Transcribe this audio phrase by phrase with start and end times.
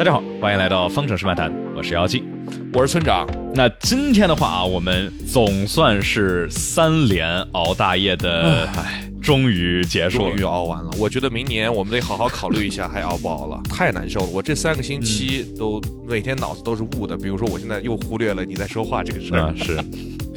[0.00, 2.24] 大家好，欢迎来到方程式漫谈，我是姚记，
[2.72, 3.28] 我是村长。
[3.54, 10.90] 那今天的话啊，我们总算是三连熬大夜的，唉，终于结束了，终于熬完了。
[10.98, 13.60] 我觉得明年我们得好好考虑一下，还熬不熬了？
[13.68, 14.26] 太难受了。
[14.32, 17.14] 我这三个星期都每天脑子都是雾的。
[17.14, 19.54] 比如说，我现在又忽略了你在说话这个事儿。
[19.54, 19.78] 是。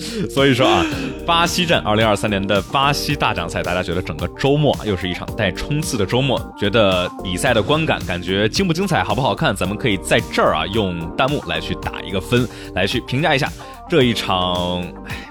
[0.29, 0.85] 所以说啊，
[1.25, 9.55] 巴西站二零二三年的巴西大奖赛，大家觉得整个周末又是一场带冲刺的周末，觉得比赛的观感感觉精不精彩，好不好看？
[9.55, 13.51] 咱们可以在这儿啊用弹幕来去打一个分，来去评价一下
[13.89, 14.83] 这一场，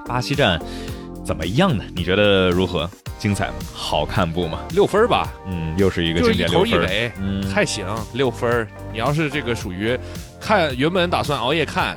[0.06, 0.60] 巴西站
[1.24, 1.84] 怎么样呢？
[1.94, 2.88] 你觉得如何？
[3.18, 3.54] 精彩吗？
[3.72, 4.58] 好看不吗？
[4.70, 8.66] 六分吧，嗯，又是一个经典六分，一头一尾，嗯，还行，六分。
[8.92, 9.96] 你要是这个属于
[10.40, 11.96] 看原本打算熬夜看。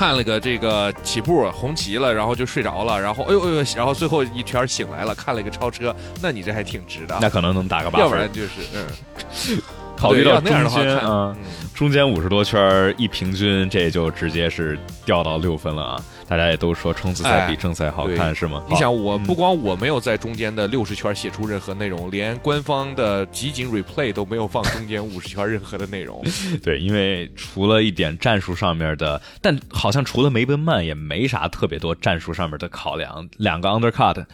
[0.00, 7.18] 看了个这个起步红旗了，然后就睡着了，然后哎呦哎呦，然后最后一圈醒来了，看了一个超车，那你这还挺值的。
[7.20, 9.60] 那可能能打个八分，要不然就是嗯，
[9.98, 11.36] 考虑到那样的话，嗯，
[11.74, 16.04] 中间五十多圈一平均，这就直接是掉到六分了啊。
[16.30, 18.64] 大家也都说冲刺赛比正赛好看是吗？
[18.68, 26.24] 你想，我不光我没有在中间的六十圈写出任何内容，连官方的集锦 replay 都没有放中间五十圈任何的内容。
[26.62, 33.28] 对，因为除了一点战术上面的，但好像除了梅奔曼也没啥特别多战术上面的考量。
[33.38, 34.24] 两个 undercut，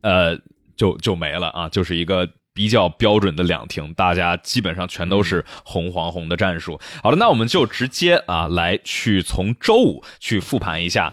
[0.00, 0.34] 呃，
[0.74, 6.80] 就就没了啊，就是一个比较标准的两停，大家基本上全都是红黄红的战术。
[7.02, 11.12] 好了，那我们就直接啊来去从周五去复盘一下。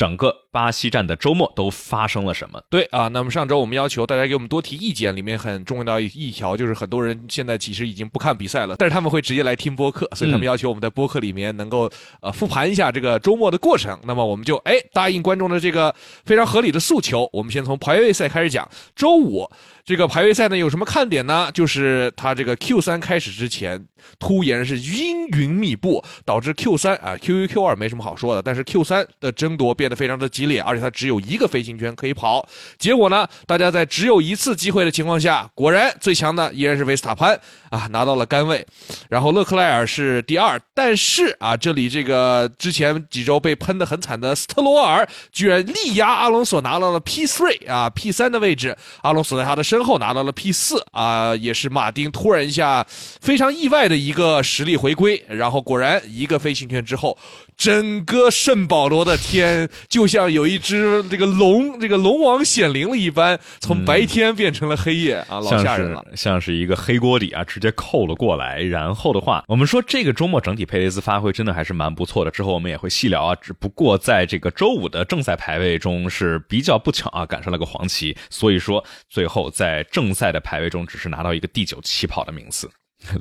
[0.00, 2.60] 整个巴西站的周末都发生了什么？
[2.68, 13.98] 对啊，那么上周我们要求大家给我们多提意见，里面很重要的一条就是很多人现在其实已经不看比赛了，但是他们会直接来听播客，所以他们要求我们在播客里面能够呃复盘一下这个周末的过程。
[14.04, 18.68] 那么我们就哎答应观众的这个非常合理的诉求，我们先从排位赛开始讲。
[18.96, 19.48] 周五
[19.84, 21.50] 这个排位赛呢有什么看点呢？
[21.52, 23.86] 就是它这个 Q 三开始之前。
[24.18, 32.48] 突然是阴云密布，导致 Q 三啊 Q 一 Q 二没什么好说的，但是 Q 三的争夺变得非常的激烈，而且它只有一个飞行圈可以跑。
[32.78, 37.38] 结果呢，大家在只有一次机会的情况下，果然最强的依然是维斯塔潘
[37.68, 38.66] 啊，拿到了杆位，
[39.10, 40.58] 然后勒克莱尔是第二。
[40.72, 52.82] 但是啊，这里这个之前几周被喷的很惨的斯特罗尔，居然力压阿隆索拿到了 P three 啊 P 三的位置，阿隆索在他的身后拿到了 P 四啊，也是马丁突然一下
[53.20, 53.90] 非常意外。
[53.90, 57.18] 的一个实力回归，然后果然一个飞行圈之后，
[57.60, 68.62] 整个圣保罗的天就像有一只这个龙，这个龙王显灵了一般，从白天变成了黑夜啊，老吓人了，像是一个黑锅底啊，直接扣了过来。
[68.62, 73.36] 然后的话，我们说这个周末整体佩雷斯发挥真的还是蛮不错的，之后我们也会细聊啊。
[73.42, 82.70] 只不过在这个周五的正赛排位中是比较不巧啊，赶上了个黄旗，所以说最后在正赛的排位中只是拿到一个第九起跑的名次。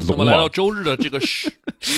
[0.07, 1.51] 我们来到周日的这个是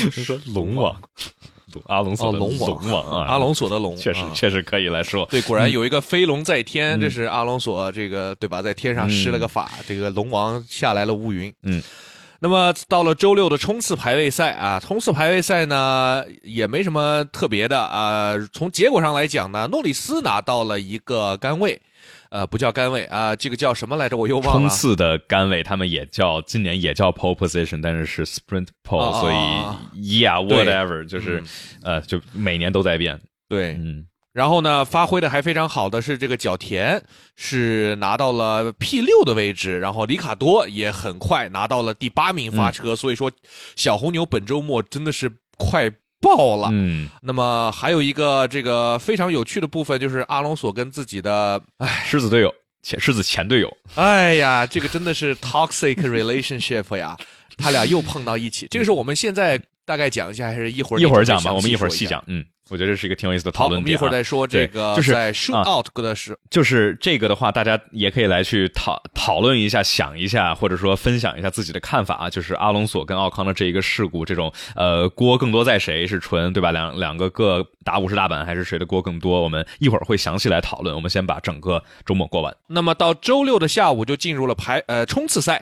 [0.10, 1.00] 说龙王，
[1.86, 3.02] 阿隆索的龙王。
[3.04, 11.54] 啊，阿隆索的龙，确实确实可以来说，对，果然有一个飞龙在天，这是阿隆索这个对吧，在天上施了个法，这个龙王下来了乌云。
[11.64, 11.82] 嗯，
[12.44, 21.80] 那么到了周六的冲刺排位赛啊，冲刺排位赛呢也没什么特别的啊，从结果上来讲呢，诺里斯拿到了一个杆位。
[22.32, 24.16] 呃，不叫杆位啊，这个叫什么来着？
[24.16, 24.70] 我又忘了。
[24.70, 29.36] 冲刺的杆位，他们也叫，今年也叫 pole position，但是是 sprint pole，所以
[30.20, 31.44] yeah whatever，就是
[31.84, 33.20] 呃，就每年都在变。
[33.50, 34.06] 对，嗯。
[34.34, 37.04] 然后呢，发挥的还非常好的是这个角田，
[37.36, 43.32] 是拿到了 P 六的位置，然后里卡多也很快拿到了第八名发车，所以说
[43.76, 45.92] 小红牛本周末真的是快。
[46.24, 52.54] 爆了，嗯，那么还有一个这个非常有趣的部分，就是阿隆索跟自己的哎狮子队友
[52.84, 57.18] 前狮子前队友，哎呀，这个真的是 toxic relationship 呀，
[57.58, 58.68] 他俩又碰到一起。
[58.70, 61.52] 这个是我们现在大概讲一下，还是一会儿一会儿讲吧？
[61.52, 62.46] 我们一会儿细讲，嗯。
[62.72, 63.84] 我觉得这是一个挺有意思的讨论点。
[63.84, 72.30] 好，我们一会儿再说这个，就是在 shoot out 的时，就是这个的话，大家也可以来去讨讨论一下，想一下，或者说分享一下自己的看法啊。
[72.30, 76.08] 就是阿隆索跟奥康的这一个事故，这种呃锅更多在谁？
[76.08, 76.72] 是纯对吧？
[76.72, 79.42] 两两个各打五十大板，还是谁的锅更多？
[79.42, 80.96] 我们一会儿会详细来讨论。
[80.96, 82.56] 我们先把整个周末过完。
[82.68, 85.62] 那么到周六的下午就进入了排呃冲刺赛。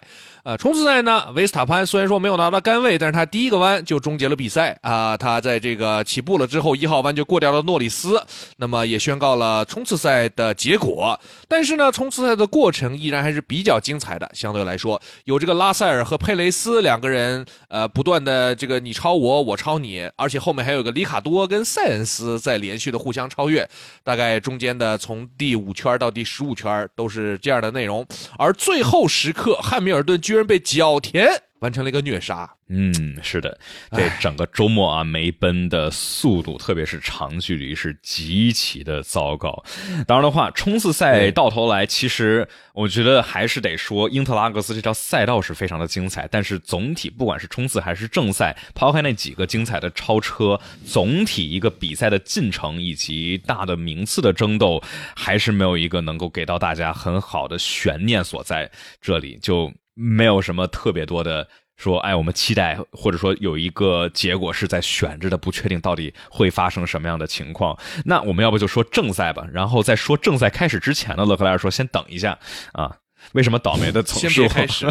[0.50, 5.16] 呃，冲刺赛呢，维斯塔潘虽然说没有拿到杆位，但是他第一个弯就终结了比赛啊。
[5.16, 8.20] 他在这个起步了之后，一号弯就过掉了诺里斯，
[8.58, 11.20] 那么也宣告了冲刺赛的结果。
[11.48, 14.28] 但是呢，冲刺赛的过程依然还是比较精彩的。
[14.34, 23.70] 相对来说，有这个拉塞尔和佩雷斯两个人，呃，不断的这个你超我，我超你，而且后面还有个里卡多跟塞恩斯在连续的互相超越。
[24.04, 28.04] 大概中间的从第五圈到第十五圈都是这样的内容。
[28.40, 30.20] 而最后时刻，汉密尔顿。
[30.20, 31.28] 居然被角田
[31.60, 32.50] 完成了一个虐杀。
[32.72, 33.60] 嗯，是的，
[33.92, 39.64] 这整个周末啊，梅奔的速度，特别是长距离是极其的糟糕。
[40.06, 46.28] 当然的话，冲刺赛到头来，其实我觉得还是得说，英特拉格斯这条赛道是非常的精彩。
[46.30, 54.80] 但是总体，不管是冲刺还是正赛，抛开那几个精彩的超车，总体一个比赛的进程以及大的名次的争斗，
[55.16, 58.70] 还是没有一个能够给到大家很好的悬念所在。
[59.02, 61.48] 这里就没有什么特别多的。
[61.76, 67.80] 说，哎，我们期待，或者说有一个结果是在悬着的，不确定到底会发生什么样的情况。
[68.04, 72.38] 那我们要不就说正赛吧，然后在说正赛开始之前呢，勒克莱尔说先等一下
[72.74, 72.98] 啊。
[73.34, 74.88] 为什么倒霉的总是开始？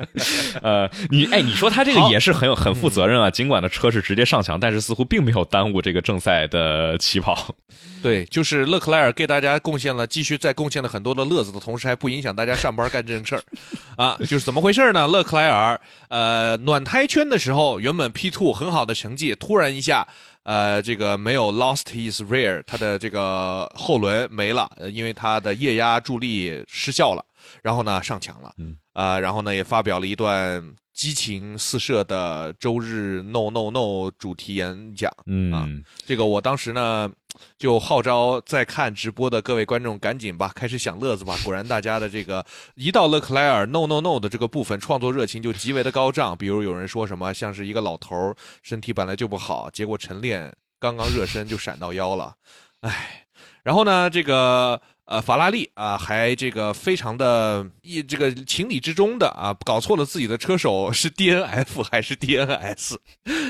[0.62, 3.30] 呃，你哎，你说他这个也是很有很负责任啊。
[3.30, 7.54] 尽管的车是直接上墙，但是似乎并没有耽误这个正赛的起跑。
[8.02, 13.42] 对，就是勒克莱尔给大家贡献了，继续再贡献了很多的乐子的同时，还不影响大家上班干正事儿
[13.96, 14.16] 啊。
[14.20, 15.06] 就是怎么回事呢？
[15.06, 15.78] 勒克莱尔
[16.08, 20.06] 呃，暖胎圈的时候，原本 P two 很好的成绩，突然一下
[20.44, 27.22] 呃，这个没有 lost his rear，他的这个后轮没了，因为他的液压助力失效了。
[27.62, 28.54] 然后呢，上墙了，
[28.92, 30.62] 啊，然后呢，也发表了一段
[30.92, 35.10] 激情四射的周日 No No No 主题演讲，
[35.52, 35.66] 啊，
[36.06, 37.10] 这个我当时呢，
[37.58, 41.36] 就号召在看直播的各位观众赶紧吧，开始享乐子吧。
[41.44, 42.44] 果然，大家的这个
[42.74, 46.36] 一到勒克莱尔 No No No 的这个部分，创作热情就极为的高涨。
[46.36, 52.34] 比如有人说什么，像是一个老头身体本来就不好，结果晨练刚刚热身就闪到腰了，
[52.80, 53.26] 唉，
[53.62, 54.80] 然后呢，这个。
[55.10, 62.94] 呃，法拉利啊，还这个非常的一这个情理之中的啊，搞错了自己的车手是 DNF 还是 DNS，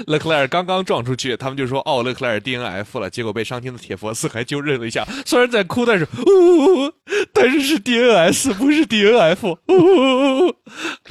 [0.07, 6.91] 勒克莱尔刚刚撞出去，他们就说哦，勒克莱尔 DNF 了，结果被伤心的铁佛斯还纠正了一下，虽然在哭，但是呜，
[7.35, 9.59] 但是是 DNS 不是 DNF，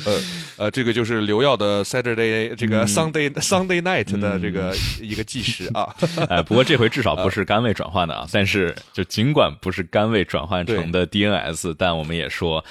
[0.05, 0.19] 呃。
[0.57, 5.95] 呃，这个就是刘耀的 Saturday 这个 Sunday Sunday Night 的这个一个计时啊，
[6.27, 10.38] 哎，不过这回至少不是杆位转换的啊，但是就尽管不是杆位转。
[10.39, 12.63] 转换成的 DNS，但我们也说，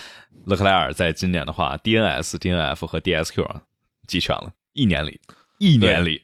[0.46, 3.62] 勒克莱尔在今年的话，DNS、DNF 和 DSQ 啊，
[4.06, 5.20] 集全了，一年里，
[5.58, 6.22] 一年里。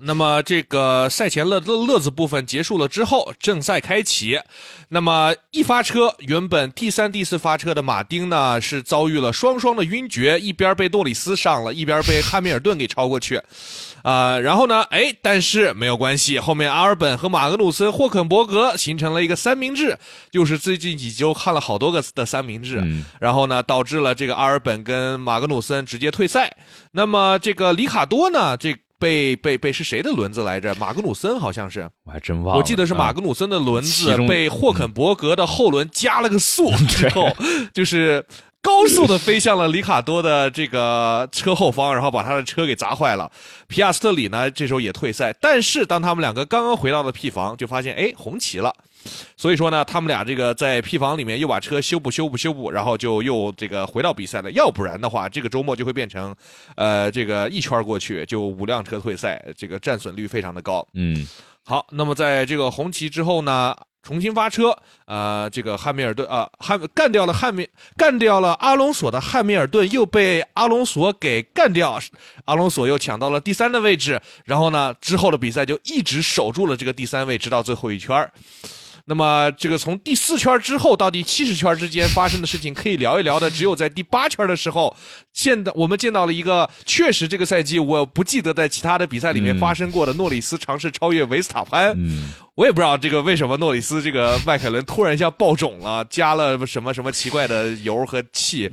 [0.00, 4.38] 好，那么这个赛前乐乐乐子部分结束了之后，正赛开启。
[4.88, 13.40] 那么一发车，原本第三、第四发车的马丁呢，是遭遇了双双的晕厥，一边被诺里斯上了，一边被汉密尔顿给超过去。
[14.02, 14.82] 啊，然后呢？
[14.84, 19.98] 哎，但是没有关系，后面阿尔本和马格努森、霍肯伯格形成了一个三明治，
[20.30, 22.82] 就是最近几周看了好多个的三明治。
[23.20, 26.56] 然后呢，导致了这个阿尔本跟马格努森直接退赛。
[26.92, 28.56] 那么这个里卡多呢？
[28.56, 30.72] 这被被被是谁的轮子来着？
[30.76, 32.60] 马格努森好像是，我还真忘了。
[32.60, 37.26] 我记得是马格努森的轮子被霍肯伯格的后轮加了个速之后，
[37.74, 38.24] 就是。
[38.62, 43.32] 高速的飞向了里卡多的这个车后方，然后把他的车给砸坏了。
[43.68, 45.34] 皮亚斯特里呢，这时候也退赛。
[45.40, 48.70] 但是当他们两个刚刚回到了 P 房，就发现哎红旗了。
[49.36, 54.50] 所以说呢，他们俩这个在 P 房里面又把车修补修补修补，然后就又这个回到比赛了。
[54.52, 56.34] 要不然的话，这个周末就会变成，
[56.76, 60.86] 呃，这个一圈过去就五辆车退赛，这个战损率非常的高。
[60.94, 61.26] 嗯，
[61.64, 63.76] 好，那么在这个红旗之后呢？
[64.02, 64.74] 重新发车，
[65.04, 67.68] 呃，这个汉密尔顿啊，汉干掉了汉密，
[67.98, 72.00] 干掉了阿隆索的汉密尔顿又被阿隆索给干掉，
[72.46, 78.26] 阿隆索又抢到了第三的位置，然后呢，之后的比赛就一直守住了这个第三位，直到最后一圈
[79.10, 84.96] 那么，这个从第四圈之后到第七十圈之间发生的事情，可以聊一聊的，只有在第八圈的时候，
[85.32, 91.92] 见到我们见到了一个确实这个赛季我不记得在其他的比赛里面发生过的诺里斯尝试超越维斯塔潘。
[92.54, 98.70] 我也不知道这个为什么诺里斯这个迈凯伦突然一下爆种了，加了什么什么奇怪的油和气。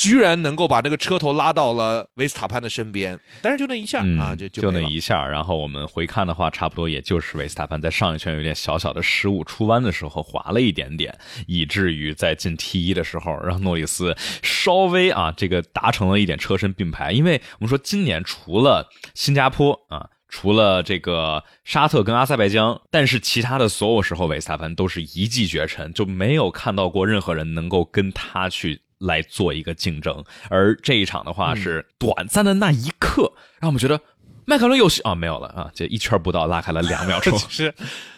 [0.00, 5.28] 居然能够把这个车头拉到了维斯塔潘的身边，但是就那一下啊，就就那一下。
[5.28, 11.14] 然后我们回看的话，差不多也就是维斯塔潘在上一圈有点小小的失误，出弯的时候滑了一点点，
[11.46, 17.12] 以至于在进 T 一的时候，让诺里斯稍微啊这个达成了一点车身并排。
[17.12, 28.80] 因为我们说今年除了新加坡啊，除了这个沙特跟阿塞拜疆，但是其他的所有时候维斯塔潘都是一骑绝尘，就没有看到过任何人能够跟他去。
[29.00, 33.30] 来做一个竞争，而这一场的话是短暂的那一刻，
[33.60, 34.00] 让我们觉得
[34.46, 37.74] 迈凯伦有戏啊，没有了啊，这一圈不到拉开了两秒钟， 是。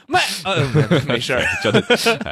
[0.09, 0.69] 迈呃
[1.07, 1.83] 没事儿，觉得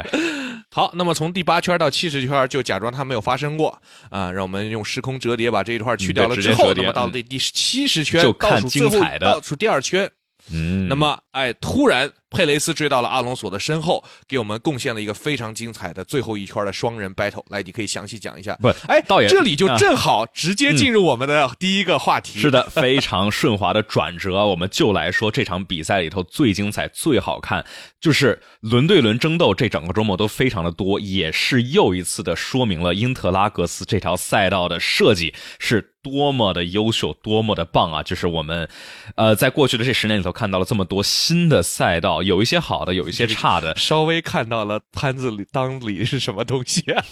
[0.69, 0.91] 好。
[0.93, 3.81] 那么从第八圈到七十圈就假装它没有发生过
[4.11, 9.31] 啊，让我们用时空折叠把这一块去掉了之后，那么到了第第七十圈就看精彩的。
[9.31, 10.07] 倒数第二圈，
[10.51, 17.43] 嗯，那么哎突然佩雷斯追到了阿隆索的身后，给我们贡献了一个非常精彩的最后一圈的双人 battle。
[17.49, 18.57] 来，你可以详细讲一下。
[18.61, 22.39] 不，哎，导演这里就正好直接进入我们的第一个话题。
[22.39, 24.45] 是的，非常顺滑的转折。
[24.45, 27.65] 我们就来说这场比赛里头最精彩、最好看，
[27.99, 38.01] 就是轮对轮争斗，这整个周末都非常的多，也是又一次的说明了英特拉格斯这条赛道的设计是多么的优秀、多么的棒啊！
[38.01, 38.67] 就是我们，
[39.15, 47.03] 呃，在过去的这十年里头看到了这么多新的赛道，有一些好的，有一些差的，稍微看到了摊子里当里是什么东西啊？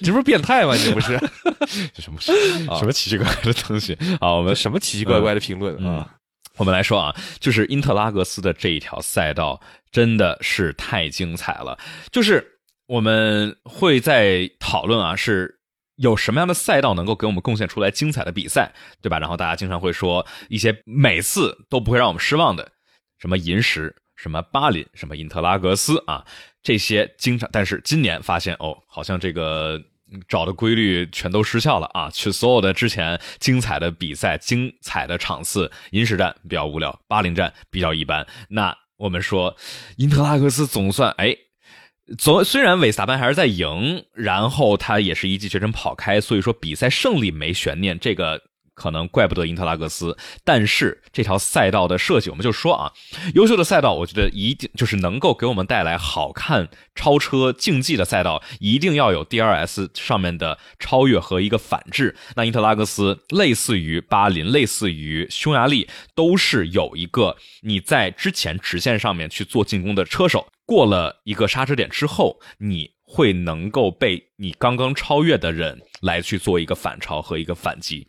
[0.00, 0.74] 你这不是变态吗？
[0.74, 1.18] 你这不是？
[1.94, 3.92] 这什么什么奇奇怪怪的东西？
[4.20, 6.14] 啊，我们什么奇奇怪怪的评论啊？
[6.56, 9.60] 我们来说啊，就是因特拉格斯的这一条赛道
[9.92, 11.78] 真的是太精彩了。
[12.10, 12.44] 就是
[12.86, 15.60] 我们会在讨论啊，是
[15.96, 19.18] 有什么样的赛道能够给我们贡献出来精彩的比赛，对吧？
[19.18, 22.72] 然后大家经常会说一些每次都不会让我们失望的，
[23.18, 23.94] 什么银石。
[24.20, 26.24] 什么巴林，什么因特拉格斯啊，
[26.60, 29.80] 这些经常，但是今年发现哦，好像这个
[30.26, 32.10] 找的规律全都失效了啊！
[32.10, 38.26] 去所有的之前精彩的比赛、精彩的场次，银石站比较无聊，巴林站比较一般。
[38.48, 39.56] 那我们说，
[39.96, 41.36] 因特拉格斯总算哎，
[42.18, 47.96] 总虽然韦萨班还是在赢，然后他也是一骑绝尘跑开，所以说比赛胜利没悬念。
[47.96, 48.47] 这个。
[48.78, 52.92] 可能怪不得英特拉格斯，但是这条赛道的设计，我们就说啊，
[53.34, 62.14] 优秀的赛道，我觉得一定就是能够给我们带来好看超车竞技的赛道，一定要有 DRS 上面的超越和一个反制。
[62.36, 78.06] 那英特拉格斯类似于巴林，类似于匈牙利，都是有一个你在之前直线上面去做进攻的车手，过了一个刹车点之后，你会能够被你刚刚超越的人来去做一个反超和一个反击。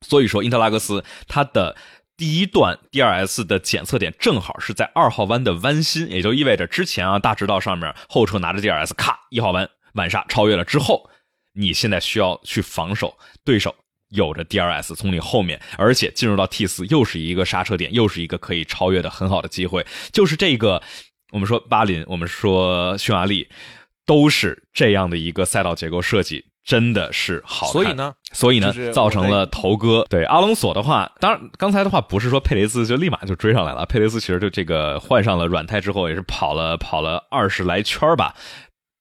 [0.00, 1.76] 所以说，英特拉格斯它的
[2.16, 11.10] 第一段 DRS 的检测点正好是在二号弯的弯心，也就意味着之前啊大直道上面后车拿着 DRS，咔一号弯晚刹超越了之后，
[11.54, 13.74] 你现在需要去防守对手
[14.10, 19.84] 有着 DRS 从你后面，而且进入到 T 四又是一个刹车点，又是一个可以超越的很好的机会。
[20.12, 20.82] 就是这个，
[21.32, 23.48] 我们说巴林，我们说匈牙利，
[24.06, 26.46] 都是这样的一个赛道结构设计。
[26.66, 38.34] 真的是好，所以呢，所以呢，造成了头哥对阿隆索的话，当然刚才的话不是说佩雷斯就立马就追上来了，佩雷斯其实就这个换上了软胎之后，也是跑了跑了二十来圈吧，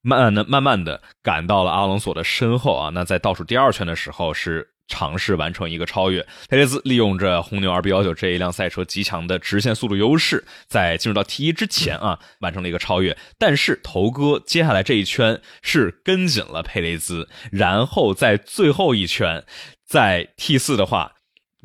[0.01, 4.74] 慢的慢慢的赶到了阿隆索的身后啊，那在倒数第二圈的时候是。
[4.87, 13.17] 尝试完成一个超越，佩雷兹利用着红牛 RB 幺九这一辆赛车极强的直线速度优势，在进入到 T 一之前啊，完成了一个超越。
[13.37, 19.43] 但是头哥接下来这一圈是跟紧了佩雷兹，然后在最后一圈，
[19.85, 21.14] 在 T 四的话。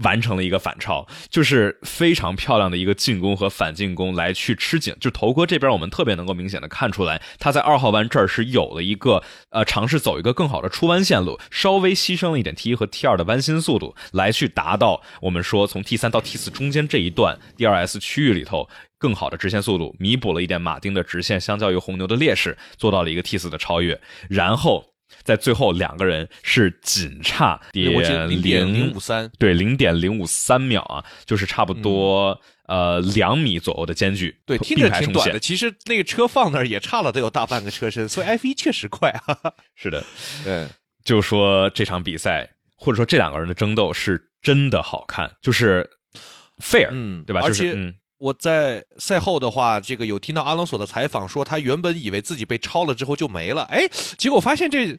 [0.03, 4.95] 完成了一个反超，就是非常漂亮的一个进攻和反进攻来去吃紧。
[5.01, 24.90] 就头哥这边，我们特别能够明显的看出来，他在二号弯这儿是有了一个呃尝试走一个更好的出弯线路，稍微牺牲了一点 T 一和 T 二的弯心速度，来去达到我们说从 T 三到 T 四中间这一段 DRS 区域里头更好的直线速度，弥补了一点马丁的直线相较于红牛的劣势，做到了一个 T 四的超越，然后。
[25.23, 34.37] 在最后两个人是仅差点零点零五三，对，零点零五三秒啊，就是差不多呃两米左右的间距。
[34.47, 39.15] 对，听着挺短的，其实那个车放那儿也差了得有大半个车身，所以 F 一确实快。
[39.77, 40.05] 是的，
[40.45, 40.67] 对，
[41.05, 45.89] 就说这场比赛或者说这两个人的争斗是真的好看，就是
[46.63, 47.41] fair，嗯，对吧？
[47.43, 47.95] 而且嗯。
[48.21, 54.97] 我在赛后的话，这个有听到阿隆索的采访，说他原本以为自己被超了之后就没了，哎，结果发现这。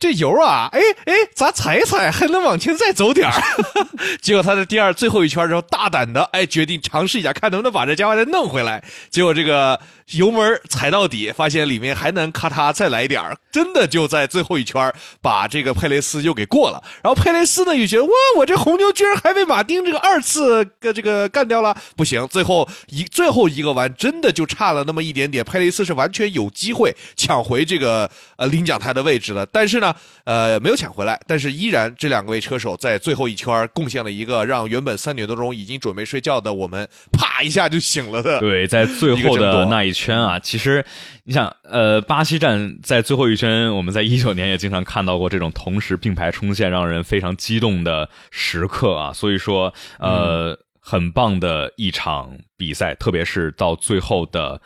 [0.00, 3.34] 这油啊，哎哎，咋踩一踩还能往前再走点儿？
[4.22, 8.80] 结果他在第二最后一圈之后，大胆的哎决定尝试一下，看能不能把这家伙再弄回来。
[9.10, 9.80] 结果这个
[10.12, 16.82] 油门踩到底，发现里面还能咔嚓再来点儿，真的就在最后一圈把这个佩雷斯又给过了。
[17.02, 29.94] 然后佩雷斯呢又觉得哇，我这红牛居然还被马丁这个二次个这个干掉了，不行，最后一最后一个弯真的就差了那么一点点，佩雷斯是完全有机会抢回这个呃领奖台的位置的，但是呢。
[30.24, 38.38] 呃，没有抢回来，但是依然这两位车手在最后一圈贡献了一个让原本三点多钟已经准备睡觉的我们啪一下就醒了的。
[38.38, 40.84] 对，在最后的那一圈啊，其实
[41.24, 49.12] 你想，呃，巴西站在最后一圈，我们在一九年也经常看到过这种同时并排冲线，让人非常激动的时刻啊。
[49.12, 54.60] 所以说，呃，很棒的一场比赛，特别是到最后的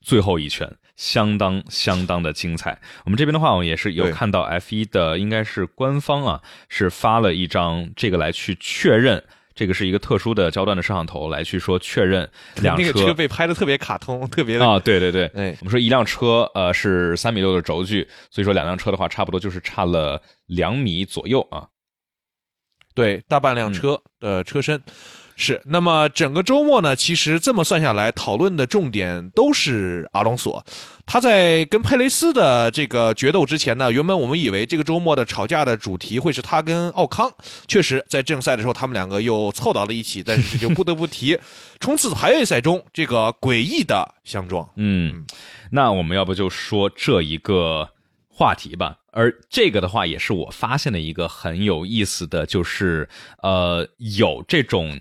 [0.00, 0.68] 最后一圈。
[0.96, 2.78] 相当相当的精彩。
[3.06, 9.24] 我们这边的话，我也是有看到 F 一的，应该是官方啊，是发了一张这个来去确认
[9.60, 12.26] 这个是一个特殊的焦段的摄像头来去说确认
[12.62, 21.68] 两那个车被拍的特别卡通， 特别的啊，对对对，哎我们说一辆车呃是三米六的轴距，所以说两辆车的话差不多就是差了两米左右啊。
[22.94, 24.82] 对，大半辆车的车身。
[25.36, 30.64] 是，那么整个周末呢，其实这么算下来，讨论的重点都是阿隆索。
[31.12, 37.28] 他在跟佩雷斯的这个决斗之前呢，原本我们以为这个周末的吵架的主题会是他跟奥康。
[37.66, 41.36] 确实，在正赛的时候，他们两个又凑到了一起，但是就不得不提
[41.80, 44.70] 冲刺排位赛中这个诡异的相撞。
[44.76, 45.26] 嗯，
[45.72, 47.88] 那我们要不就说这一个
[48.28, 48.96] 话题吧。
[49.10, 53.08] 而这个的话，也是我发现的一个很有意思的，就是
[53.42, 55.00] 呃，有这种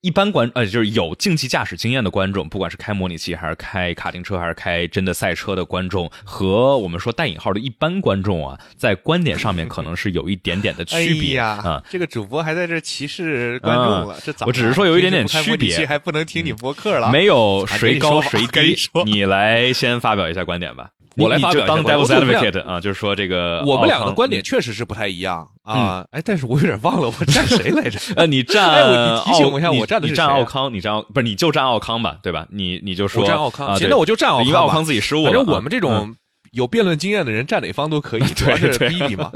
[0.00, 11.82] 一般观呃，就是有竞技驾驶经验的观众，不管是开模拟器还是开卡丁车还是开真的赛车的观众，和我们说带引号的一般观众啊，在观点上面可能是有一点点的区别啊、啊。
[11.90, 14.46] 这个主播还在这歧视观众了，这咋？
[14.46, 17.10] 我只是说有一点点区别，还不能听你播客了。
[17.10, 20.90] 没有谁高谁低，你你来先发表一下观点吧。
[21.16, 26.04] 我来发表当 Devil's Advocate 啊，就是说这个我们两个观点确实是不太一样啊。
[26.10, 27.98] 哎，但是我有点忘了我站谁来着？
[28.16, 32.46] 呃，你站 哎，你提醒我一下，我站的你站奥康，你站奥不是你就站奥康吧，对吧？
[32.50, 35.30] 你你就说站奥康，行，那我就站奥康，因为奥康自己失误了。
[35.30, 36.14] 反正我们这种
[36.52, 39.32] 有辩论经验的人站哪方都可以， 主要是逼你嘛。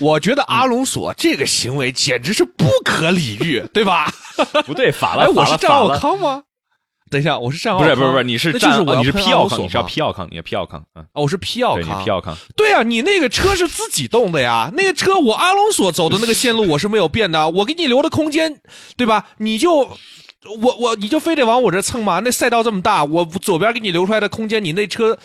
[0.00, 4.10] 我觉得阿隆索这个行为简直是不可理喻，对吧？
[4.64, 6.42] 不对，法了，哎，我是站奥康吗？
[7.10, 18.60] 等一下，我是站奥康，不是不是不是，你是站，就是你是 P 奥康，你是要 P 奥康，你是 P 奥康，嗯，哦，我是 P 奥康，P 奥康，对啊，你那个车是自己动的呀，那个车我阿隆索走的那个线路我是没有变的，我给你留的空间，
[18.96, 19.26] 对吧？
[19.38, 19.76] 你就
[20.60, 22.20] 我我你就非得往我这蹭吗？
[22.24, 25.18] 那赛道这么大，我左边给你留出来的空间，你那车。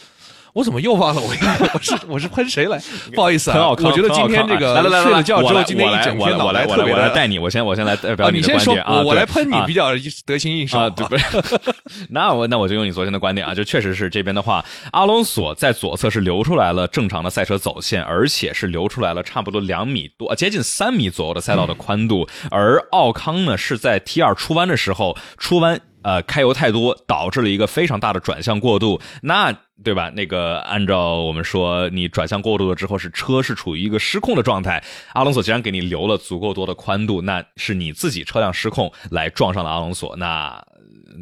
[0.54, 1.22] 我怎么又忘了？
[1.22, 1.28] 我
[1.74, 2.80] 我是我是喷谁来？
[3.14, 9.90] 不好意思啊，我觉得今天这个来来来睡了觉之后，今天一整天脑袋特别我来带你，我先我先来代表你的观点啊，我来喷你比较
[10.26, 10.90] 得心应手啊。
[10.90, 11.26] 对，不是，
[12.10, 25.82] 那我那我就用你昨天的观点啊，就确实是这边的话，阿隆索在左侧是留出来了正常的赛车走线，而且是留出来了差不多两米多，接近三米左右的赛道的宽度，而奥康呢是在 T 二出弯的时候出弯。
[26.04, 29.52] 呃，开油太多，导致了一个非常大的转向过度，那
[29.84, 30.12] 对吧？
[30.16, 34.84] 那个按照我们说，你转向过度了之后，是车是处于一个失控的状态。
[35.14, 40.62] 阿隆索既然给你留了足够多的宽度，那是你自己车辆失控来撞上了阿隆索，那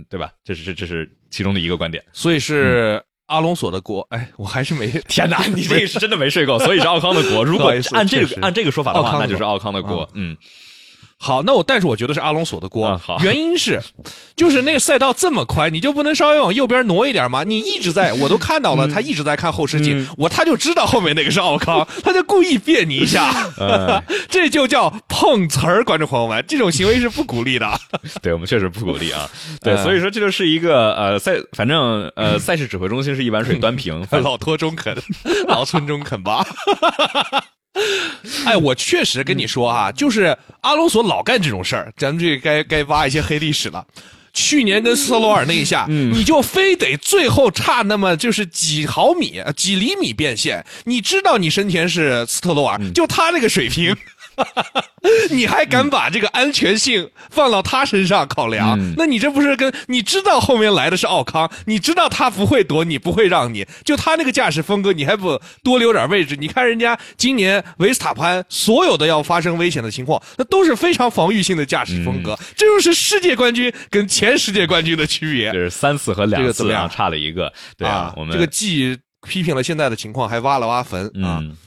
[0.09, 0.31] 对吧？
[0.43, 2.03] 这是这这是其中的一个观点。
[2.11, 4.05] 所以是阿隆索的锅。
[4.09, 7.43] 哎，我还是没 天哪，你这个是真的没睡够，所以是奥康的锅。
[7.45, 10.09] 如果按这个按这个说法的话，那就是奥康的锅。
[10.13, 10.35] 嗯。
[11.23, 13.79] 好，那我但是我觉得是阿隆索的锅，嗯、好，原因是，
[14.35, 17.43] 就是那个赛道这么宽，你就不能稍微往右边挪一点吗？
[17.43, 27.79] 你一直在，我都看到了，嗯、他一直在看后视镜，我他就知道后面那个是奥康，他就故意别你一下，嗯、 这就叫碰瓷儿，观众朋友们，这种行为是不鼓励的。
[28.23, 29.29] 对我们确实不鼓励啊，
[29.61, 34.97] 对，所以说这就是一个呃赛，反正呃 赛事指挥中心是一碗水端平，老托中肯，
[35.47, 36.43] 老村中肯吧。
[38.45, 43.85] 哎，我确实跟你说啊，就是阿隆索老干这种事儿，咱们这该该挖一些黑历史了。
[44.33, 53.95] 去年跟斯特罗尔那一下，嗯、你就非得最后差那么就是几毫米、几厘米变线，你知道你身前是斯特罗尔，嗯、就他那个水平。
[55.31, 58.79] 你还敢把这个安全性放到他身上考量？
[58.79, 66.35] 嗯、那你这不是跟你知道后面来的是奥康，你知道他不会躲你，不会让你，就他那个驾驶风格，你还不多留点位置？
[66.35, 75.51] 你看人家今年维斯塔潘所有的要发生危险的情况，那都是非常防御性的驾驶风格，嗯、这就是世界冠军跟前世界冠军的区别。
[75.51, 77.51] 就是三次和两次啊，差了一个。
[77.77, 81.39] 对啊，我们这个既批评了现在的情况，还挖了挖坟啊。
[81.41, 81.57] 嗯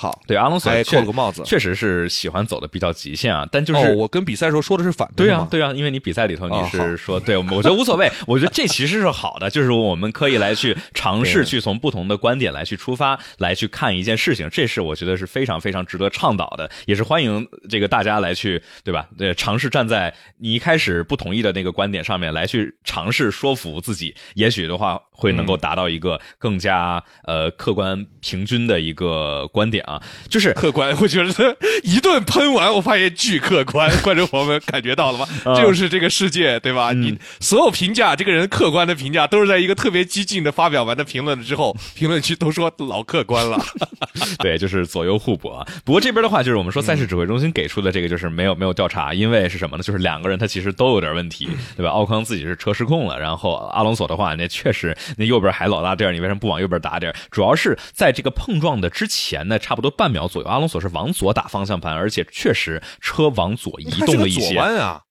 [0.00, 3.46] 好，对阿隆索还扣了个帽子，确实是喜欢走的比较极限啊。
[3.52, 8.10] 但就是、哦、我跟比赛时候说的是反的，对啊，对啊，因为你比赛里头你是说，哦、对，我觉得无所谓。
[8.26, 19.06] 我觉得这其实是好的，就是我们可以来去 尝试去从不同的观点来去出发，来去看一件事情，这是我觉得是非常非常值得倡导的，也是欢迎这个大家来去，对吧？
[19.18, 30.52] 对，尝试站在你一开始不同意的那个观点上面来去尝试说服自己，也许的话会能够达到一个更加、嗯、呃客观平均的一个观点啊，就是。
[30.60, 33.90] 客观，我觉得一顿喷完，我发现巨客观。
[34.02, 35.26] 观众朋友们感觉到了吗？
[35.56, 36.90] 就是这个世界，对吧？
[36.92, 43.58] 嗯、你所有评价这个人客观的评价，都是在一个特别激进的发表完的评论了之后，评论区都说老客观了。
[44.40, 45.66] 对，就是左右互搏。
[45.84, 49.82] 不过这边的话，就是我们说赛事指挥中心给出的这个，就是没有没有调查，因为是什么呢？
[49.82, 51.90] 就是两个人他其实都有点问题，对吧？
[51.90, 57.14] 奥康自己是车失控了，然后阿隆索的话，那确实那右边还老大地儿，你为什么不往右边打点？
[57.30, 59.79] 主要是在这个碰撞的之前呢，差不多。
[59.80, 64.52] 不多半秒左右，阿隆索是往左打方向盘，而且确实车往左移动了一些。
[64.52, 65.04] 左弯啊，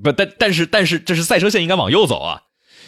[0.00, 2.42] 不，但但是但是这是赛车线应该往右走啊。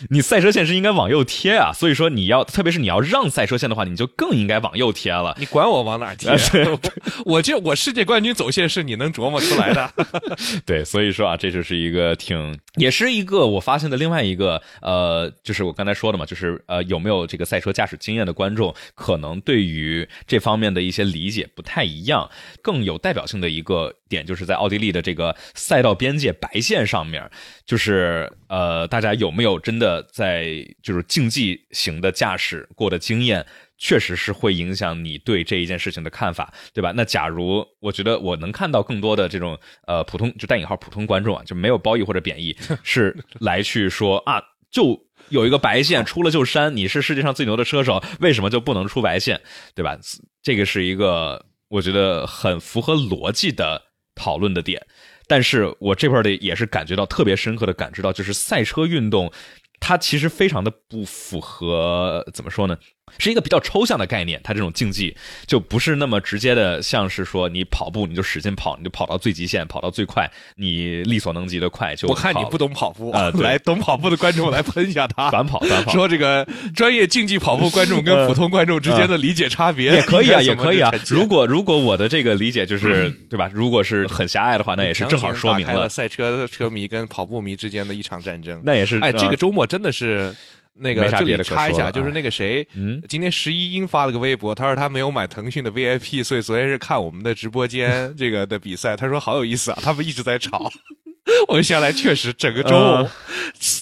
[0.09, 5.37] 你赛车线是应该往右贴啊，所以说你要，特别是你要让赛车线的话，你就更应该往右贴了。
[5.39, 6.31] 你管我往哪贴？
[7.27, 9.93] 我这我世界冠军走线是你能琢磨出来的。
[10.65, 22.31] 对，所以说啊，这就是一个挺，也是一个我发现的另外一个，呃，就是我刚才说的嘛，就是呃，有没有这个赛车驾驶经验的观众，可能对于这方面的一些理解不太一样。
[22.63, 27.31] 更有代表性的一个点，就是在奥地利的这个赛道边界白线上面，
[27.67, 29.90] 就是呃，大家有没有真的？
[30.13, 33.47] 在就是竞技型的驾驶过的经验，
[33.79, 36.93] 确实是会影响你对这一件事情的看法，对吧？
[36.95, 45.01] 那假如我觉得我能看到更多的这种呃普通就带引号普通观众啊，就没有褒义或者贬义， 是来去说啊，就
[45.31, 49.41] 有一个白线出了就删，你是世界上最牛的车手，为什么就不能出白线，
[49.75, 49.97] 对吧？
[50.43, 53.83] 这个是一个我觉得很符合逻辑的
[54.15, 54.85] 讨论的点，
[55.27, 59.33] 但是我这块的也是感觉到特别深刻的感知到，就是赛车运动。
[59.81, 62.79] 它其实非常的不符合，怎么说呢？
[63.19, 72.09] 是一个比较抽象的概念，它这种竞技就不是那么直接的，像是说你跑步你就使劲跑，你就跑到最极限，跑到最快，你力所能及的快就。
[72.09, 75.31] 我看你不懂跑步啊，来懂跑步的观众来喷一下他。
[75.31, 75.93] 短跑，短跑。
[75.93, 80.93] 说这个专业竞技跑步观众跟 普通观众之间的理解差别也可以啊，也可以啊。
[81.09, 83.51] 如果如果我的这个理解就是对吧？
[83.53, 88.61] 如果是很狭隘的话，那也是正好说明了赛车车迷跟跑步迷之间的一场战争。
[88.65, 88.99] 那也是。
[89.01, 90.35] 哎，这个周末真的是。
[90.75, 98.97] 那个这里插一下，就是那个谁，嗯，今天十一英发了个微博，他说他没有买腾讯的 VIP，所以昨天是看我们的直播间 这个的比赛。
[98.97, 100.71] 他说好有意思啊，他们一直在吵。
[101.47, 103.09] 我们下来，确实整个周末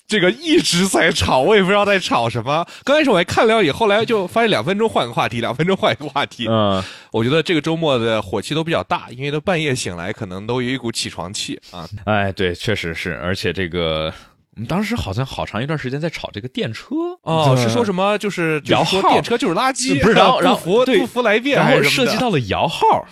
[0.07, 2.67] 这个一直在吵，我也不知道在吵什么。
[2.85, 6.47] 刚开始我还看了，以后来就发现两分钟换个话题，两分钟换一个话题。
[6.49, 11.89] 嗯，我觉得这个周末的火气都比较大，因为都半夜醒来，可能都有一股起床气啊。
[12.05, 14.13] 哎，对，确实是，而且这个。
[14.59, 16.97] 我们当时好像好长一段时间在炒这个电车。
[17.23, 19.01] 哦，是说什么就是摇号。
[19.11, 23.07] 电车就是垃圾，不是然后然后不服来辩，然后涉及到了摇号，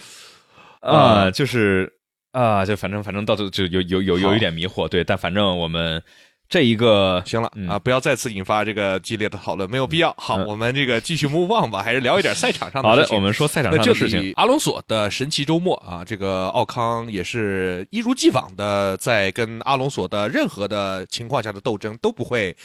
[0.81, 1.93] 啊，就是
[2.33, 6.03] 啊，就反正反正到最后就有有有有一点迷惑，对，但反正我们。
[6.49, 10.15] 这一个行了啊，不要再次引发这个激烈的讨论，没有必要。
[10.17, 12.89] 好，我们这个继续 move on 吧，还是聊一点赛场上的。
[12.89, 14.33] 好的，我们说赛场上的事情。
[14.37, 22.57] 阿隆索的神奇周末啊，这个奥康也是一如既往的在跟阿隆索的任何的情况下的斗争都不会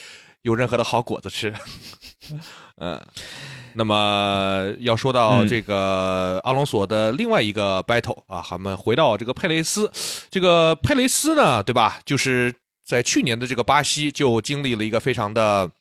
[0.44, 1.52] 有任何的好果子吃。
[2.78, 3.02] 嗯，
[3.74, 9.92] 那么要说到这个阿隆索的另外一个 battle 啊，我们回到这个佩雷斯，
[10.30, 12.00] 这个佩雷斯呢，对吧？
[12.06, 12.54] 就是。
[12.92, 15.72] 在去年的这个巴西就经历了一个非常的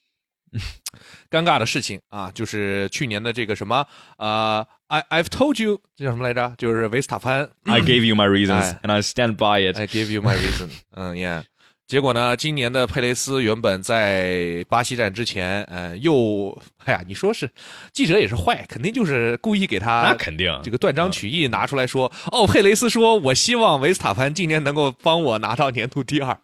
[1.29, 3.85] 尴尬的事情啊，就是去年的这个什么
[4.17, 6.55] 呃，I I've told you 这叫什么来着？
[6.57, 9.77] 就是维斯塔潘，I gave you my reasons and I stand by it.
[9.77, 10.69] I gave you my reason.
[10.95, 11.43] 嗯，Yeah。
[11.89, 17.51] 结果呢，今年的佩雷斯原本在巴西站之前，呃，又哎呀，你说是
[17.93, 26.39] 记者也是坏，肯定就是故意给他那肯定这个断章取义拿出来说，哦，佩雷斯说我希望维斯塔潘今年能够帮我拿到年度第二。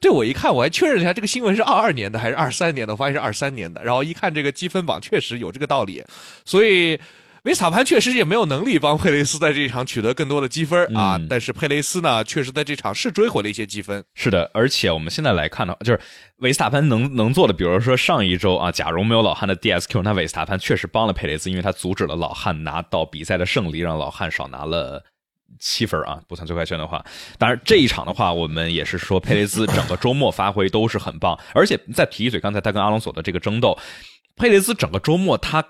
[0.00, 3.82] 这我一看，我还确认一下这个新闻是二二年的还是二三年的，我发现是二三年的。
[3.82, 6.02] 然后一看这个积分榜，确实有这个道理。
[6.44, 6.98] 所以
[7.44, 11.18] 维斯塔潘确实也没有能力帮佩雷斯在这一场取得更多的积分啊。
[11.28, 14.04] 但是佩雷斯呢，确实在这场是追回了一些积分。
[14.14, 16.00] 是的，而且我们现在来看的话，就是
[16.38, 25.02] 维斯塔潘能能做的，比如说上一周啊，假如没有老汉的 DSQ，那维斯塔潘确实帮了佩雷斯，因为他阻止了老汉拿到比赛的胜利，让老汉少拿了。
[25.58, 27.04] 七分啊，不算最快圈的话，
[27.38, 33.78] 当然这一场的话，我们也是说佩雷兹整个周末发挥都是很棒，而且再提一嘴，刚才他跟阿隆索的这个争斗，
[34.36, 35.64] 佩雷兹整个周末他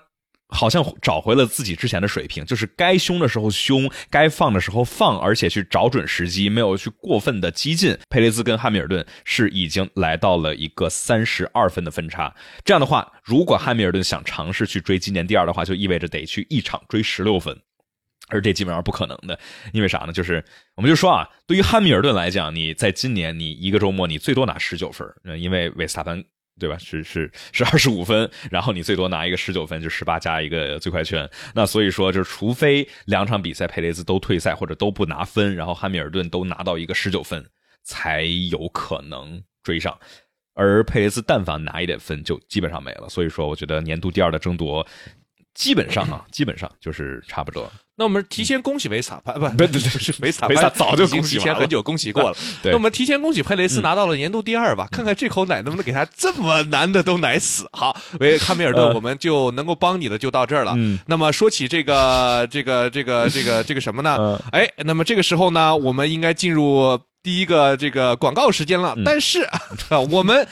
[0.51, 7.97] 好像找回了自己之前的水平，就是该凶的时候凶，该放的时候放，而且去找准时机，没有去过分的激进。
[8.09, 17.55] 佩雷兹跟汉密尔顿是已经来到了一个三十二分的分差，这样的话，如果汉密尔顿想尝试去追今年第二的话，就意味着得去一场追十六分。
[18.29, 19.37] 而这基本上不可能的，
[19.73, 20.13] 因为啥呢？
[20.13, 20.43] 就是
[20.75, 25.07] 我们就说啊，对于汉密尔顿来讲，你在今年你一个周末你最多拿十九分，
[25.39, 26.23] 因为维斯塔潘
[26.59, 26.77] 对吧？
[26.77, 31.29] 是是是二十五分，然后你最多拿一个十九分，就十八加一个最快圈。
[31.55, 37.45] 那所以说，就是除非两场比赛佩雷兹都退赛或者都不拿分，然后汉密尔顿都拿到一个十九分，
[37.83, 39.97] 才有可能追上。
[40.53, 43.07] 而佩雷兹但凡拿一点分，就基本上没了。
[43.07, 44.85] 所以说，我觉得年度第二的争夺。
[45.55, 47.69] 基本上啊，基本上就是差不多。
[47.99, 52.37] 那我们提前恭喜维斯塔潘，不不不是维斯塔维斯塔早就恭喜提前很久恭喜过了。
[52.63, 57.67] 对那我们提前恭喜佩雷斯拿到了年度第二吧，看看这口奶能不能给他这么难的都奶死。
[57.73, 60.71] 好，维汉密尔顿，呃我们就能够帮你的就到这儿了。
[60.77, 64.15] 嗯那么说起这个这个这个这个这个什么呢？
[64.17, 68.93] 嗯哎，那么这个时候呢，我们应该进入第一个这个广告时间了。
[68.95, 69.59] 嗯但是啊，
[70.09, 70.47] 我们。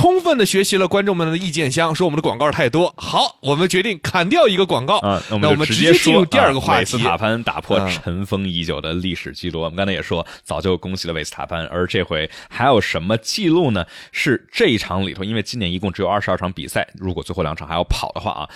[0.00, 2.94] 充分的学习了观众们的意见箱，说我们的广告太多。
[2.96, 4.96] 好，我们决定砍掉一个广告。
[5.00, 9.60] 啊，那那我们直接进入说第二个话题啊韦斯塔潘打破嗯尘封已久的历史记录。
[9.60, 13.84] 我们刚才也说，早就恭喜了韦斯塔潘，而这回还有什么记录呢？
[14.10, 18.48] 是这一场里头，因为今年一共只有二十二场比赛，如果最后两场还要跑的话啊，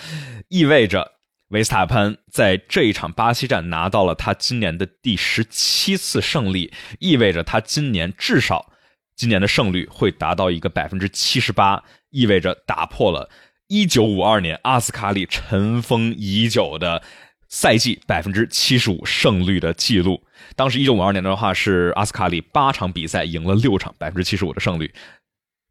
[0.49, 1.11] 意味着。
[1.49, 8.71] 维斯塔潘在这一场巴西站拿到了他今年的第十七次胜利，意味着他今年至少
[9.15, 13.29] 今年的胜率会达到一个百分之七十八，意味着打破了
[13.67, 17.01] 一九五二年阿斯卡里尘封已久的
[17.47, 20.21] 赛季百分之七十五胜率的记录。
[20.55, 24.93] 当时一九五二年的话是阿斯卡里八场比赛赢了六场，百分之七十五的胜率。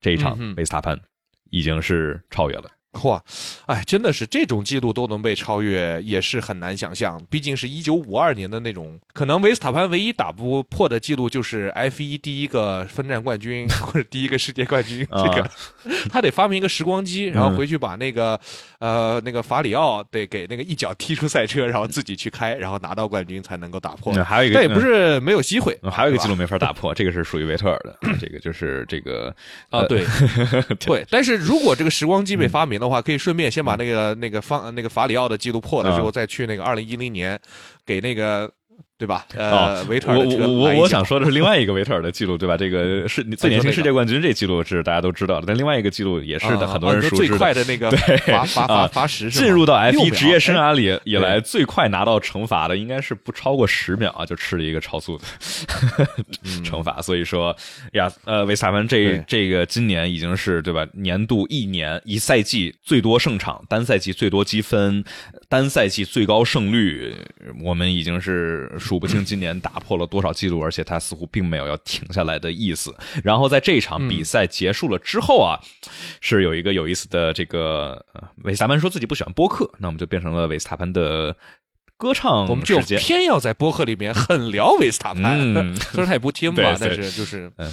[0.00, 0.98] 这一场嗯维斯塔潘
[1.50, 2.70] 已经是超越了。
[3.02, 3.22] 哇，
[3.66, 7.20] 哎，真的是这种记录都能被超越，也是很难想象。
[7.28, 15.06] 毕竟是一九五二年的那种，可能维斯塔潘唯一打不破的记录就是 F 一第一个分站冠军 或者第一个世界冠军。
[15.10, 15.50] 这个、啊
[16.10, 18.38] 他得发明一个时光机，然后嗯回去把那个、
[18.78, 24.12] 呃那个法里奥得给那个一脚踢出赛车，然后自己去开，然后拿到冠军才能够打破。
[24.14, 29.34] 嗯还有一个但也不是没有机会，嗯还有一个记录没法打破，这个是属于维特尔的， 这个就是这个
[29.70, 30.04] 啊，呃对，
[30.80, 37.40] 对，但是如果这个时光机被发明的话，可以顺便先把那个那个方那个法里奥的记录破了之后，啊再去那个二零一零年
[37.84, 38.50] 给那个
[38.96, 39.26] 对吧？
[39.36, 42.56] 哦呃，维特尔我我我我想说的是另外一个维特尔的记录，对吧？
[42.56, 47.38] 这个是 最年轻世界冠军这记录是大家都知道的，但另外一个记录也是很多人熟知的。
[47.38, 47.90] 快的那个
[49.30, 55.24] 进入到 F 6一职业生哎涯里以来最快拿到惩罚的，应该是不超过十秒啊，就吃了一个超速的
[56.62, 57.02] 惩罚。
[57.02, 57.54] 所以说
[57.94, 60.86] 呀，呃，维斯塔潘这这个今年已经是对吧？
[60.92, 65.04] 年度一年一赛季最多胜场，单赛季最多积分，
[65.48, 67.12] 单赛季最高胜率，
[67.60, 72.94] 我们已经是数不清今年打破了多少记录，而且他似乎并没有要停下来的意思。
[73.22, 75.58] 然后在这场比赛结束了之后啊，
[76.20, 81.36] 是有一个有意思的这个呃维斯塔潘说自己不喜欢播客，那我们就变成了维斯塔潘的
[81.96, 82.80] 歌唱我们就。
[82.80, 87.72] 偏要在播客里面很聊维斯塔潘，嗯虽然他也不听吧，但是就是嗯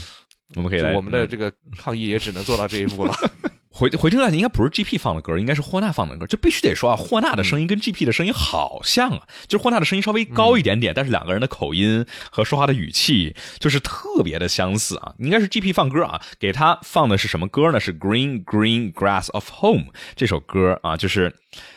[0.56, 3.14] 我们可以来我们的嗯这个抗议也只能做到这一步了。
[3.74, 6.28] 回回听量应该不是 GP 放的歌，应该是霍纳放的歌。
[6.28, 15.14] 就必须得说啊，霍纳的声音跟 GP 的声音好像啊，就是霍纳的声音稍微高一点点，但是两个人的口音和说话的语气就是特别的相似啊。
[15.20, 17.80] 应该是 GP 放歌啊，给他放的是什么歌呢？
[17.80, 21.34] 是 Green Green Grass of Home 这首歌啊，就是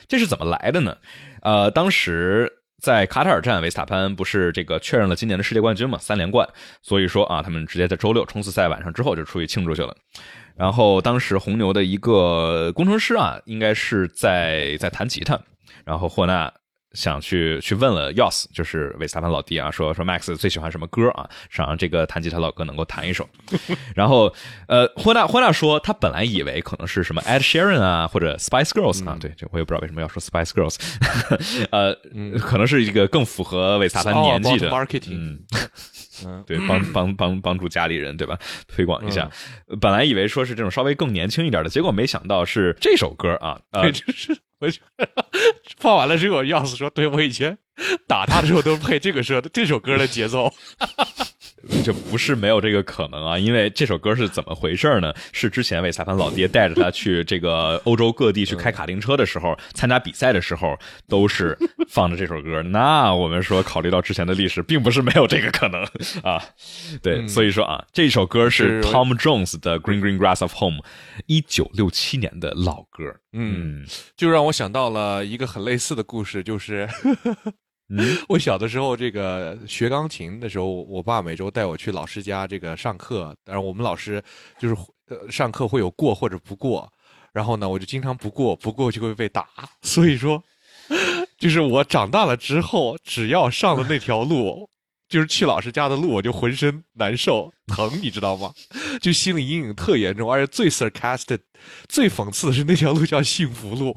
[0.09, 0.96] 这是怎么来的呢？
[1.42, 2.61] 呃，当时。
[2.80, 6.46] 在卡塔尔站，维斯塔潘不是这个确认了今年的世界冠军嘛，三连冠，
[6.83, 9.96] 所以说啊，他们直接在周六冲刺赛晚上之后就出去庆祝去了。
[10.57, 15.38] 然后当时红牛的一个工程师啊，应该是在在弹吉他，
[15.85, 16.53] 然后霍纳
[16.93, 23.29] 想去去问了 Yos，就是维斯塔潘老弟啊，说说 Max 最喜欢什么歌啊，想让这个弹吉他老哥能够弹一首。
[23.97, 24.33] 然后
[24.69, 30.77] 呃，霍纳霍纳说他本来以为可能是什么 Ed Sheeran 啊，或者 Spice Girls 啊，对，这我也不知道为什么要说 Spice Girls，
[31.73, 31.93] 呃，
[32.38, 34.71] 可能是一个更符合维斯塔潘年纪的。
[34.71, 35.40] 哦 marketing 嗯。
[36.24, 38.38] 嗯， 对，帮帮帮 帮助家里人，对吧？
[38.68, 39.31] 推广一下。
[39.81, 44.81] 本来以为说是这种稍微更年轻一点的，结果没想到是这首歌啊，呃对，，就是我就
[45.79, 47.57] 放完了之后，钥匙说：“对我以前
[48.07, 50.53] 打他的时候都配这个歌这首歌的节奏。
[51.85, 55.12] 就不是没有这个可能啊，因为这首歌是怎么回事呢？
[55.33, 61.57] 是之前韦斯塔潘老爹带着他去这个欧洲各地去开卡丁车的时候，参加比赛的时候，都是
[61.88, 62.62] 放着这首歌。
[62.62, 65.83] 那我们说，考虑到之前的历史，并不是没有这个可能
[66.22, 66.42] 啊。
[67.03, 70.79] 对，所以说啊，这首歌是是 Tom Jones 的《Green Green Grass of Home》，
[71.27, 73.14] 一九六七年的老歌。
[73.33, 73.85] 嗯
[74.16, 76.88] 就让我想到了一个很类似的故事，就是
[77.90, 84.23] 嗯 我小的时候，这个学钢琴的时候，我爸每周带我去老师家这个上课，但是我们老师
[84.59, 84.77] 就是
[85.09, 86.90] 呃上课会有过或者不过，
[87.33, 89.47] 然后呢，我就经常不过，不过就会被打，
[89.83, 90.42] 所以说，
[91.38, 94.68] 就是我长大了之后，只要上了那条路。
[95.07, 98.53] 就是去老师家的路，我就浑身难受疼，你知道吗？
[99.01, 101.38] 就心理阴影特严重，而且最 sarcastic、
[101.88, 103.94] 最讽刺的是那条路叫幸福路，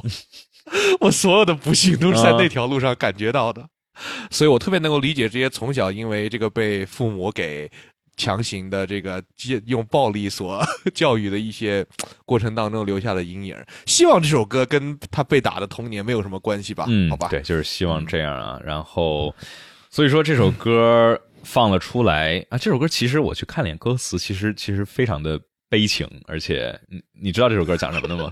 [0.99, 3.67] 我所有的不幸都是在那条路上感觉到的。
[4.31, 7.69] 所以我特别能够理解这些从小因为这个被父母给
[8.15, 9.23] 强行的这个
[9.65, 11.85] 用暴力所 教育的一些
[12.25, 13.55] 过程当中留下的阴影。
[13.85, 16.85] 希望这首歌跟他被打的童年没有什么关系吧？
[16.87, 18.59] 嗯，好吧，对，就是希望这样啊。
[18.65, 19.35] 然后，
[19.91, 28.31] 所以说这首歌放了出来啊，这首歌其实我去看了眼歌词，其实其实非常的悲情，而且你你知道这首歌讲什么的吗？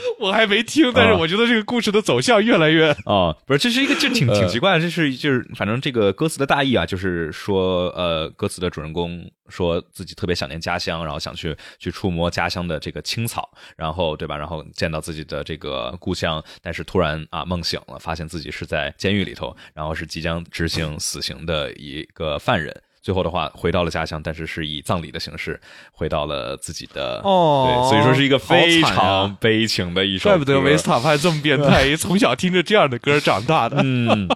[0.20, 2.94] 我还没听，但是我觉得这个故事的走向越来越……
[3.04, 14.36] 哦，不是，这是一个这挺挺奇怪的，这是就是反正这个歌词的大意啊，就是说呃，歌词的主人公说自己特别想念家乡，然后想去去触摸家乡的这个青草，然后对吧？
[14.36, 22.74] 然后见到自己的这个故乡，但是突然啊梦醒了，发现自己是在监狱里头，然后是即将执行死刑的一个犯人。
[23.08, 25.58] 最后的话，回到了家乡，但是是以葬礼的形式
[25.92, 30.28] 回到了自己的哦，对，所以说是一个非常悲情的一首。
[30.28, 33.78] 怪不得维斯塔潘这么变态，从小听着这样的歌长大的。
[33.82, 34.28] 嗯，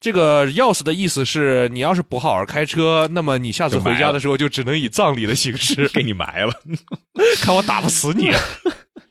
[0.00, 6.52] 这个钥匙的意思是你要是不好好开车，那么你下次回家的时候就只能以葬礼的形式 给你埋了，
[7.40, 8.32] 看我打不死你。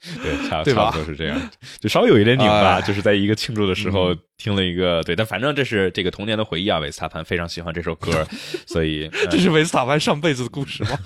[0.23, 0.73] 对，差对？
[0.73, 1.39] 差不多是这样，
[1.79, 6.79] 就稍微有一点拧巴，就是在一个庆祝的时候听了一个，对，但反正这是这个童年的回忆啊。
[6.79, 8.27] 维斯塔潘非常喜欢这首歌，
[8.67, 10.99] 所以 这是维斯塔潘上辈子的故事吗？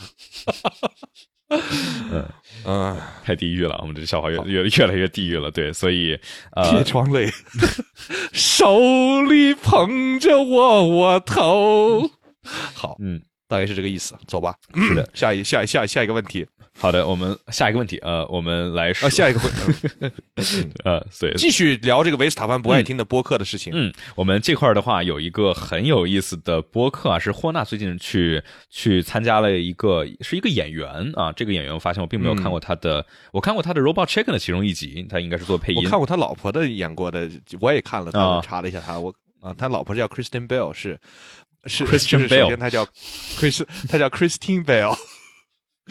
[2.13, 2.25] 嗯
[2.63, 5.51] 嗯，太地狱了，我们这笑话越越越来越地狱了。
[5.51, 6.17] 对，所以
[6.69, 7.29] 铁窗泪，
[8.31, 12.09] 手里捧着窝窝头。
[12.73, 14.15] 好，嗯，大概是这个意思。
[14.27, 16.47] 走吧，是的，下一下下下一个问题。
[16.79, 23.73] 好的，我们下一个问题，呃，我们来说下一个问题， 呃，对，继续聊这个维斯塔潘不爱听的播客的事情。
[23.75, 31.29] 嗯，我们这块的话有一个很有意思的播客啊，是霍纳最近去去参加了一个，是一个演员啊。
[31.33, 35.83] 这个演员我发现我并没有看过他的，我看过他的《Robot Chicken》的其中一集，他应该是做配音。
[35.83, 40.97] 我看过他老婆的演过的，我也看了，他查了一下他，我啊，他老婆叫 Kristen Bell，是
[41.65, 42.85] 是 Christian Bale，他叫
[43.37, 44.97] Chris，他叫 Christine Bale。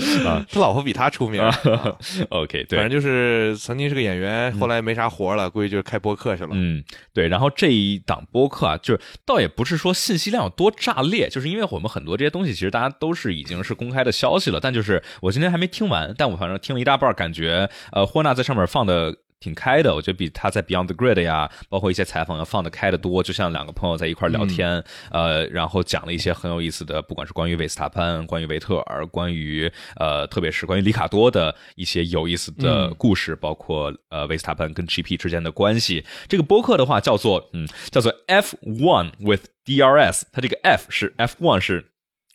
[0.24, 1.42] 啊，他老婆比他出名。
[2.30, 6.50] OK，对，反正就是曾经是个演员，后来没啥活了，估计就是开播客去了。
[6.52, 7.28] 嗯，对。
[7.28, 19.14] 然后这一档播客啊，就是倒也不是说信息量有多炸裂，就是因为我们很多这些东西其实大家都是已经是公开的消息了，但就是我今天还没听完，但我反正听了一大半，感觉呃霍纳在上面放的。
[19.40, 23.22] 挺开的，我觉得比他在 Beyond the Grid 呀，包括一些采访要放得开的多。
[23.22, 36.04] 就像两个朋友在一块聊天，呃，然后讲了一些很有意思的，不管是关于维斯塔潘、关于维特尔、关于呃，特别是关于里卡多的一些有意思的故事，包括呃维斯塔潘跟 GP 之间的关系。
[36.28, 41.89] 这个播客的话叫做嗯，叫做 F One with DRS，它这个 F 是 F One 是。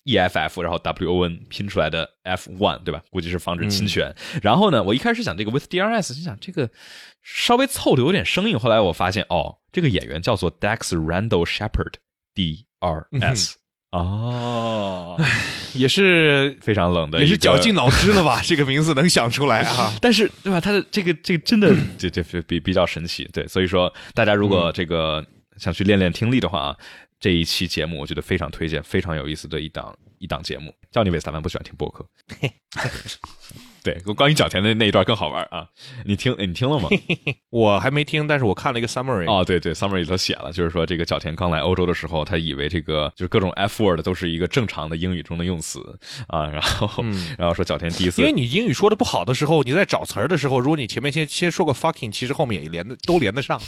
[0.06, 3.02] E F F，然后 W O N 拼出来的 F one，对吧？
[3.10, 4.14] 估计是防止侵权。
[4.42, 6.70] 然后呢，我一开始想这个 With D R S，心想这个
[7.24, 8.60] 稍微凑的有点生硬。
[8.60, 11.94] 后来我发现，哦，这个演员叫做 Dex Randall Shepard
[12.36, 13.56] D R S，
[13.92, 15.20] 哦，
[15.74, 18.40] 也是非常冷的，也是绞尽脑汁了吧？
[18.46, 19.92] 这个名字能想出来啊？
[20.00, 20.62] 但是对吧？
[20.62, 23.28] 他的这个这个真的 这这比比较神奇。
[23.34, 25.26] 对，所以说大家如果这个
[25.58, 26.78] 想去练练听力的话啊。
[27.26, 30.72] 这一期节目我觉得非常推荐，非常有意思的一档一档节目。
[30.92, 32.06] 叫你韦斯塔潘不喜欢听播客，
[33.82, 35.68] 对，关于角田的那一段更好玩啊！
[36.06, 36.88] 你听，你听了吗？
[37.50, 39.26] 我还没听，但是我看了一个 summary。
[39.28, 45.80] 哦，对对，summary 里头写了，就是说这个角田刚来欧洲的时候，他以为这个就是各种 f word 都是一个正常的英语中的用词
[46.28, 47.04] 啊， 然后
[47.40, 53.60] 然后说角田第一次，因为你英语说的不好的时候，你在找词儿的时候，如果你前面先先说个 fucking，其实后面也连的都连得上，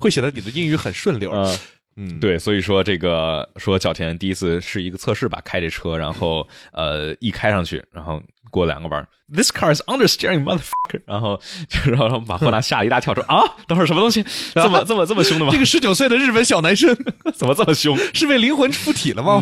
[0.00, 1.30] 会显得你的英语很顺溜。
[1.32, 1.58] 嗯，
[1.96, 2.20] 嗯。
[2.20, 8.22] 对，所以说这个说小田第一次是一个测试吧，开这车，然后呃一开上去，然后
[8.52, 14.22] 过两个弯，This car is understeering motherfucker，然后就然后把霍纳吓了一大跳，说啊，等会儿什么东西，
[14.54, 15.50] 这么 这么这么凶的吗？
[15.50, 16.94] 这个十九岁的日本小男生
[17.34, 17.96] 怎么这么凶？
[18.14, 19.40] 是被灵魂附体了吗？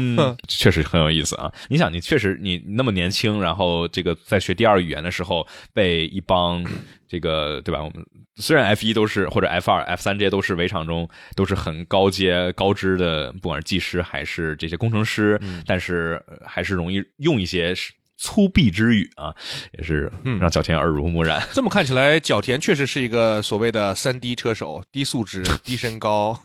[0.49, 1.53] 确实很有意思啊！
[1.69, 6.65] 你想，你确实你那么年轻，然后这个在学第二语言的时候被一帮
[7.09, 7.83] 这个对吧？
[7.83, 8.05] 我们。
[8.37, 17.75] 虽然 F 一都是或者 F 二、F 三这些都是围场中都是很高阶高知的，不管是技师还是这些工程师，但是还是容易用一些
[18.21, 19.35] 粗鄙之语啊，
[19.73, 21.43] 也是让角田耳濡目染。
[21.55, 26.39] 这么看起来，角田确实是一个所谓的三低车手：低素质、 低身高，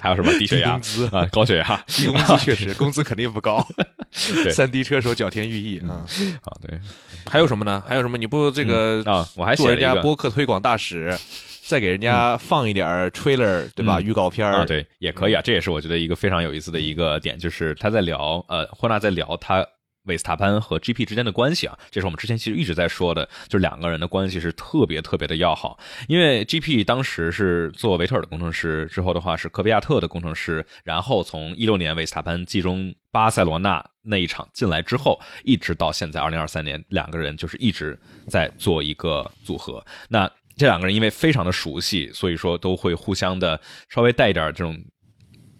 [0.00, 1.26] 还有什么低血压、工资啊？
[1.30, 3.64] 高血压、低工资确实，工资肯定不高。
[4.50, 6.04] 三低车手角田裕毅啊，
[6.42, 6.78] 好对。
[7.26, 7.82] 还有什么呢？
[7.86, 8.18] 还有什么？
[8.18, 9.26] 你不这个啊？
[9.36, 11.16] 我还做人家播客推广大使。
[11.62, 14.00] 再给人家放一点 trailer，对吧？
[14.00, 15.40] 预告片啊，对，也可以啊。
[15.40, 19.64] 这也是我觉得一个非常有意思的一个点，就是他在聊，呃，霍纳在聊他
[20.10, 25.78] 维斯塔潘和 GP 之间的关系啊，这是我们之前其实一直在说的，就是两个人的关系是特别特别的要好。
[26.08, 39.84] 因为 GP 当时是做维特尔的工程师，之后的话是科比亚特的工程师，然后从一六年维斯塔潘季中巴塞罗那那一场进来之后，一直到现在二零二三年，两个人就是一直在做一个组合。
[40.08, 44.76] 那这两个人因为非常的熟悉，所以说都会互相的稍微带一点这种。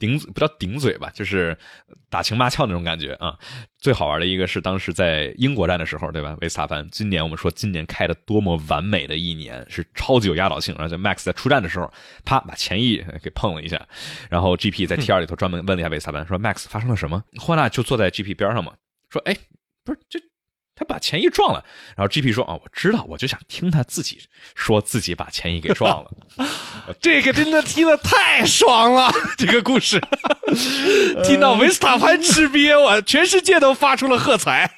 [0.01, 1.57] 顶不叫顶嘴吧，就是
[2.09, 3.39] 打情骂俏那种感觉啊。
[3.79, 6.37] 最好玩的一个是当时在英国站的时候，对吧？
[6.41, 10.75] 维斯塔潘今年我们说今年开的多么完美的一年，是超级有压倒性。
[10.77, 11.93] 而且 Max 在出站的时候，
[12.25, 13.87] 啪把前翼给碰了一下，
[14.29, 17.23] 然后 GP 在 T 二里头专门问了一下维斯塔潘，说 Max 发生了什么？
[17.39, 18.73] 霍纳就坐在 GP 边上嘛，
[19.11, 19.37] 说哎，
[19.85, 20.19] 不是这。
[20.81, 21.62] 他把钱一撞了，
[21.95, 24.18] 然后 GP 说：“啊，我知道，我就想听他自己
[24.55, 26.11] 说自己把钱一给撞了。
[27.03, 30.01] 这个真的听的太爽了， 这个故事
[31.24, 34.70] 听到维斯塔潘吃瘪，我全世界都发出了喝彩。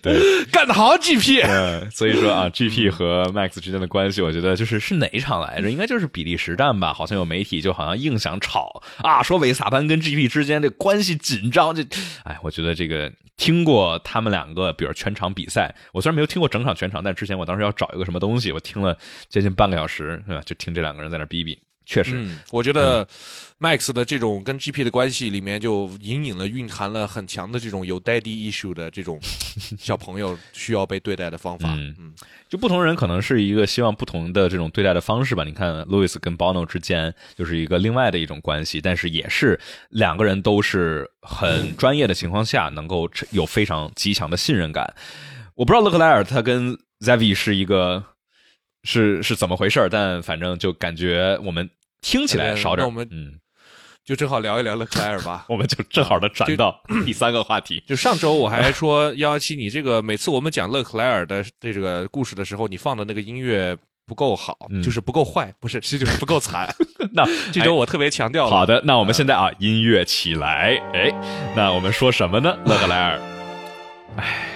[0.00, 1.44] 对，干得好，GP。
[1.44, 5.70] 嗯，所以说啊，GP 和 Max 之间的关系，我觉得就是是哪一场来着？
[5.70, 6.94] 应该就是比利时站吧？
[6.94, 11.74] 好像有媒体就好像硬想炒啊，说维斯塔潘跟 GP 之间的关系紧张。
[11.74, 11.84] 这，
[12.24, 18.98] 哎，我觉得这个。”听过他们两个，比如全场比赛，我虽然没有听过整场全场，但之前我当时要找一个什么东西，我听了
[19.30, 20.42] 接近半个小时，是吧？
[20.44, 23.06] 就听这两个人在那逼逼，确实，我觉得。
[23.62, 29.20] Max 的这种跟 GP 的关系里面，就隐隐的蕴含了很强的这种有 daddy issue 的这种
[29.78, 31.68] 小朋友需要被对待的方法。
[31.76, 32.14] 嗯，
[32.48, 35.44] 就不同人可能是一个希望不同的这种对待的方式吧。
[35.44, 39.60] 你看，Louis 跟 Bono 之间就是一个另外的一种关系，但是也是
[39.90, 44.94] 两个人都是很专业的情况下，能够有非常极强的信任感。
[45.54, 48.02] 我不知道勒克莱尔他跟 Zavi 是一个
[48.84, 51.68] 是是怎么回事但反正就感觉我们
[52.00, 52.88] 听起来少点。
[53.10, 53.38] 嗯。
[54.02, 56.74] 就正好聊一聊勒克莱尔吧， 我们就正好的转到
[57.04, 57.80] 第三个话题。
[57.86, 63.76] 就上周我还说幺幺七，你这个每次我们讲勒克莱尔的这个故事的时候，你放的那个音乐
[64.06, 66.74] 不够好，就是不够坏，不是，是就是不够惨。
[67.12, 68.50] 那 这周我特别强调了。
[68.50, 71.12] 好的，那我们现在啊，音乐起来，哎，
[71.54, 72.58] 那我们说什么呢？
[72.64, 73.20] 勒克莱尔，
[74.16, 74.49] 哎。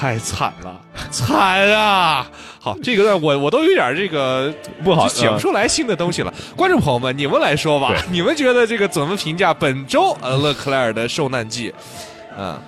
[0.00, 0.80] 太惨了，
[1.10, 2.26] 惨啊！
[2.58, 4.50] 好，这个我我都有点这个
[4.82, 6.32] 不好写不出来新的东西了。
[6.56, 11.70] 观众朋友们，你们来说吧，你们觉得这个怎么评价本周呃勒克莱尔的受难记？
[12.38, 12.58] 嗯，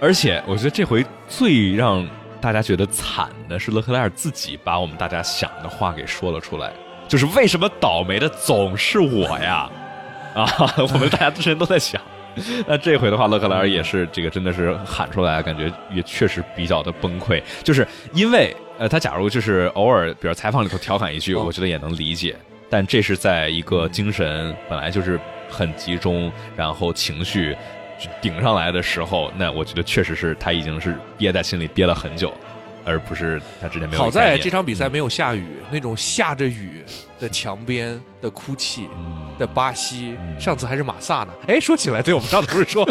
[0.00, 2.08] 而且我觉得这回最让
[2.40, 6.72] 大家觉得惨的是勒克莱尔自己把我们大家想的话给说了出来，
[7.06, 9.68] 就是为什么倒霉的总是我呀？
[10.34, 10.48] 啊，
[10.90, 12.00] 我们大家之前都在想。
[12.68, 17.42] 那这回的话，勒克莱尔也是这个，真的是喊出来，感觉也确实比较的崩溃。
[17.64, 22.36] 就是因为，呃，他假如就是偶尔，比如采访里头调侃一句，我觉得也能理解。
[22.68, 25.18] 但这是在一个精神本来就是
[25.48, 27.56] 很集中，然后情绪
[28.20, 32.34] 顶上来的时候，那我觉得确实是他已经是憋在心里憋了很久。
[32.86, 34.02] 而不是他之前没有。
[34.02, 36.84] 好在这场比赛没有下雨，那种下着雨
[37.18, 38.88] 的墙边的哭泣
[39.38, 41.28] 的巴西，上次还是马萨呢。
[41.48, 42.88] 哎，说起来，对我们上次不是说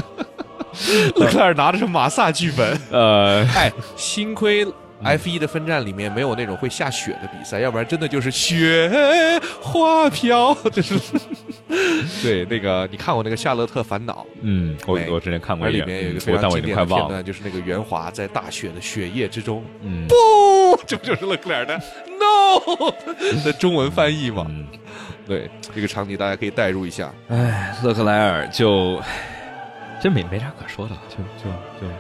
[1.15, 2.79] 勒克莱尔拿的是马萨剧本？
[2.91, 4.67] 呃，哎，幸亏。
[5.05, 10.55] F 一的分站里面没有那种会下雪的比赛，要不然真的就是雪花飘。
[12.23, 14.25] 对那个你看过那个《夏洛特烦恼》？
[14.41, 20.15] 嗯，我我之前看过，里面有一个非常经典的片段，就是那个圆滑在大雪的雪夜之中，嗯，不，
[20.85, 21.75] 这不就是勒克莱尔的
[22.19, 22.91] No
[23.45, 24.47] 的中文翻译吗？
[25.27, 27.11] 对，这个场景大家可以代入一下。
[27.29, 29.01] 哎，勒克莱尔就
[30.01, 31.49] 真没没啥可说的了，就就
[31.81, 31.93] 就。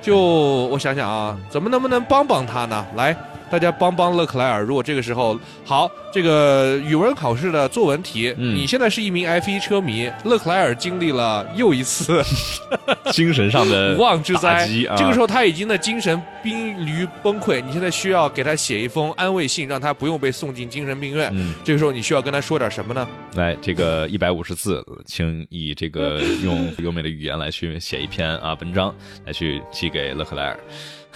[0.00, 2.86] 就我想想啊，怎么能不能帮帮他呢？
[2.96, 3.16] 来。
[3.54, 4.64] 大家帮帮勒克莱尔。
[4.64, 12.20] 如果这个时候好，这个语文考试的作文题，你现在是一名 F 一车迷，勒克莱尔经历了又一次
[13.14, 14.68] 精神上的 无妄之灾。
[14.96, 21.32] 这个时候他已经的精神濒临崩溃，你现在需要给他写一封安慰信，让他不用被送进精神病院。
[21.62, 23.06] 这个时候你需要跟他说点什么呢？
[23.36, 28.92] 来，这个一百五十字，请以这个用 优美的语言来去写一篇啊文章，
[29.24, 30.58] 来去寄给勒克莱尔。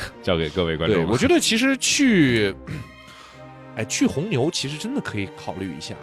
[0.22, 1.04] 交给各位观众。
[1.04, 2.54] 对，我觉得其实去，
[3.76, 5.94] 哎，去红牛其实真的可以考虑一下。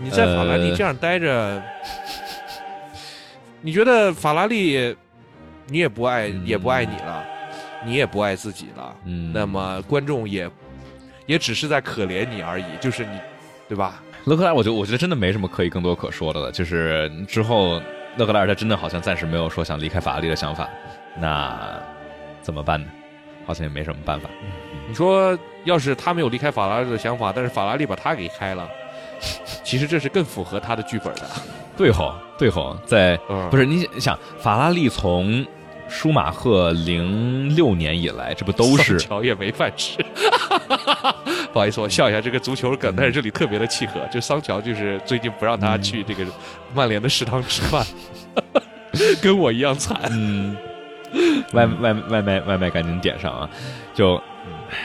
[0.00, 1.60] 你在法拉利这样待着，
[3.60, 4.96] 你觉得法拉利
[5.66, 7.24] 你也不爱也不爱你了，
[7.84, 10.48] 你也不爱自己了，嗯，那么观众也
[11.26, 13.18] 也只是在可怜你而已，就是你，
[13.68, 14.00] 对吧？
[14.24, 16.52] 勒克莱尔，我觉得我觉得真的没什么可以更多可说的了。
[16.52, 17.82] 就是之后
[18.16, 20.68] 勒克莱尔他真的好像暂时没有说想离开法拉利的想法，
[21.20, 21.82] 那。
[22.48, 22.88] 怎么办呢？
[23.44, 24.26] 好像也没什么办法。
[24.88, 28.66] 你说，要是他没有离开法拉利的想法，但是法拉利把他给开了，
[29.62, 31.28] 其实这是更符合他的剧本的。
[31.76, 33.18] 对吼，对吼，在
[33.50, 35.46] 不是你想，法拉利从
[35.90, 40.02] 舒马赫零六年以来，这不都是桑乔也没饭吃。
[41.52, 44.00] 不好意思，我笑一下这个足球梗，但是这里特别的契合。
[44.10, 46.24] 就桑乔就是最近不让他去这个
[46.74, 47.86] 曼联的食堂吃饭，
[49.20, 50.00] 跟我一样惨。
[50.10, 50.56] 嗯，
[51.52, 53.48] 外外外卖外卖赶紧点上啊！
[53.94, 54.16] 就
[54.70, 54.76] 唉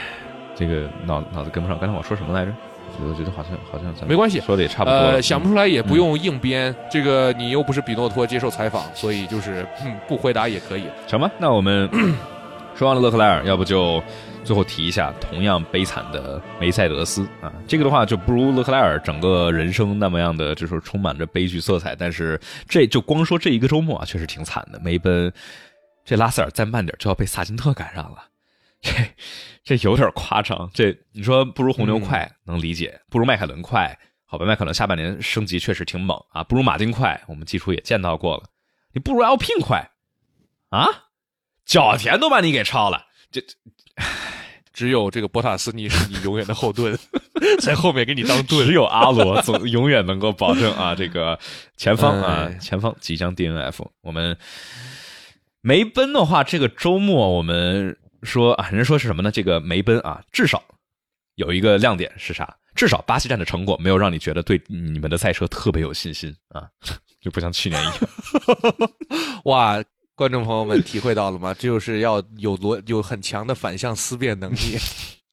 [0.56, 2.52] 这个脑脑子跟不上，刚才我说什么来着？
[3.00, 4.96] 我觉得好像好像咱没关系说的也差不多。
[4.96, 10.84] 呃，想不出来也不用硬编，这个你又不是比诺托接受采访，所以就是嗯不回答也可以。
[11.08, 11.28] 什么？
[11.38, 11.90] 那我们
[12.76, 14.00] 说完了勒克莱尔，要不就
[14.44, 17.52] 最后提一下同样悲惨的梅赛德斯啊。
[17.66, 21.96] 这个的话就不如勒克莱尔整个人生那么样的，就是充满着悲剧色彩。
[21.98, 24.78] 但是这就光说这一个周末啊，确实挺惨的。
[24.78, 25.32] 梅奔
[26.04, 28.24] 这拉塞尔再慢点就要被萨金特赶上了，
[28.82, 28.92] 这
[29.64, 30.70] 这有点夸张。
[30.74, 34.44] 这你说不如红牛快、能理解，不如迈凯伦快，好吧？
[34.44, 38.44] 迈凯伦下半年升级确实挺猛啊，不如马丁快，我们基础也见到过了。
[38.92, 39.90] 你不如 Alpine 快
[40.68, 40.86] 啊？
[41.64, 43.42] 角田都把你给超了，这
[44.74, 46.98] 只有这个博塔斯尼是你永远的后盾，
[47.62, 48.66] 在后面给你当盾。
[48.66, 51.38] 只有阿罗总永远能够保证啊，这个
[51.76, 53.86] 前方啊哎，前方即将 DNF。
[54.02, 54.36] 我们
[55.66, 59.30] 梅奔的话，这个周末我们说啊，人说是什么呢？
[59.30, 60.62] 这个梅奔啊，至少
[61.36, 62.54] 有一个亮点是啥？
[62.74, 66.68] 至少巴西站的成果没有让你觉得对你们的赛车特别有信心啊，
[67.18, 67.94] 就不像去年一样。
[69.46, 69.82] 哇，
[70.14, 71.54] 观众朋友们体会到了吗？
[71.54, 74.76] 这就是要有逻有很强的反向思辨能力，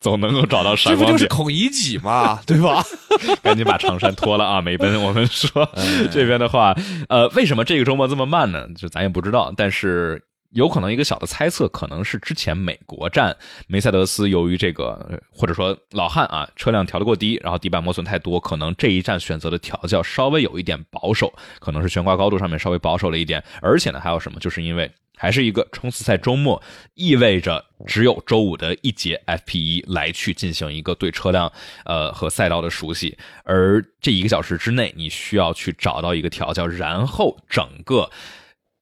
[0.02, 2.84] 总能够找到这不就是闪光点，孔乙己嘛， 对吧？
[3.42, 4.60] 赶紧把长衫脱了啊！
[4.60, 6.76] 梅奔，我们说哎这边的话，
[7.08, 8.68] 呃，为什么这个周末这么慢呢？
[8.76, 10.20] 就咱也不知道，但是
[10.54, 13.36] 有可能一个小的猜测，可能是之前美国站
[13.68, 24.92] 梅赛德斯由于这个呃或者说老汉啊车辆调得过低，然后底板磨损太多，可能这一站选择的调教稍微有一点保守，可能是悬挂高度上面稍微保守了一点，而且呢还有什么，就是因为。
[25.22, 26.60] 还是一个冲刺赛周末，
[26.96, 31.54] 意味着只有周五的一节 FP1 来去进行一个对车辆
[31.86, 38.10] 呃和赛道的熟悉，而这一个小时之内，你需要去找到一个调教，然后整个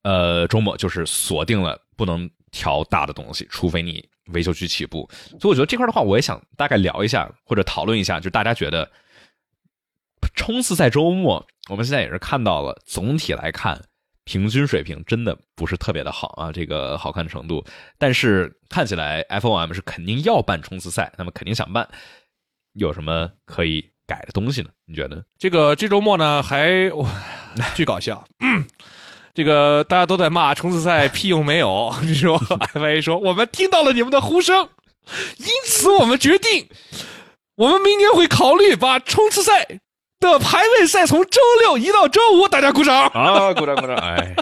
[0.03, 5.09] 呃周末就是锁定了不能调大的东西，除非你维修区起步。
[5.41, 8.89] 所以我觉得这块的话，我也想大概聊一下或者讨论一下，就大家觉得
[10.37, 13.88] 冲刺赛周末，我们现在也是看到了，总体来看。
[14.29, 17.65] 平均水平真的不是特别的好啊，这个好看程度。
[17.97, 21.89] 但是看起来 FOM 是肯定要办冲刺赛，那么肯定想办，
[22.73, 24.69] 有什么可以改的东西呢？
[24.85, 25.25] 你觉得？
[25.39, 26.91] 这个这周末呢，还，
[27.73, 28.23] 巨搞笑。
[28.41, 28.63] 嗯，
[29.33, 32.37] 这个大家都在骂冲刺赛屁用没有， 你说
[32.75, 34.69] FA 说我们听到了你们的呼声，
[35.37, 36.69] 因此我们决定，
[37.55, 39.79] 我们明年会考虑把冲刺赛
[40.19, 42.47] 的排位赛从周六移到周五。
[42.47, 43.07] 大家鼓掌。
[43.07, 43.95] 啊，鼓掌鼓掌！
[43.95, 44.35] 哎，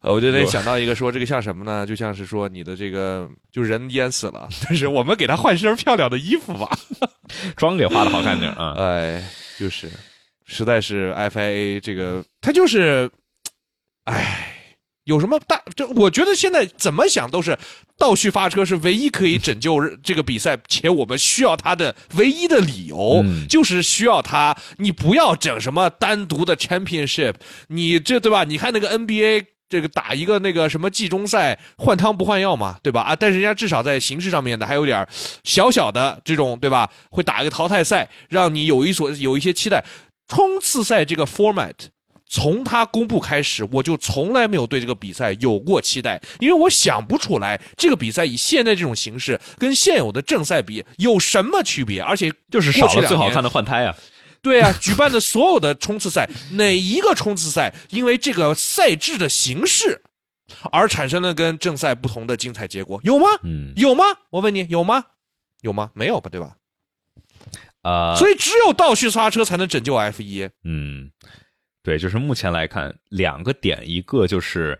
[0.00, 1.86] 呃， 我就得想到一个说这个像什么呢？
[1.86, 6.68] 就像是说你的这个就人淹死了，但是我们给他换身漂亮的衣服吧。
[7.56, 8.74] 妆给化的好看点啊。
[8.78, 9.22] 哎，
[9.58, 9.90] 就是，
[10.46, 13.10] 实在是 FIA 这个，他就是，
[14.04, 14.53] 哎，
[15.04, 15.62] 有什么大？
[15.74, 17.58] 这我觉得现在怎么想都是
[17.96, 24.56] 倒序发车是唯一可以拯救这个比赛，且我们需要他的唯一的理由，嗯就是需要他。
[24.78, 27.34] 你不要整什么单独的 Championship，
[27.68, 28.44] 你这对吧？
[28.44, 29.46] 你看那个 NBA。
[29.66, 33.00] 这个打一个那个什么季中赛换汤不换药嘛，对吧？
[33.00, 35.04] 啊，但是人家至少在形式上面的还有点
[35.42, 36.88] 小小的这种，对吧？
[37.10, 39.82] 会打一个淘汰赛，让你有一所有一些期待。
[40.28, 41.72] 冲刺赛这个 format，
[42.34, 53.94] 从他公布开始，我就从来没有对这个比赛有过期待，因为我想不出来这个比赛以现在这种形式跟现有的正赛比有什么区别，而且就是少了最好看的换胎啊！
[54.42, 60.02] 对啊， 举办的所有的冲刺赛，哪一个冲刺赛因为这个赛制的形式
[60.72, 63.00] 而产生了跟正赛不同的精彩结果？
[63.04, 63.26] 有吗？
[63.44, 64.02] 嗯有吗？
[64.30, 65.04] 我问你，有吗？
[65.62, 65.92] 有吗？
[65.94, 66.56] 没有吧，对吧？
[67.82, 70.48] 啊，所以只有倒序刹车才能拯救 F 一。
[70.64, 71.12] 嗯，
[71.84, 74.76] 对，就是目前来看，两个点，一个就是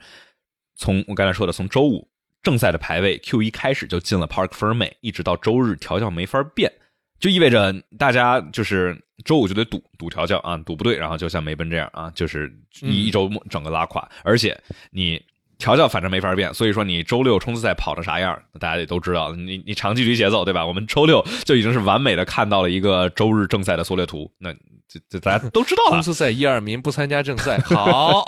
[0.75, 2.09] 从我刚才说的，从周五
[2.43, 6.73] 正赛的排位 Q 一开始就进了 Park Ferme，一直到周日调教没法变，
[7.21, 12.53] 就意味着大家就是周五就得赌赌调教啊，赌不对，然后就像梅奔这样啊，就是
[12.83, 14.59] 一一周末整个拉垮，而且
[14.91, 15.23] 你。
[15.65, 19.33] 调教反正没法变，所以说你周六冲刺赛跑成啥样，大家也都知道。
[19.33, 20.67] 你你长距离节奏对吧？
[20.67, 24.53] 我们周六就已经是完美的看到了一个周日正赛的缩略图，那
[24.87, 26.03] 这这大家都知道了 冲。
[26.03, 28.23] 刺赛一二名不参加正赛，好，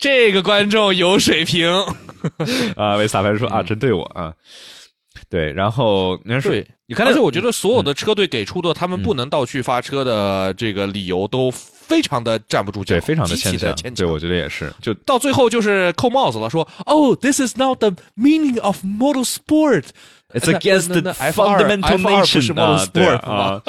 [0.00, 1.70] 这个观众有水平。
[2.74, 4.32] 啊，为萨凡说啊，针对我啊。
[5.28, 11.52] 对，然后你看对，你看，而且我觉得所有的车队给出的他们不能倒去发车的这个理由都
[11.82, 13.74] 非常的站不住脚，对，非常的牵强。
[13.76, 19.84] 牵对，我觉得也是，就到最后就是扣帽子了，说哦，this is not the meaning of motorsport。
[20.34, 23.62] It's against the fundamental nature 啊，对啊，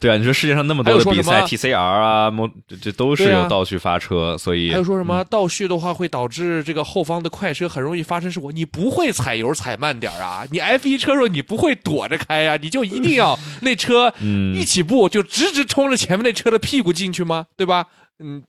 [0.00, 2.30] 对啊，你说世界上那么多的比赛，TCR 啊，
[2.66, 10.46] 这这都是有倒序发车，所以还有说什么倒序的话会导致这个后方的快车很容易发生事故，你不会踩油踩慢点啊？
[10.50, 12.56] 你 F 一车时候你不会躲着开呀？
[12.56, 14.12] 你就一定要 那车
[14.54, 17.46] 一起步就直直冲着前面那车的屁股进去吗？
[17.56, 17.84] 对吧？
[18.18, 18.42] 嗯，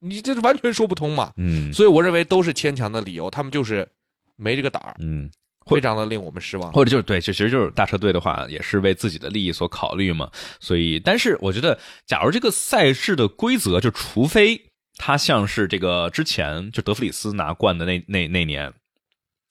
[0.00, 1.32] 你这是完全说不通嘛。
[1.36, 3.88] 嗯，所以我认为都是牵强的理由，他们就是
[4.36, 4.94] 没这个胆儿。
[5.00, 5.28] 嗯。
[5.74, 10.30] 非常的令我们失望，或者就是对，就其实就是大车队的话，也是为自己的利益所考虑嘛。
[10.58, 14.60] 所以，但是我觉得，假如这个赛事的规则，就除非
[14.96, 18.72] 它像是这个之前就德弗里斯拿冠的那那那年，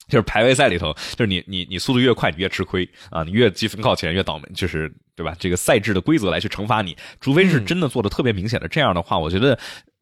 [0.08, 5.34] 就是排位赛里头，就是你你你速度越快，你越吃亏啊，你越积分靠前越倒霉，就是对吧？
[5.38, 9.58] 这个赛制的规则来去惩罚你，除非是真的做的特别明显的这样的话，我觉得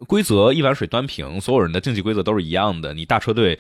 [0.07, 3.59] 规则一碗水端平，所有人的竞技规则都是一样的，你大车队。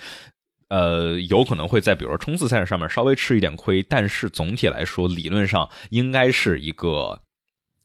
[0.68, 7.18] 呃，有可能会在比如说冲刺赛上面稍微吃一点亏，但是总体来说，理论上应该是一个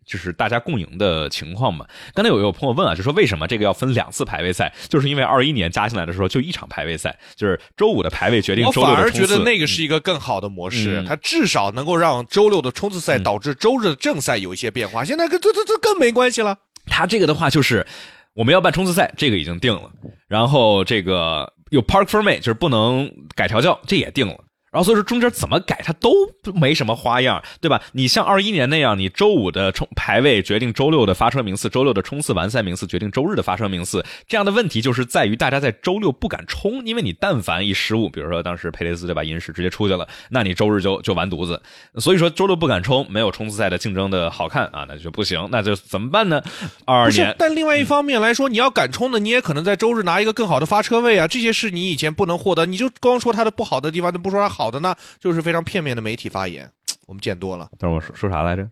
[0.06, 1.86] 就是大家共赢的情况嘛。
[2.14, 4.74] 刚才有有朋友问啊，就说为什么这个要分两次排位赛？
[4.90, 9.22] 就是因为二一年加进来的时候就一场排位赛，就是周五的排位决定周六的冲刺。
[9.22, 15.06] 我反而觉得那个是一个更好的模式，它至少能够让周六的冲刺赛导致周日的正赛有一些变化。
[15.06, 16.58] 现在跟这这这更没关系了。
[16.88, 17.88] 他这个的话就是
[18.34, 19.90] 我们要办冲刺赛，这个已经定了，
[20.28, 21.54] 然后这个。
[21.74, 24.38] 有 Park for me，就是不能改调教，这也定了。
[24.74, 26.12] 然后所以说中间怎么改它都
[26.56, 27.80] 没什么花样，对吧？
[27.92, 34.04] 你像二一年那样，你周五的冲排位决定周六的发车名次，周六的冲刺完赛名次决定周日的发车名次。
[34.28, 41.62] 这样的问题就是在于大家在周六不敢冲，因为你但凡一失误，比如说当时佩雷斯对吧，银石直接出去了，那你周日就就完犊子。
[41.98, 46.42] 所以说周六不敢冲，没有冲刺赛的竞争的好看啊，那就不行，那就怎么办呢？
[46.86, 54.63] 二二年，但另外一方面来说，你要敢冲的，你也可能在周日拿一个更好的发车位啊，这些是你以前不能获得，你就光说它的不好的地方，就不说它好。
[54.64, 56.72] 好的呢，就是非常片面的媒体发言，
[57.06, 57.70] 我们见多了。
[57.78, 58.66] 等会我说说啥来着？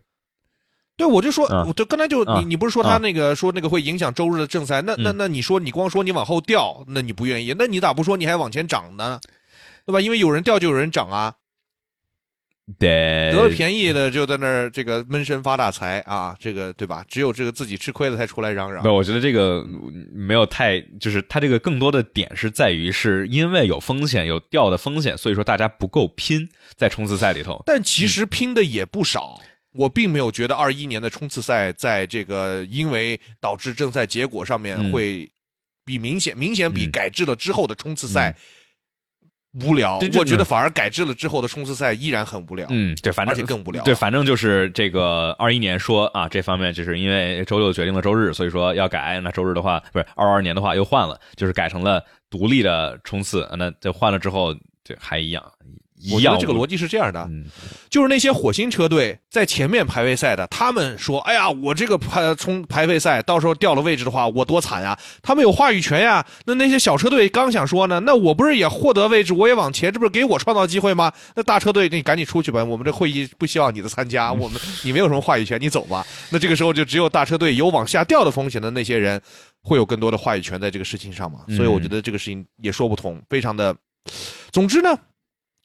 [0.96, 4.80] 对，我就说，我就刚才就你你不是说他那个说那个会影响周日的正赛？
[4.80, 7.54] 那那那你说你光说你往后掉，那你不愿意？
[7.58, 9.20] 那你咋不说你还往前涨呢？
[9.84, 10.00] 对吧？
[10.00, 11.34] 因为有人掉就有人涨啊。
[12.78, 17.04] 得得了便宜的就在那儿这个闷声发大财啊，这个对吧？
[17.08, 18.82] 只有这个自己吃亏了才出来嚷嚷。
[18.82, 19.66] 不，我觉得这个
[20.12, 27.62] 没有太，就是他这个更多的点是在于是因为有风险，有掉的风险，所以说大家不够拼在冲刺赛里头。
[27.66, 29.40] 但其实拼的也不少，
[29.74, 35.30] 我并没有觉得二一年的冲刺赛在这个因为导致正赛结果上面会
[35.84, 38.36] 比明显明显比改制了之后的冲刺赛。
[39.60, 42.66] 无聊，我觉得反而改制了之后的冲刺赛依然很无聊。
[42.70, 43.84] 嗯，对，反正而且更无聊。
[43.84, 49.20] 对，反正就是这个二一年说啊，这方面就是因为周六决定了周日，所以说要改。
[49.20, 53.46] 那周日的话，不是二二年的话又换了，就是改成了独立的冲刺。
[53.58, 55.44] 那这换了之后，这还一样。
[56.10, 57.28] 我觉得这个逻辑是这样的，
[57.88, 66.24] 就是那些火星车队在前面排位赛的，他们说：“哎呀，我这个排冲排位赛，到时候掉了位置的话，我多惨呀！”他们有话语权呀。
[66.46, 71.12] 那那些小车队刚想说呢，那我不是也获得位置，我也往前，这不是给我创造机会吗？
[71.36, 76.04] 那大车队，你赶紧出去吧，我们这会议不希望你的参加，我们你没有什么话语权，你走吧。
[76.30, 79.20] 那这个时候就只有大车队有往下掉的风险的那些人，
[79.62, 81.40] 会有更多的话语权在这个事情上嘛？
[81.54, 83.76] 所以我觉得这个事情也说不通，非常的。
[84.50, 84.98] 总之呢。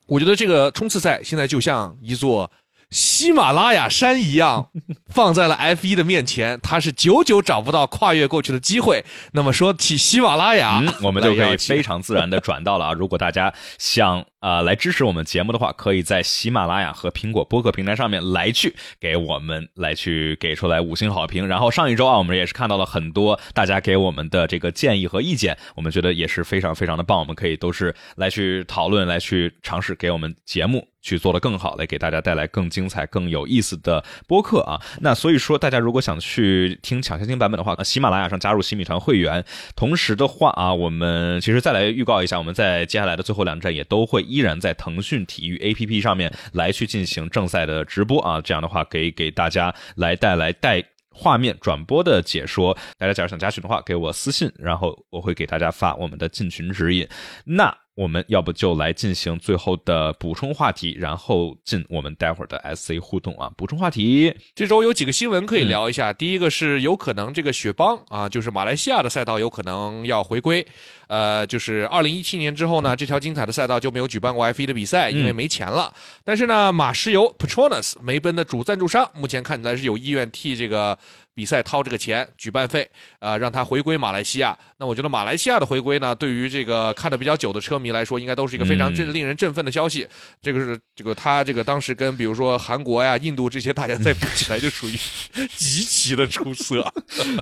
[0.08, 2.49] 我觉得这个冲刺赛现在就像一座
[2.89, 4.70] 喜马拉雅山一样，
[5.14, 9.03] 放在了 F 一的面前，它是久久找不到跨越过去的机会。
[9.34, 12.93] 那么说起喜马拉雅，我们就可以非常自然的转到了啊！
[12.93, 14.26] 如果大家想。
[14.40, 21.48] 啊，来支持我们节目的话，可以在喜马拉雅和苹果播客平台上面来去给我们来去给出来五星好评。
[21.48, 27.18] 然后上一周啊，我们也是看到了很多大家给我们的这个建议和意见，我们觉得也是非常非常的棒。
[27.20, 34.80] 我们可以都是来去讨论，来去尝试给我们节目去做的更好，来给大家带来更精彩、更有意思的播客啊。
[35.02, 39.44] 那所以说，大家如果想去听抢先听版本的话，喜马拉雅上加入喜米团会员。
[39.76, 44.26] 同时的话啊，我们其实再来预告一下，我们在接下来的最后两站也都会。
[44.28, 52.78] 依然在腾讯体育 APP 上面来去进行正赛的直播啊，这样的话可以给大家来带来带画面转播的解说。
[52.97, 57.07] 大家假如想加群的话，给我私信，然后我会给大家发我们的进群指引。
[57.43, 63.51] 那我们要不就来进行最后的补充话题，然后进我们待会儿的 SC 互动啊。
[63.57, 66.13] 补充话题，这周有几个新闻可以聊一下。
[66.13, 70.63] 第一个是有可能这个雪邦啊，就是马来西亚的赛道有可能要回归。
[71.08, 75.93] 呃，就是二零一七年之后呢，这条精彩的赛道就没有举办过 F 一的比赛，因为没钱了。
[76.24, 80.97] 但是呢，马石油 Petronas 梅奔的主赞助商目前看起来是有意愿替这个。
[81.38, 82.89] 比赛掏这个钱，举办费，
[83.20, 84.58] 啊，让他回归马来西亚。
[84.80, 90.08] 那我觉得马来西亚的回归呢，对于这个看的比较久的车迷来说，应该都是一个非常振令人振奋的消息。
[90.41, 94.97] 这个是这个他这个当时跟比如说韩国呀、印度这些大家在比起来，就属于
[95.55, 96.91] 极其的出色。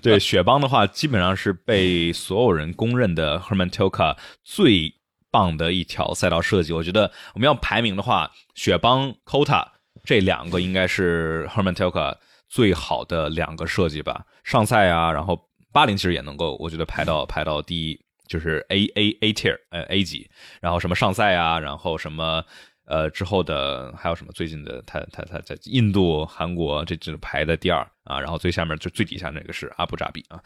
[0.01, 4.93] 对雪邦的话，基本上是被所有人公认的 Herman Tilke 最
[5.31, 6.73] 棒的一条赛道设计。
[6.73, 9.67] 我觉得我们要排名的话，雪邦、Cota
[10.03, 12.17] 这两个应该是 Herman Tilke。
[12.47, 20.29] 最好的两个设计吧，上赛啊，然后巴林其实也能够，我觉得排到排到第一，就是 A A A tier，呃 A 级，
[20.61, 22.45] 然后什么上赛啊，然后什么
[22.85, 30.39] 呃之后的还有什么最近的，他他他在印度、韩国这这排在第二啊，然后最下面就最底下那个是阿布扎比啊，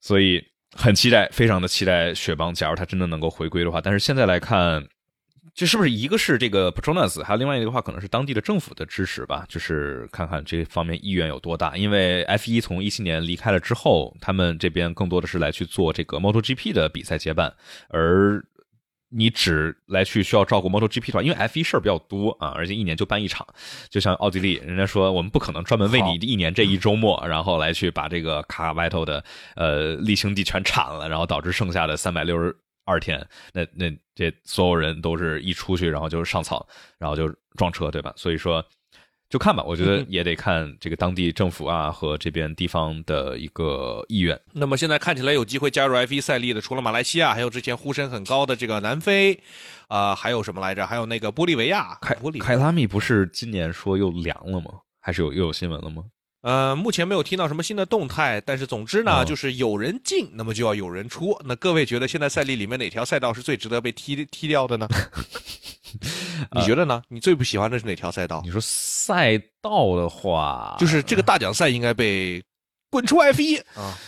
[0.00, 0.44] 所以
[0.74, 4.86] 很期待，非常的期待雪邦，假如他真的能够回归的话，但是现在来看。
[5.52, 9.44] 这是不是一个是这个 Patronas，还有另外一个的话可能是当地的政府的支持吧？
[9.48, 11.76] 就是看看这方面意愿有多大。
[11.76, 17.52] 因为 F 一从一七年离开了之后，他们这边更多的是来去做这个 MotoGP 的比赛接办，
[17.88, 18.42] 而
[19.10, 23.46] 你只来去需要照顾 MotoGP 团，因为 F1 事儿比较多啊，而且一年就办一场，
[23.88, 29.24] 就像奥地利，人家说我们不可能专门为你一年这一周末，然后来去把这个卡卡 Vital 的
[29.56, 32.56] 呃例行地全铲了，然后导致剩下的三百六十。
[32.86, 36.66] 二天，那那这所有人都是一出去，然后就上草，
[36.98, 38.12] 然后就撞车，对吧？
[38.16, 38.64] 所以说，
[39.30, 44.38] 就看吧，我觉得也得看这个当地政府啊和这边地方的一个意愿。
[44.52, 49.40] 那么现在看起来有机会加入 F1 赛力的，除了马来西亚，还有之前呼声很高的这个南非，
[49.86, 50.84] 啊，还有什么来着？
[50.84, 51.96] 还有那个玻利维亚。
[52.00, 54.72] 凯凯拉米不是今年说又凉了吗？
[55.00, 56.02] 还是有又有新闻了吗？
[56.42, 61.38] 呃，目前没有听到什么新的动态，但是总之呢，就是有人进，那么就要有人出。
[61.44, 64.88] 那各位觉得现在赛例里面哪条赛道是最值得被踢踢掉的呢？
[66.52, 67.02] 你觉得呢？
[67.08, 68.40] 你最不喜欢的是哪条赛道？
[68.44, 72.42] 你说赛道的话，就是这个大奖赛应该被
[72.90, 73.98] 滚出 F 一啊，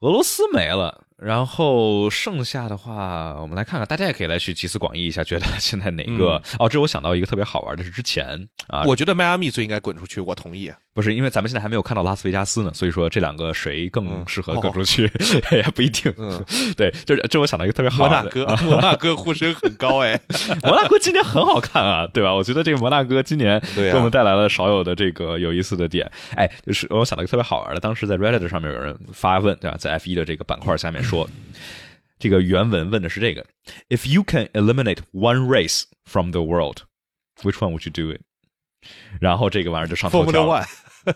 [0.00, 1.02] 俄罗斯没了。
[1.16, 6.42] 然后剩下的话，我们来看看，大家也可以来去集思广益一下，觉得现在哪个？
[6.58, 10.70] 哦，这我想到一个特别好玩的是之前啊，我觉得迈阿密最应该滚出去，我同意。
[10.94, 15.10] 不是，因为咱们现在还没有看到拉斯维加斯呢，所以说这两个谁更适合滚出去
[15.50, 16.14] 也不一定。
[16.16, 16.42] 嗯，
[16.76, 18.14] 对，就是这我想到一个特别好的。
[18.14, 20.20] 摩纳哥， 摩纳哥呼声很高哎，
[20.62, 22.32] 摩纳哥今年很好看啊，对吧？
[22.32, 26.08] 我觉得这个摩纳哥今年给我们带来了少有的这个有意思的点。
[26.36, 29.76] 哎，就是我想到一个特别好玩的，当时在 Reddit 上面有人发问，对吧？
[29.76, 31.28] 在 F 一的这个板块下面说。
[32.16, 33.44] 这个原文问的是这个
[33.90, 36.82] ：If you can eliminate one race from the world,
[37.42, 38.20] which one would you do it？
[39.20, 40.64] 然后这个玩意儿就上头条了。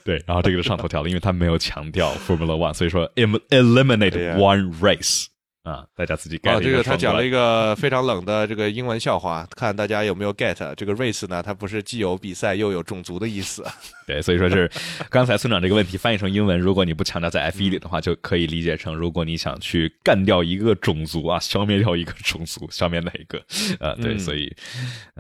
[0.05, 5.27] 对，然后这个就上头条了，因为他没有强调 Formula One，所以说 eliminate one race。
[5.65, 6.61] 啊，大家自己 get。
[6.61, 10.75] 这个他讲了一个非常冷的这个英文笑话，看大家有没有 get。
[10.77, 13.63] 这个 race 呢，它不是既有比赛又有种族的意思。
[14.07, 14.71] 对，所以说是
[15.11, 23.39] 刚才村长这个问题翻译成英文，如果你不强调在 F 一里的话，就可以理解成，如果你想去干掉一个种族啊， 消灭掉一个种族，消灭哪一个？
[23.79, 24.51] 啊，对，所以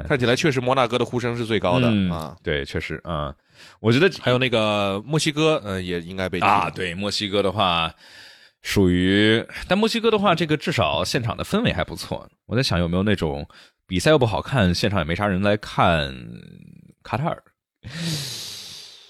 [0.06, 2.34] 看起来确实摩纳哥的呼声是最高的啊。
[2.42, 3.34] 对，确实啊，
[3.80, 6.70] 我觉得还有那个墨西哥，嗯，也应该被啊。
[6.70, 7.92] 对，墨西哥的话。
[8.62, 12.28] 属于，但墨西哥的话，这个至少现场的氛围还不错。
[12.46, 13.48] 我在想有没有那种
[13.86, 16.14] 比赛又不好看，现场也没啥人来看，
[17.02, 17.42] 卡塔尔。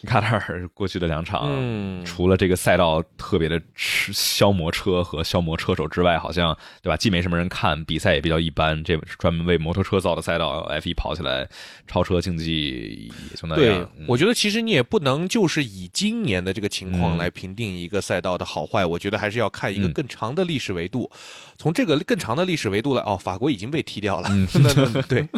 [0.06, 1.48] 卡塔尔过去的两场，
[2.04, 6.96] 除了这个赛道特别的吃消磨车和消磨车手之外，好像对吧？
[6.96, 8.82] 既没什么人看，比赛也比较一般。
[8.84, 11.48] 这专门为摩托车造的赛道，F 一跑起来，
[11.86, 13.90] 超车竞技也就那样。
[13.96, 18.86] 对，我觉得其实你也不能就是以今年的这个情况来评定一个赛道的好坏。
[18.86, 21.10] 我觉得还是要看一个更长的历史维度。
[21.58, 24.30] 从这个更长的历史维度来，哦，法国已经被踢掉了。
[25.08, 25.28] 对，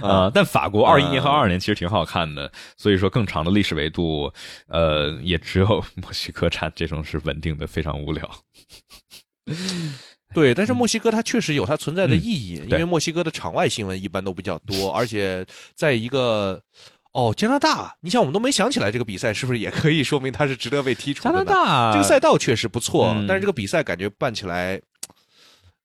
[0.00, 2.50] 啊， 但法国二一年和二二年其实挺好看的。
[2.76, 4.32] 所以说，更长的历史维度，
[4.68, 8.30] 呃，也只有墨西哥站这种是稳定的，非常无聊。
[10.32, 15.44] 对，但是墨西哥它确实有它存在的意义，因为墨西哥的场外新闻一般都比较多，而且
[15.74, 16.62] 在一个
[17.12, 21.30] 哦加拿大，你想我们都没想起来这个比赛是不是也可以说明它是值得被踢出的？
[21.30, 24.80] 加拿大这个赛道确实不错，但是这个比赛感觉办起来。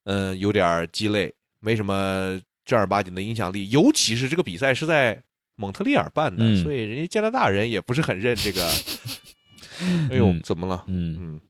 [0.03, 3.69] 嗯，有点鸡肋，没什么正儿八经的影响力。
[3.69, 5.21] 尤其是这个比赛是在
[5.55, 8.67] 蒙特利尔办的，所以人家加拿大人也不是很认这个。
[10.11, 10.83] 哎呦，怎么了？
[10.87, 11.41] 嗯嗯，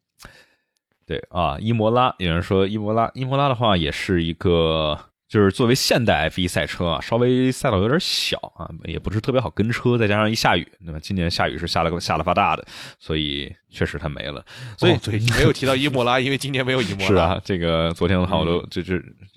[1.05, 4.97] 对啊，伊摩拉，有人说伊摩拉，伊摩拉的话也是一个。
[5.33, 12.63] 就是作为现代 F 一赛车啊，稍微赛道有点小啊，也不是特别好跟车，再加上一下雨，那么今年下雨是下了个下了发大的，
[12.99, 14.45] 所以确实它没了。
[14.77, 14.95] 所以、
[15.35, 17.07] 没有提到伊莫拉，因为今年没有伊莫拉。
[17.09, 18.93] 是啊，这个昨天的话我都嗯就就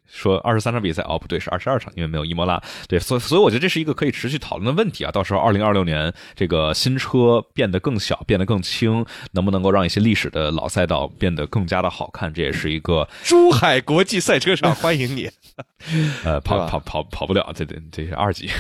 [0.07, 2.63] 说二十三场比赛，哦不对，是二十二场，因为没有伊莫拉。
[2.87, 5.11] 对，所以所以我觉得这是一个可以持续讨论的问题啊。
[5.11, 12.31] 到时候二零二六年这个新车变得更小，变得更轻，能不能够让一些历史的老赛道变得更加的好看？
[12.35, 15.31] 这也是一个珠海国际赛车场欢迎你。
[16.25, 18.51] 呃跑跑跑跑不了，这这这是二级，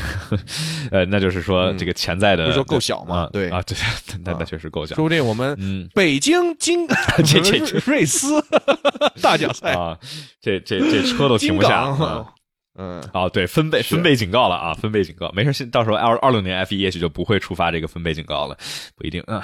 [0.90, 3.76] 呃，那就是说这个潜在的不是说够小吗啊对啊，对，
[4.24, 5.54] 那那确实够小说不定我们。
[5.58, 5.88] 嗯。
[5.94, 6.86] 北京金
[7.24, 8.42] 这这这瑞斯
[9.22, 9.98] 大奖赛啊，
[10.40, 12.26] 这这这车都停不下啊。
[12.78, 18.56] 嗯，哦，对，分贝分贝警告了啊，分贝警告，没事，现到时候二二六年 F 一也许就不会触发这个分贝警告了，
[18.96, 19.42] 不一定啊，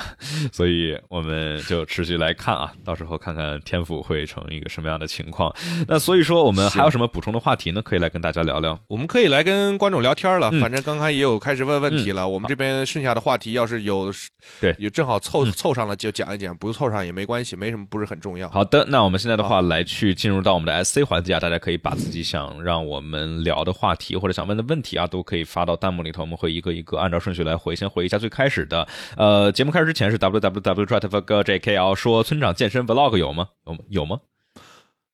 [0.52, 5.54] 所以我们就持续来看啊，到时候看看天府会成一个什么样的情况。
[5.86, 7.82] 那所以说，我们还有什么补充的话题呢？
[7.82, 8.78] 可以来跟大家聊聊。
[8.88, 10.50] 我们可以来跟观众聊天了。
[10.52, 14.12] 嗯反正刚刚也有开始问问题了，我们这边剩下的话题要是有
[14.60, 18.48] 对有正好凑凑上了就讲一讲，不凑上也没关系，没什么不是很重要。
[18.50, 27.74] 好的，那我们现在的话来去进入到我们的 SC 环节啊，大家可以把自己想让我们聊的话题或者想问的问题啊，都可以发到弹幕里头，我们会一个一个按照顺序来回。
[27.74, 33.48] 先回一下最开始的，呃，节目开始之前是 www drive 个 jkl 说村长健身 vlog 有吗？
[33.66, 33.78] 有吗？
[33.88, 34.20] 有吗？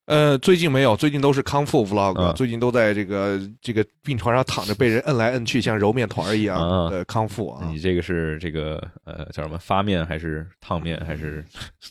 [0.07, 7.67] 呃，最近没有，最近都是康复 vlog，、嗯最近都在这个这个病床上躺着，被人摁来摁去，像揉面团一样啊的康复啊。
[7.71, 11.45] 你这个是这个呃叫什么发面还是烫面还是？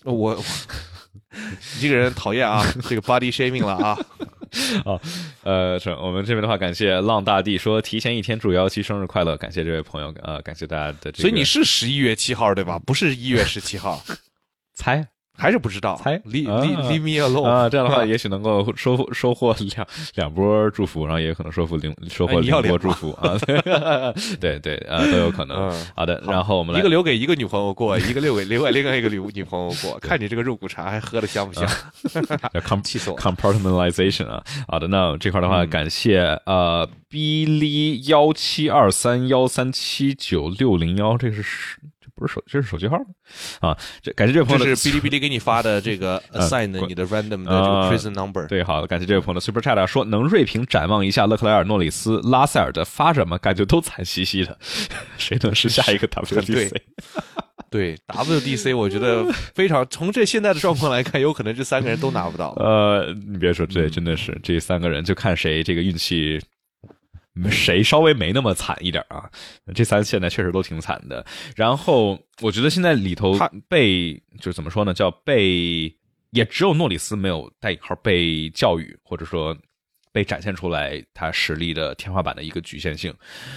[0.03, 3.95] 我我你这个人讨厌啊，这个 body shaming 了啊。
[4.85, 4.99] 啊，
[5.43, 11.17] 呃，是我们这边的话，感谢浪大帝说提前一天祝幺七生日快乐，感谢这位朋友，呃，感谢大家的这个。
[11.21, 12.79] 所以你是十一月七号对吧？
[12.79, 14.03] 不是一月十七号，
[14.73, 15.07] 猜
[15.37, 15.95] 还是不知道？
[16.03, 23.37] 猜 leave 啊 leave leave me alone 啊，这样的话， 也许能够收获收获两两波祝福，然后也可能收获零收获两波祝福啊，
[24.39, 25.57] 对 对啊都有可能。
[25.69, 31.67] 嗯好的，然后我们来一个留给一个女朋友过，一个留给另外另外一个女女朋友过，看你这个肉骨茶还喝的香不香？
[32.65, 43.05] com 气死我了 compartmentalization 啊，好的，那这块的话，嗯感谢呃 b l 幺七二三幺三七九六零幺，这是这不是手这是手机号吗？
[43.69, 48.47] 啊，这感谢这位朋友的这是哔哩哔哩给你发的 这个 assign 的你的 random 的这个啊 prison number。
[48.47, 53.37] 对，好，感谢这位朋友的 super chat 啊，说能锐评展望一下勒克莱尔、诺里斯、拉塞尔的发展吗？
[53.37, 54.57] 感觉都惨兮兮的，
[55.17, 56.71] 谁能是下一个 WDC？
[57.69, 62.51] 对 WDC，我觉得非常从这现在的状况来看，有可能这三个人都拿不到。
[62.57, 66.39] 呃，你别说，这真的是这三个人，就看谁这个运气。
[67.51, 69.29] 谁稍微没那么惨一点啊？
[69.75, 71.25] 这三现在确实都挺惨的。
[71.55, 75.93] 然后我觉得现在里头他被就是怎么说呢，叫被
[76.31, 79.55] 也只有诺里斯没有带引号被教育，或者说
[80.11, 83.13] 被展现出来他实力的天花板的一个局限性。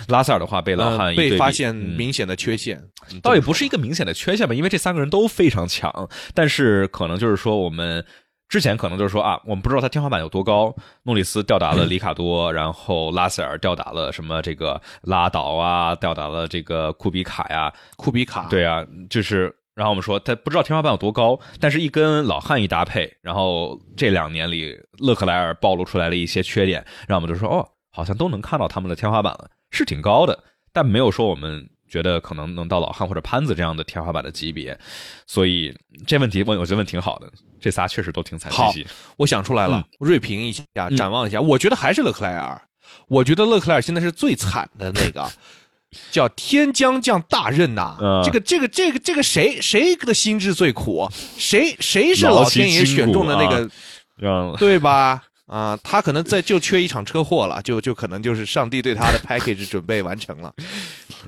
[0.08, 8.04] 拉塞尔的话被老汉被发现嗯明显的缺陷，嗯倒也不是一个明显的缺陷吧，因为这三个人都非常强，但是可能就是说我们。
[8.50, 10.74] 之前可能就是说啊，我们不知道他天花板有多高。
[11.04, 18.48] 诺里斯吊打了里卡多，然后拉塞尔吊打了什么这个拉倒啊，吊打了这个库比卡呀，库比卡。
[18.50, 30.36] 对啊，就是然后我们说他不知道天花板有多高，但是一跟老汉一搭配，然后这两年里勒克莱尔暴露出来了一些缺点，让我们就说哦，好像都能看到他们的天花板了，是挺高的，
[30.72, 34.78] 但没有说我们觉得可能能到老汉或者潘子这样的天花板的级别，
[35.26, 35.74] 所以
[36.06, 37.30] 这问题问我觉得问挺好的，
[37.60, 38.86] 这仨确实都挺惨兮兮。
[39.16, 40.62] 我想出来了，锐评一下，
[40.96, 42.62] 展望一下，我觉得还是勒克莱尔。
[43.08, 45.28] 我觉得勒克莱尔现在是最惨的那个，
[46.12, 51.08] 叫天将降大任呐、嗯这个这个这个这个谁谁的心智最苦？
[51.36, 53.68] 谁谁是老天爷选中的那个，
[54.16, 55.22] 让对吧？
[55.46, 60.54] 啊，他可能在就缺一场车祸了，就就可能就是上帝对他的 package 准备完成了，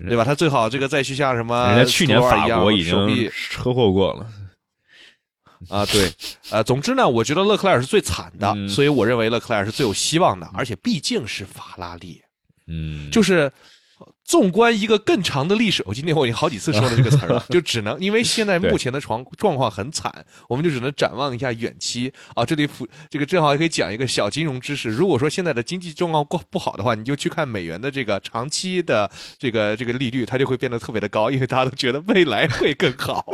[0.01, 0.25] 对吧？
[0.25, 4.27] 他最好这个再去像什么人家去年法国已经车祸过了，
[5.69, 6.13] 啊，对，
[6.51, 12.21] 呃，总之呢，我觉得勒克莱尔是最惨的，嗯所以我认为勒克莱尔是最有希望的，而且毕竟是法拉利，
[12.67, 13.51] 嗯，就是
[14.25, 20.13] 纵观一个更长的历史，我今天我已经好几次说了这个词儿了， 就只能因为现在目前的状状况很惨，
[20.49, 22.45] 我们就只能展望一下远期啊。
[22.45, 33.25] 这里辅这个正好也可以讲一个小金融知识，如果说现在的经济状况不不好的话，你就去看美元的这个长期的这个这个利率，它就会变得特别的高，因为大家都觉得未来会更好。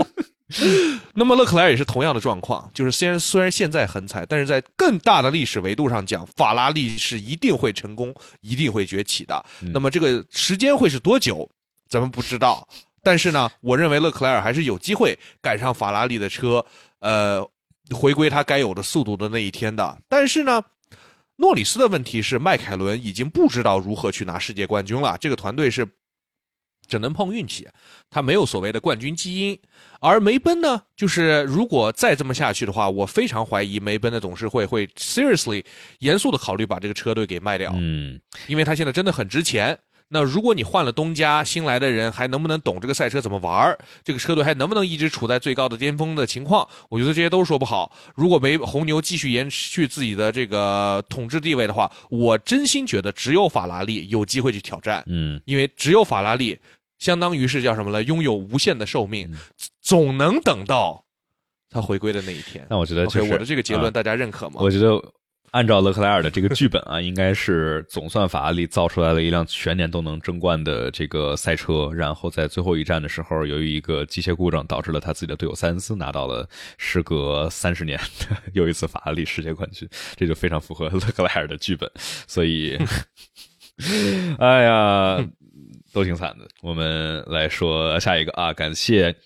[1.15, 9.45] 那么勒克莱尔也是同样的状况，就是虽然虽然现在很惨，但是在更大的历史维度上讲，法拉利是一定会成功，一定会崛起的。
[9.75, 11.49] 那么这个时间会是多久，
[11.89, 12.67] 咱们不知道。
[13.03, 16.65] 但是呢，我认为勒克莱尔还是有机会赶上法拉利的车，
[17.01, 17.47] 呃，
[17.91, 19.99] 回归他该有的速度的那一天的。
[20.09, 20.63] 但是呢，
[21.37, 25.17] 诺里斯的问题是，迈凯伦已经不知道如何去拿世界冠军了。
[25.19, 25.87] 这个团队是
[26.89, 27.69] 只能碰运气，
[28.11, 29.57] 他没有所谓的冠军基因。
[30.01, 35.65] 而梅奔呢，就是如果再这么下去的话，我非常怀疑梅奔的董事会会 seriously
[35.99, 39.79] 严肃的考虑把这个车队给卖掉，嗯，因为他现在真的很值钱。
[40.11, 46.67] 那如果你换了东家，新来的人还能不能懂这个赛车怎么玩儿这个车队还能不能一直处在最高的巅峰的情况？
[46.89, 47.95] 我觉得这些都说不好。
[48.15, 55.05] 如果没红牛继续延续自己的这个统治地位的话，我真心觉得只有法拉利有机会去挑战。
[55.09, 56.59] 嗯，因为只有法拉利，
[56.99, 58.03] 相当于是叫什么呢？
[58.03, 59.35] 拥有无限的寿命，
[59.81, 61.05] 总能等到
[61.71, 62.67] 他回归的那一天。
[62.69, 64.57] 那我觉得就是我的这个结论，大家认可吗？
[64.61, 65.03] 我觉得。
[65.53, 76.47] 按照勒克莱尔的这个剧本啊， 应该是总算法拉利造出来了一辆全年都能争冠的这个赛车，然后在最后一站的时候，由于一个机械故障，导致了他自己的队友塞恩斯拿到了
[76.77, 81.91] 时隔三十年的 又一次法拉利世界冠军，这就非常符合勒克莱尔的剧本。
[82.27, 82.79] 所以，
[84.39, 85.27] 哎呀，
[85.93, 86.49] 都挺惨的。
[86.63, 89.17] 我们来说下一个啊，感谢。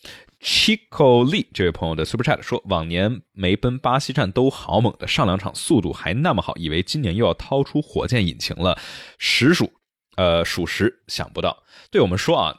[0.41, 8.77] Chico Lee 这位朋友的 Super Chat 说：“往年没奔巴西站都好猛的，上两场速度还那么好，以为今年又要掏出火箭引擎了。
[9.19, 9.73] 实属，
[10.17, 11.63] 呃，属实想不到。
[11.93, 12.57] 对我们说啊，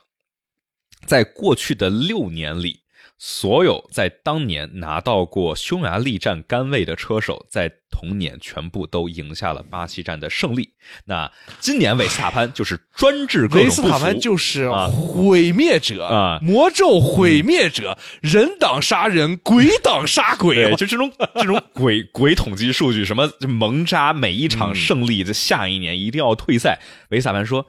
[1.05, 2.82] 在过去的六年里。”
[3.17, 10.73] 所有在当年拿到过匈牙利站杆位的车手，在同年全部都赢下了巴西站的胜利。
[11.05, 20.75] 那今年维斯塔潘就是专治各种维斯塔潘就是毁灭者啊，魔咒毁灭者，人挡杀人，鬼挡杀鬼。
[20.75, 26.79] 就这种这种鬼鬼统计数据，什么蒙扎每一场胜利的下一年一定要退赛。
[27.09, 27.65] 维斯塔潘说：“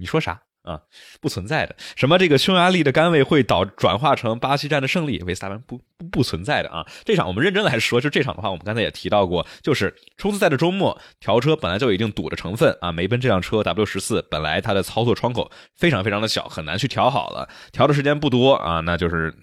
[0.00, 0.80] 你说啥？”啊，
[1.20, 1.74] 不存在的。
[1.96, 5.22] 什么这个匈牙利的杆位会导转化成巴西站的胜利？
[5.22, 6.86] 维斯塔潘不不不存在的啊！
[7.06, 12.92] 这场我们认真来说，就这场的话，我们刚才也提到过，就是冲刺赛的周末调车本来就有一定堵的成分啊。
[12.92, 19.34] 梅奔这辆车 W 十四本来它的操作窗口非常非常的小，很难去调好了，调的时间不多啊，那就是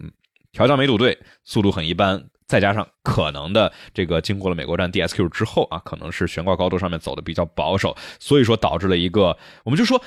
[0.51, 10.01] 调教没堵对，速度很一般，再加上可能的这个经过了美国站 DSQ 之后啊，可能是悬挂高度上面走的比较保守，所以说导致了一个，我们就说。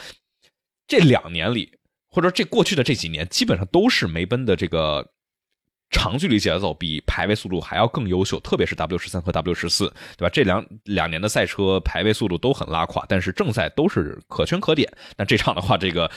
[0.88, 1.70] 这两年里，
[2.10, 5.06] 或者这过去的这几年，基本上都是梅奔的这个
[5.90, 10.30] 长距离节奏比排位速度还要更优秀，特别是 W 十三和 W 十四，对吧？
[10.32, 14.90] 这两两年的赛车排位速度都很拉垮，但是正赛都是可圈可点。
[15.16, 16.10] 那这场的话，这个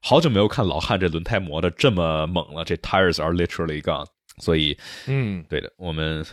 [0.00, 4.06] 好久没有看老汉这轮胎磨的这么猛了，这 tires are literally gone。
[4.38, 6.24] 所以，嗯，对的，我们。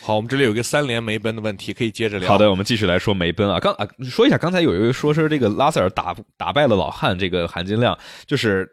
[0.00, 2.28] 好，我们这里有一个三连梅奔的问题，可以接着聊。
[2.28, 3.60] 好的，我们继续来说梅奔啊。
[3.60, 8.66] 刚啊，说一下，刚才有一位说是这个拉塞尔打打败了老汉，这个含金量就是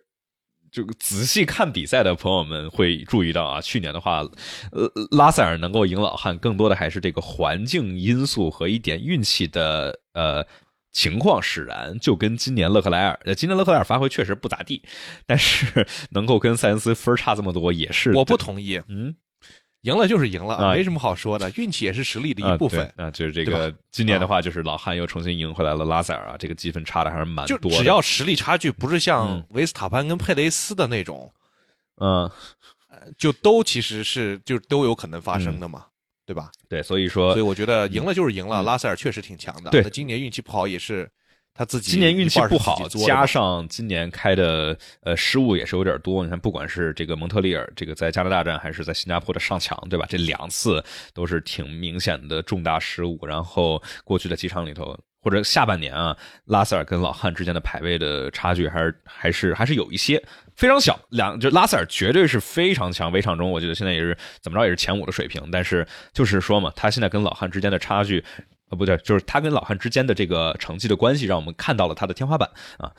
[0.72, 4.20] 就仔细看比赛的朋友们会注意到啊，去年的话，
[4.72, 10.46] 呃，拉塞尔能够赢老汉，更多的还是这个环境因素和一点运气的呃
[10.94, 11.98] 情况使然。
[12.00, 14.82] 就跟今年勒克莱尔，呃，今年勒克莱尔发挥确实不咋地，
[15.26, 18.82] 但是能够跟塞恩斯分差这么多，也是我不同意。
[18.88, 19.16] 嗯。
[19.86, 22.92] 赢了就是赢了，没什么好说的，运气也是实力的一部分。
[22.98, 27.72] 啊，就是这个今年的话，就是老汉又重新赢回来了拉塞尔啊，这个积分差的还是蛮多。
[27.72, 31.32] 只要实力差距不是像维斯塔潘跟佩雷斯的那种，
[32.02, 32.30] 嗯，
[33.18, 35.86] 就都其实是就都有可能发生的嘛，
[36.26, 36.52] 对吧？
[36.68, 39.70] 对，所以说，所以我觉得赢了就是赢了，拉塞尔确实挺强的。
[39.70, 41.10] 对，今年运气不好也是。
[41.58, 46.22] 他自己今年运气不好，加上今年开的呃失误也是有点多。
[46.22, 50.06] 你看，不管是这个蒙特利尔这个在加拿大站，还是在新加坡的上墙，对吧？
[50.10, 50.84] 这两次
[51.14, 53.18] 都是挺明显的重大失误。
[53.26, 60.22] 然后过去的几场里头，或者下半年啊，拉塞尔跟老汉之间的排位的差距还是还是还是有一些
[60.58, 61.00] 非常小。
[61.12, 65.42] 两就拉塞尔绝对是非常强，围场中我觉得现在也是怎么着也是前五的水平。
[65.54, 68.22] 但是就是说嘛，他现在跟老汉之间的差距。
[68.70, 72.92] 啊，不对，就是他跟老汉之间的这个成绩的关系，让我们看到了他的天花板啊。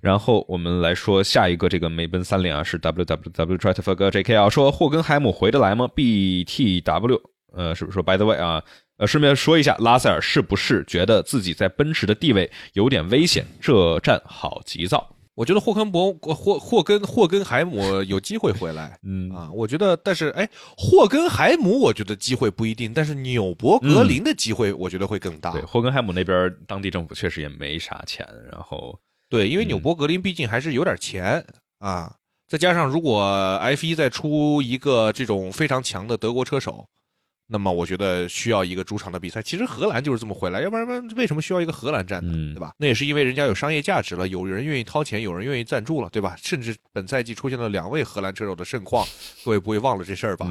[0.00, 6.80] 然后我们来说下一个这个梅奔三连啊，是 W W W t r i t f e r J K 啊，说霍根海姆回得来吗？B T
[6.80, 7.20] W，
[7.52, 8.62] 呃，是不是说 By the way 啊？
[8.98, 13.46] 呃，顺便说一下，拉塞尔是不是觉得自己在奔驰的地位有点危险？
[13.60, 15.16] 这站好急躁。
[15.34, 25.50] 我觉得霍根博霍霍根霍根海姆有机会回来，嗯啊，我觉得，但是哎，霍根海姆我觉得机会不一定，但是纽博格林的机会我觉得会更大。
[25.52, 28.98] 对，霍根海姆那边当地政府确实也没啥钱，然后
[29.30, 31.42] 对，因为纽博格林毕竟还是有点钱
[31.78, 32.14] 啊，
[32.46, 33.22] 再加上如果
[33.62, 36.84] F 一再出一个这种非常强的德国车手，
[37.46, 39.42] 那么我觉得需要一个主场的比赛。
[39.42, 42.32] 其实荷兰就是这么回来，要不然为什么需要一个荷兰站呢？
[42.34, 42.72] 嗯对吧？
[42.78, 46.36] 那也是因为人家有商业价值了，有人愿意掏钱，有人愿意赞助了，对吧？
[46.42, 49.06] 甚至本赛季出现了两位荷兰车手的盛况，
[49.44, 50.46] 各位不会忘了这事儿吧？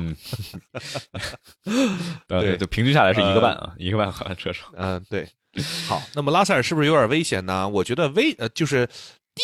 [2.28, 4.66] 对对，平均下来是一个半啊，一个半荷兰车手。
[4.76, 5.28] 嗯、对。
[5.86, 7.68] 好，那么拉塞尔是不是有点危险呢？
[7.68, 8.88] 我觉得危呃就是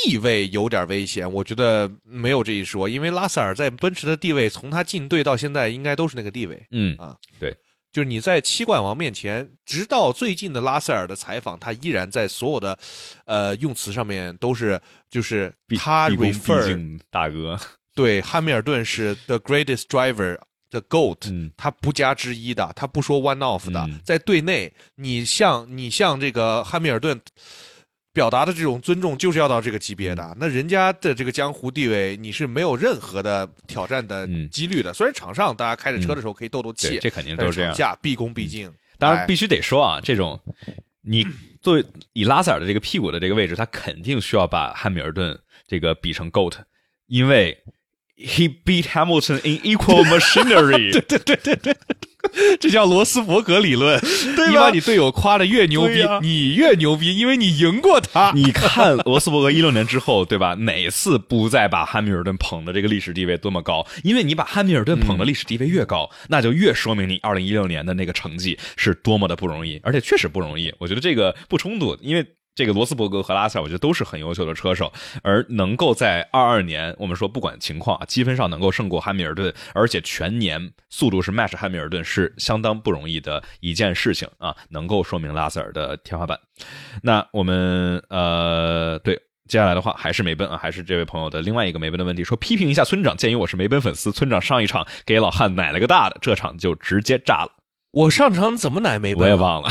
[0.03, 6.65] 地位有点危险，我觉得没有这一说，因为拉塞尔在奔驰的地位从他进队到现在应该都是那个地位。
[6.71, 7.55] 嗯啊，对
[7.91, 12.77] 就是你在七冠王面前，直到最近的拉塞尔的采访，他依然在所有的，
[13.25, 14.79] 呃，用词上面都是
[15.09, 17.59] 就是他 refer 敬大哥。
[17.95, 20.37] 对汉密尔顿是 the greatest driver。
[20.69, 27.17] the goat，、嗯他不加之一的，他不说 one off 的，嗯在队内，你像你像这个汉密尔顿
[28.17, 30.23] 表达的这种尊重，就是要到这个级别的。
[30.23, 34.91] 嗯那人家的这个江湖地位，你是没有任何的挑战的嗯几率的。
[34.91, 37.75] 虽然场上大家开着车的时候可以斗斗气，对，这肯定都是这样。
[37.75, 38.67] 下毕恭毕敬。
[38.67, 40.39] 哎当然必须得说啊，这种
[41.03, 41.23] 你
[41.61, 45.37] 作为以拉塞尔的这个屁股的这个位置，他肯定需要把汉密尔顿
[45.67, 46.53] 这个比成 GOAT，
[47.05, 47.55] 因为
[48.17, 51.19] he beat Hamilton in equal machinery 对。
[51.19, 51.77] 对对对对，
[52.59, 53.99] 这叫罗斯伯格理论。
[54.35, 58.31] 对吧你把你队友夸的越牛逼，你越牛逼，因为你赢过他。
[58.35, 60.53] 你看 罗斯伯格一六年之后，对吧？
[60.55, 63.85] 哪次不再把汉密尔顿捧的这个历史地位多么高？
[64.03, 70.73] 因为你把汉密尔顿捧的历史地位越高，那就越说明你二零一六年的那个成绩是多么的不容易，而且确实不容易。
[70.79, 72.25] 我觉得这个不冲突，因为。
[72.57, 74.91] 这个罗斯伯格和拉塞尔，我觉得都是很优秀的车手，
[75.21, 86.39] 而能够在二二年，我们说不管情况啊，积分上能够胜过汉密尔顿，而且全年速度是 match 汉密尔顿，是相当不容易的一件事情啊，能够说明拉塞尔的天花板。
[87.03, 89.15] 那我们呃，对，
[89.47, 97.51] 接下来的话还是梅奔啊，还是这位朋友的另外一个梅奔的问题，说批评一下村长，鉴于我是梅奔粉丝，村长上一场给老汉奶了个大的，这场就直接炸了，
[97.91, 99.25] 我上场怎么奶梅奔？
[99.25, 99.69] 我也忘了。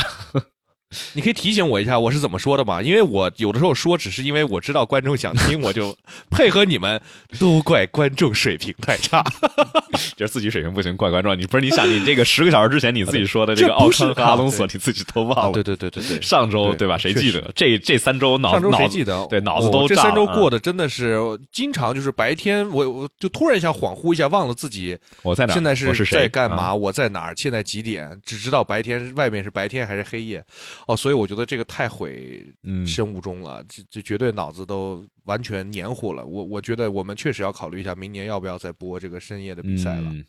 [1.13, 2.81] 你可以提醒我一下我是怎么说的吗？
[2.81, 5.95] 因为我有的时候说只是因为我知道观众想听，我就
[6.31, 6.99] 配合你们，
[7.39, 9.23] 都怪观众水平太差。
[10.15, 11.37] 就是自己水平不行，怪观众。
[11.37, 15.51] 你不是你想你这个十个小时之前你自己说的这个 奥康和阿隆索，啊你自己都忘了。
[15.51, 16.97] 对对对对对，上周对对吧？
[16.97, 17.51] 谁记得？
[17.53, 19.25] 这这三周脑上周谁记得？
[19.29, 21.19] 对脑子都这三周过得真的是
[21.51, 25.55] 经常就是白天我我就突然一下恍惚一下，忘了自己我在哪儿？
[25.55, 26.67] 现在是在干嘛？
[26.67, 27.33] 啊我在哪儿？
[27.35, 28.09] 现在几点？
[28.25, 30.41] 只知道白天外面是白天还是黑夜。
[30.85, 36.25] 哦，所以我觉得这个太毁嗯生物钟了，这这绝对脑子都完全黏糊了。
[36.25, 40.09] 我我觉得我们确实要考虑一下，明年要不要再播这个深夜的比赛了。
[40.11, 40.25] 嗯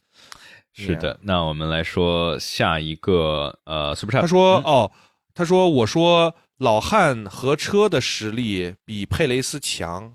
[0.74, 4.20] 是的，那我们来说下一个呃，Super Chat。
[4.20, 4.92] 他说：“哦，
[5.34, 10.14] 他说我说老汉和车的实力比佩雷斯强。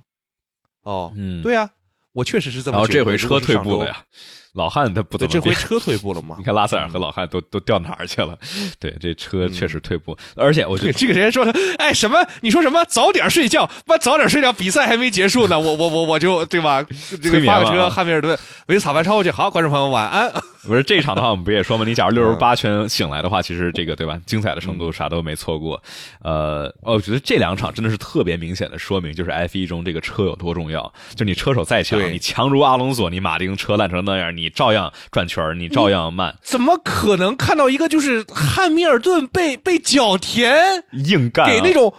[0.84, 1.70] 哦，嗯对呀、
[2.14, 2.88] 我确实是这么然后。
[2.88, 4.06] 这回车退步了呀，
[4.54, 5.26] 老汉他不周。
[5.26, 6.44] 对，怎么这回车退步了吗 你？
[6.44, 8.38] 看拉塞尔和老汉都都掉哪儿去了？
[8.80, 12.18] 对，这车确实退步，而且我觉这得个 这个人说的，哎，什么？
[12.42, 12.84] 你说什么？
[12.86, 16.84] 早点睡觉，妈早点睡觉，比赛还没结束呢，我我我我就对吧？
[17.22, 18.38] 这个发个车，汉密尔顿
[18.68, 19.32] 维斯塔潘超过去。
[19.32, 20.32] 好，观众朋友们晚安。
[20.66, 21.84] 不是这场的话，我们不也说吗？
[21.86, 24.20] 你假如六十八圈醒来的话，其实这个对吧？
[24.26, 25.82] 精彩的程度啥都没错过。
[26.22, 30.94] 呃，我觉得这两场真的是特别明显的说明，就是 F 一中这个车有多重要。
[31.16, 41.50] 就你车手再强，你强如阿隆索，你马丁车烂成那样，你照样转圈儿你照样慢，怎么可能看到一个就是汉密尔顿被被角田硬干、啊。
[41.50, 41.94] 给那种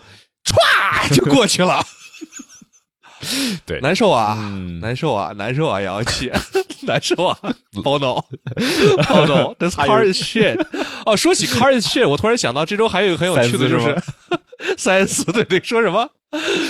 [0.45, 1.85] 歘就过去了？
[3.67, 3.81] 对。
[3.81, 4.81] 难受啊，嗯。
[4.81, 6.31] 难受啊，难受啊，杨气，
[6.87, 7.39] 难受啊
[7.85, 10.59] ，Oh no，Oh no，this car is shit。
[11.07, 13.97] 哦，说起 car is shit，我突然想到这周还有一个很有趣的，就是
[14.77, 16.09] 塞恩斯，对对，说什么？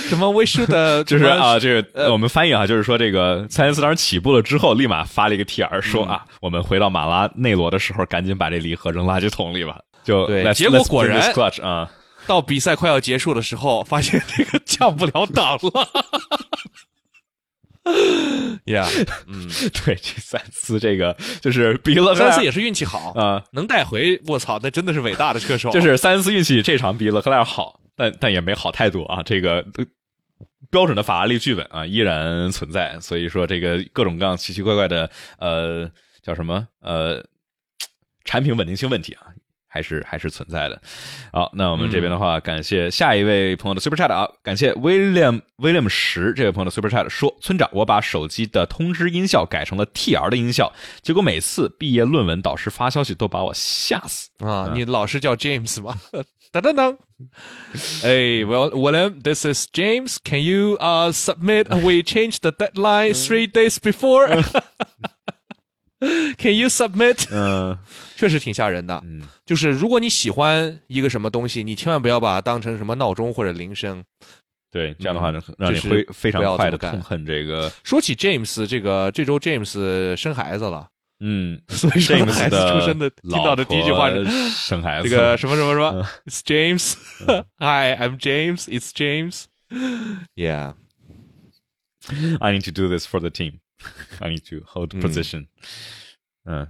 [0.07, 9.79] 什么？We should 就是啊，这个呃我们翻译啊，就是说这个塞恩斯当时起步了之后，立马发了一个 T R 说嗯啊，我们回到马拉内罗的时候，赶紧把这离合扔垃圾桶里吧。
[10.03, 11.19] 就对结果果然
[11.63, 11.89] 啊，
[12.27, 15.87] 到比赛快要结束的时候，发现这个降不了档了。
[18.65, 18.87] 呀，
[19.27, 19.47] 嗯，
[19.85, 25.69] 对，这三次这个就是比勒克莱尔塞恩斯也是运气好啊，能带回，我操，那真的是伟大的车手。
[25.69, 29.21] 就是塞恩斯运气这场比勒克莱尔好，但但也没好太多啊。
[29.21, 29.85] 这个呃
[30.71, 35.07] 标准的法拉利剧本啊依然存在，所以说这个各种各样奇奇怪怪的
[35.37, 35.87] 呃
[36.23, 37.23] 叫什么呃
[38.23, 39.27] 产品稳定性问题啊。
[39.75, 40.81] 还是还是存在的，
[41.33, 50.71] 好，那我们这边的话，感谢下一位朋友的 Super Chat 啊，感谢 William William 十这位朋友的 Super Chat 说，村长，我把手机的通知音效改成了 TR 的音效，
[51.01, 54.29] 结果每次毕业论文导师发消息都把我吓死。
[54.39, 55.99] 啊，你老师叫 James 吗？
[56.53, 56.95] 噔噔噔。
[58.01, 60.15] Hey, well, William, this is James.
[60.23, 61.67] Can you uh submit?
[61.67, 64.41] We changed the deadline three days before.
[66.37, 67.27] Can you submit？
[68.15, 69.01] 嗯确实挺吓人的。
[69.05, 74.03] 嗯，就是如果你喜欢一个什么东西，你千万不要把它当成什么闹钟或者铃声。
[74.71, 80.87] 对，这样的话呢，嗯让你就是会非常快的痛恨这个，说起 James，这个这周 James 生孩子了，
[81.21, 86.95] 嗯， 所以说孩子出生的听到的第一句话是生孩子，这个什么什么什么嗯，It's James。
[87.59, 88.67] Hi, I'm James.
[88.67, 89.45] It's James.
[90.35, 90.73] Yeah.
[92.39, 93.59] I need to do this for the team.
[94.19, 95.47] I need to hold 嗯 position.
[96.43, 96.67] 嗯，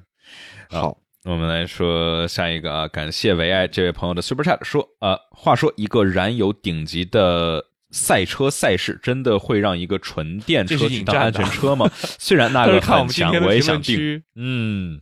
[0.69, 11.89] 好，我们来说下一个啊，感谢唯爱这位朋友的 Super Chat 说，呃，话说一个燃油顶级的赛车赛事，真的会让一个纯电车当安全车吗？
[11.97, 14.21] 虽然那个 很强，我也想定。
[14.35, 15.01] 嗯，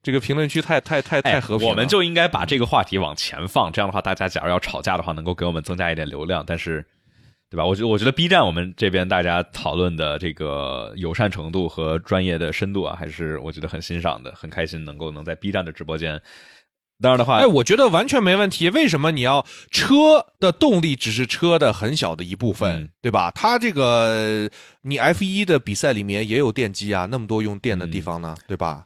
[0.00, 1.70] 这个评论区太太太太哎，和平了。
[1.72, 6.44] 我们就应该把这个话题往前放，这样的话，大家假如要吵架的话，能够给我们增加一点流量。
[6.46, 6.86] 但是，
[7.50, 7.64] 对吧？
[7.64, 16.20] 我觉得，我觉得 B 站我们这边大家讨论的这个友善程度和专业的深度啊，还是我觉得很欣赏的，很开心能够能在 B 站的直播间。
[17.00, 18.70] 当然的话，哎，我觉得完全没问题。
[18.70, 23.30] 为什么你要车的动力只是车的很小的一部分，嗯对吧？
[23.30, 24.50] 它这个
[24.82, 28.84] 你 F 一的比赛里面也有电机啊，那么多用电的地方呢，对吧？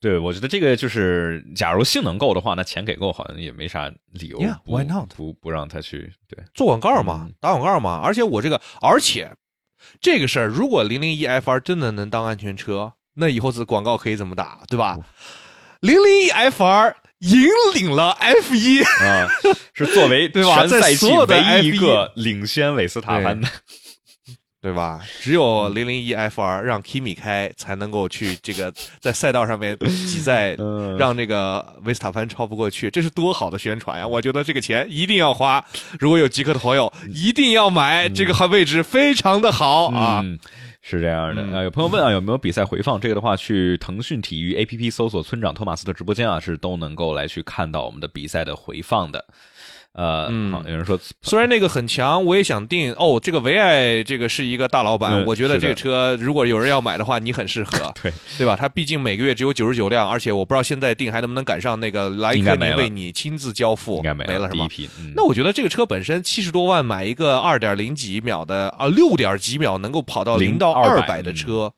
[0.00, 5.14] 对我觉得这个就是，假如性能够的话，那钱给够，好像也没啥理由 Yeah, why not？
[5.14, 6.10] 不不让他去。
[6.26, 8.00] 对，做广告嘛，嗯打广告嘛。
[8.02, 9.30] 而且我这个，而且
[10.00, 14.98] 这个事儿，如果零零一 FR 真的能当安全车，那以后这广告可以怎么打，对吧？
[15.80, 19.28] 零零一 FR 引领了 F 一，啊，
[19.74, 23.46] 是作为 对吧在唯一一个领先韦斯塔潘的。
[24.62, 25.00] 对吧？
[25.20, 28.70] 只有零零一 FR 让 Kimi 开，才能够去这个
[29.00, 34.06] 在赛道上面挤在，嗯让这个维斯塔潘超不过去，这是多好的宣传呀！
[34.06, 35.64] 我觉得这个钱一定要花，
[35.98, 40.20] 如果有极客的朋友，一定要买，这个位置非常的好啊！
[40.22, 40.38] 嗯，
[40.82, 41.62] 是这样的嗯啊。
[41.62, 43.00] 有朋友问啊，有没有比赛回放？
[43.00, 49.24] 这个的话，去腾讯体育 APP 搜索村长托马斯的直播间啊，是都能够来去看到我们的比赛的回放的。
[49.92, 53.18] 呃，嗯好，有人说虽然那个很强，我也想定哦。
[53.20, 58.54] 这个维爱这个是一个大老板，嗯我觉得这个车如果有人要买的话，你很适合， 对对吧？
[58.54, 64.68] 它毕竟每个月只有九十九辆，而且我不知道现在定还能不能赶上那个莱应该没了克宁为你亲自交付，应该没了是吗？
[64.68, 64.88] 批。
[64.98, 71.70] 嗯那我觉得这个车本身七十多万买一个二点零几秒的啊，六点几秒能够跑到零零到二200百的车，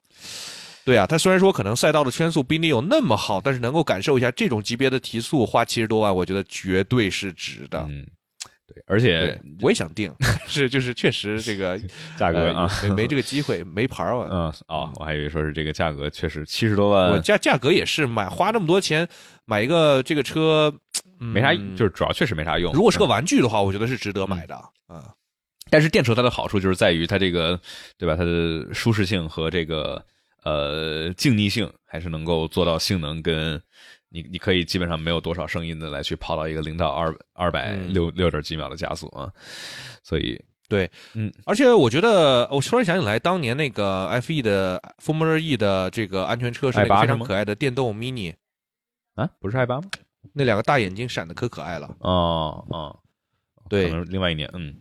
[0.84, 7.86] 对啊，它虽然说可能赛道的圈速比你有那么好，但是能够感受一下这种级别的提速，花七十多万，我觉得绝对是值的。
[7.88, 8.04] 嗯，
[8.66, 10.12] 对，而且，我也想定，
[10.46, 11.78] 是就是确实这个
[12.18, 14.28] 价格啊，呃没没这个机会，没牌儿啊。
[14.30, 19.08] 嗯哦，我还以为说是这个价格确实七十多万我，价价格也是买花那么多钱
[19.44, 20.74] 买一个这个车，
[21.20, 22.72] 嗯没啥，就是主要确实没啥用。
[22.72, 24.56] 如果是个嗯玩具的话，我觉得是值得买的
[24.88, 25.14] 啊。
[25.70, 27.58] 但是电车它的好处就是在于它这个，
[27.96, 28.14] 对吧？
[28.16, 30.04] 它的舒适性和这个
[30.42, 33.60] 呃静谧性，还是能够做到性能跟
[34.08, 37.92] 你你可以基本上没有多少声音的来去跑到一个零到二二百嗯。
[37.92, 39.32] 六六点几秒的加速啊，
[40.02, 40.38] 所以
[40.68, 48.34] 对，嗯，而且我觉得，我突然想起来，当年那个 F E 的 Formula E 的这个安全车是非常可爱的电动 mini，
[49.14, 49.90] 啊，不是 i 八吗？
[50.32, 51.94] 那两个大眼睛闪的可可爱了。
[52.00, 52.98] 哦哦，
[53.68, 54.74] 对可能另外一年，嗯，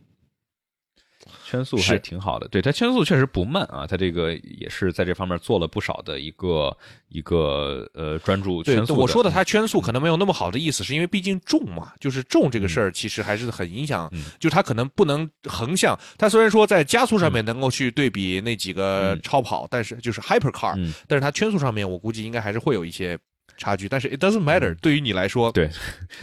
[1.51, 6.75] 圈速还是挺好的，对它圈速确实不慢啊，它这个也是在这方面做了不少的一个
[7.09, 14.23] 一个呃专注圈，速我说的它圈速可能没有那么好的意思，是因为毕竟重嘛，就是重这个事儿其实还是很影响，嗯。
[14.39, 15.97] 就是它可能不能横向。
[16.17, 19.21] 它虽然说在加速上面能够去对比那几个嗯。
[19.21, 20.93] 超跑，但是就是 hypercar，、嗯。
[21.07, 23.17] 但是它圈速上面我估计应该还是会有一些
[23.61, 23.87] 差距。
[23.87, 25.69] 但是 it doesn't matter，、对于你来说，嗯对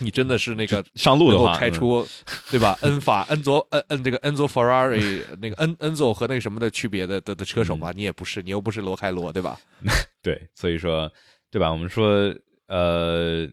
[0.01, 2.07] 你真的是那个上路的话嗯开出，
[2.51, 2.77] 对吧？
[2.83, 7.93] 恩法、恩佐、恩恩这个恩佐 Ferrari 那个 恩恩佐和那个什么的区别的的的车手嗯吧？
[7.95, 9.59] 你也不是，你又不是罗开罗，对吧？
[10.23, 11.11] 对，所以说，
[11.51, 11.71] 对吧？
[11.71, 12.35] 我们说，
[12.67, 13.49] 呃，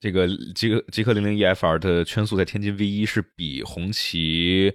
[0.00, 4.72] 这个极客极客零零 EFR 的圈速在天津 V 一是比红旗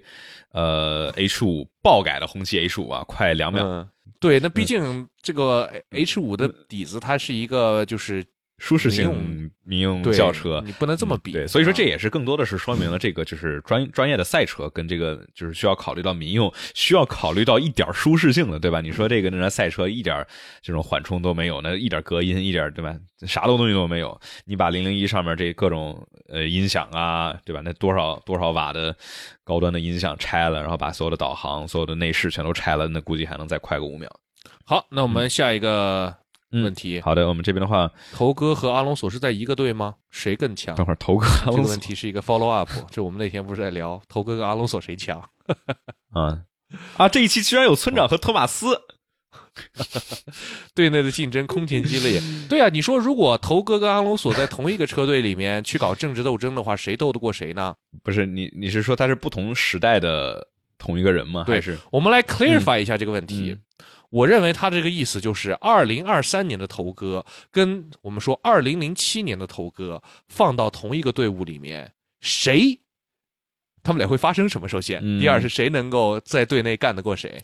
[0.52, 3.88] 呃 H 五爆改的红旗 H 五啊快两秒，嗯，
[4.20, 8.24] 对，那毕竟这个 H 五的底子它是一个就是
[8.62, 10.62] 舒适性民用轿车。
[10.64, 11.32] 你不能这么比。
[11.32, 18.80] 对，所以说这啊也是更多的是说明了这个就是专专业的赛车跟这个就是需要考虑到民用，需要考虑到一点舒适性的，对吧？
[18.80, 20.24] 你说这个那赛车一点
[20.62, 22.96] 这种缓冲都没有，那一点隔音一点对吧？
[23.26, 24.16] 啥都东西都没有。
[24.44, 27.60] 你把零零一上面这各种呃音响啊，对吧？
[27.64, 28.96] 那多少多少瓦的
[29.42, 34.08] 高端的音响拆了，然后把所有的导航、所有的内饰全都拆了，那估计还能再快个五秒。
[34.64, 36.14] 好，那我们下一个嗯
[36.52, 39.94] 问题，好的，我们这边的话，头哥和阿隆索是在一个队吗？
[40.10, 40.74] 谁更强？
[40.74, 45.18] 等会儿头哥这个问题是一个 follow up，就我们那天不是在聊头哥跟阿隆索谁强？
[46.12, 46.40] 啊
[46.96, 48.78] 啊，这一期居然有村长和托马斯。
[50.74, 52.20] 队内的竞争空前激烈。
[52.48, 57.74] 对啊，你说如果头哥跟阿隆索在同一个车队里面去搞政治斗争的话，谁斗得过谁呢？
[58.02, 60.46] 不是你，你是说他是不同时代的
[60.78, 61.44] 同一个人吗？
[61.44, 63.56] 对还是我们来 clarify 一下这个问题。
[64.12, 71.90] 我认为他这个意思就是，二零二三年的头哥跟我们说二零零七年的头哥放到同一个队伍里面，
[72.20, 72.78] 谁
[73.82, 74.68] 他们俩会发生什么？
[74.68, 77.42] 首先，嗯第二是谁能够在队内干得过谁？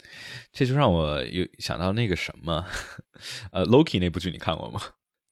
[0.52, 2.64] 这就让我有想到那个什么，
[3.50, 4.80] 呃，Loki 那部剧你看过吗？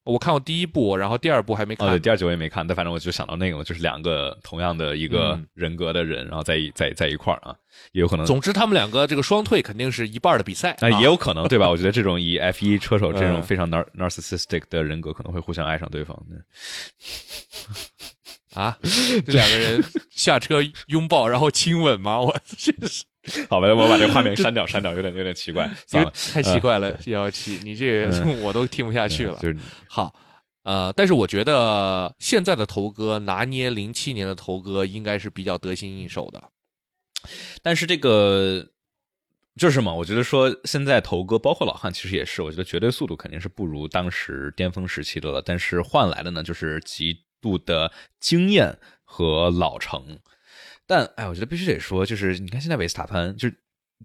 [0.07, 1.87] 我看过第一部，然后第二部还没看。
[1.87, 7.53] 哦，对，第二集我也没看，但反正我就想到那个，就是两个同样的一个嗯人格的人，然后在一在在一块儿啊，
[7.91, 11.67] 也有可能，总之，他们两个这个双退肯定是一半的比赛啊，也有可能对吧？
[11.69, 16.17] 我觉得这种以 F 一车手这种嗯非常 nar narcissistic 的人格，可能会互相爱上对方。
[18.53, 18.75] 啊，
[19.25, 22.19] 这两个人下车拥抱，然后亲吻吗？
[22.19, 23.03] 我真是
[23.49, 29.37] 好吧，我把这个画面删掉，删掉，有点有点奇怪，算了，太奇怪了，幺幺七，你这个嗯 我都听不下去了。
[29.39, 30.13] 就是好，
[30.63, 36.41] 呃，但是我觉得现在的头哥拿捏零七年的头哥应该是比较得心应手的。
[37.61, 38.65] 但是这个
[39.57, 47.91] 就是嘛，我觉得说现在头哥包括老汉其实也是，我觉得绝对速度肯定是不如当时巅峰时期的了，但是换来的呢就是极度的
[48.21, 50.17] 经验和老成。
[50.87, 53.55] 但哎，我觉得必须得说，就是你看现在维斯塔潘，就是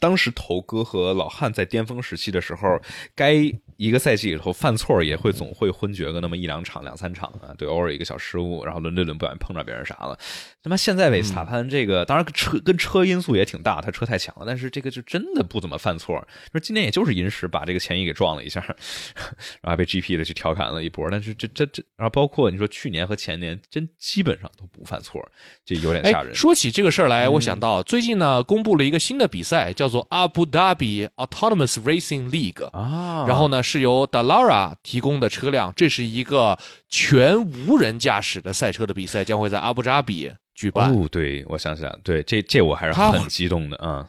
[0.00, 2.80] 当时头哥和老汉在巅峰时期的时候，
[3.14, 3.34] 该
[3.76, 10.18] 一个赛季里头犯错也会总会昏厥个那么一两场、两三场啊，对，偶尔一个小失误，然后轮对轮不小心碰着别人啥了。
[10.62, 16.24] 他妈现在维斯塔潘这个，当然车跟车因素也挺大，他车太强了，但是这个就真的不怎么犯错。
[16.52, 18.64] 说今年也就是银石把这个前翼给撞了一下，
[19.60, 25.20] 然后被 GP 的去调侃了一波，但是这这这，然后包括你说去年和前年，真基本上都不犯错，
[25.64, 26.34] 这有点吓哎，人。
[26.34, 32.64] 说起这个事儿来，我嗯想到最近呢，公布了一个新的比赛，叫做阿布达比 Autonomous Racing League。
[32.66, 36.56] 啊，然后呢，是由 Dallara 提供的车辆，这是一个
[36.88, 40.30] 全无人驾驶的赛车的比赛，将会在阿布扎比
[40.62, 40.94] 举办。
[40.94, 44.08] 哦，对，我想想，对，这这我还是很激动的啊。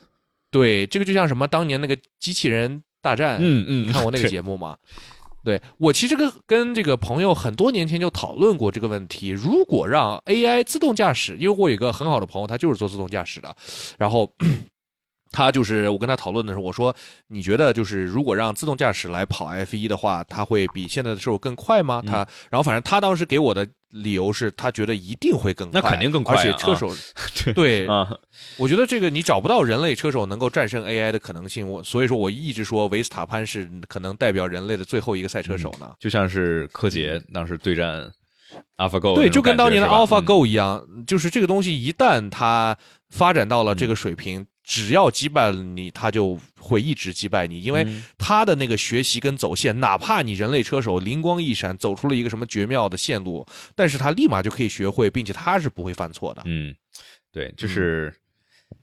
[0.51, 4.77] 对，这个就像什么当年那个机器人大战，嗯嗯，你看过那个节目吗？
[5.43, 9.27] 对我其实跟跟这个朋友很多年前就讨论过这个问题。
[9.30, 13.53] 如果让 AI 自动驾驶，因为我有一个很好的朋友，他就是做自动驾驶的，
[13.97, 14.31] 然后
[15.31, 16.95] 他就是我跟他讨论的时候，我说
[17.27, 22.01] 你觉得就是如果让自动驾驶来跑 F 一的话，它会比现在的时候更快吗？
[22.05, 22.17] 他
[22.49, 26.91] 然后反正他当时给我的理由是他觉得一定会更快，那肯定更快啊而且车手
[27.45, 27.53] 对。
[27.53, 28.09] 对啊，
[28.57, 35.91] 我觉得这个你找不到人类车手能够战胜 AI 的可能性，我所以说我一直说维斯塔潘是可能代表人类的最后一个赛车手呢。
[35.99, 38.09] 就像是柯洁当时对战
[38.77, 42.75] AlphaGo，对，就跟当年的 Alpha AlphaGo 一样，就是这个东西一旦它
[43.09, 47.85] 发展到了这个水平，只要击败了你，他就会一直击败你，因为
[48.18, 53.45] 他的那个学习跟走线，哪怕你人类车手灵光一闪走出了一个什么绝妙的线路，
[53.76, 56.41] 但是他立马就可以学会，并且他是不会犯错的。
[56.45, 56.73] 嗯，
[57.31, 58.14] 对，就是。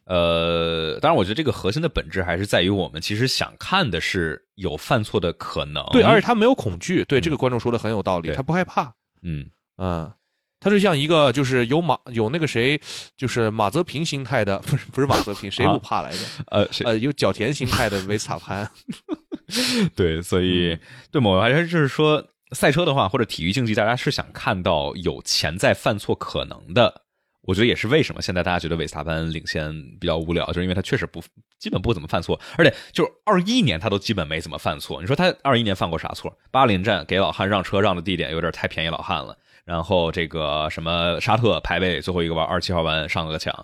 [0.04, 5.84] 呃，当然，我觉得这个核心的本质还是在于我们其实想看的是有犯错的可能。
[5.92, 8.92] 对，而且他没有恐惧，对、这个观众说的很有道理，他不害怕。
[9.22, 9.48] 嗯，
[9.78, 10.12] 嗯，
[10.60, 12.78] 他就像一个就是有马有那个谁，
[13.16, 16.18] 就是马泽平心态的， 不是不是马泽平，谁不怕来着？
[16.48, 18.70] 呃， 谁呃，有角田心态的维斯塔潘。
[19.96, 20.78] 对，所以
[21.10, 22.22] 对嘛，我还是就是说，
[22.52, 27.02] 赛车的话或者体育竞技，大家是想看到有潜在犯错可能的。
[27.42, 31.22] 我觉得也是为什么现在大家觉得维斯塔潘领先比较无聊，就是因为他确实不
[31.58, 35.00] 基本不怎么犯错，而且就是二一年他都基本没怎么犯错。
[35.00, 36.36] 你说他二一年犯过啥错？
[36.50, 43.54] 巴林站给老汉让车让的地点有点太便宜老汉了，然后这个什么沙特排位最后一个弯二七号弯上了个抢。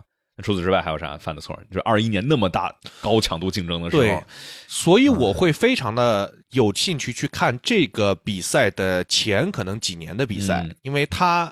[0.42, 1.58] 除此之外还有啥犯的错？
[1.70, 2.70] 就是二一年那么大
[3.00, 4.22] 高强度竞争的时对候，
[4.68, 11.50] 所以我会非常的有兴趣去看这个比赛的前可能几年的比赛，嗯因为它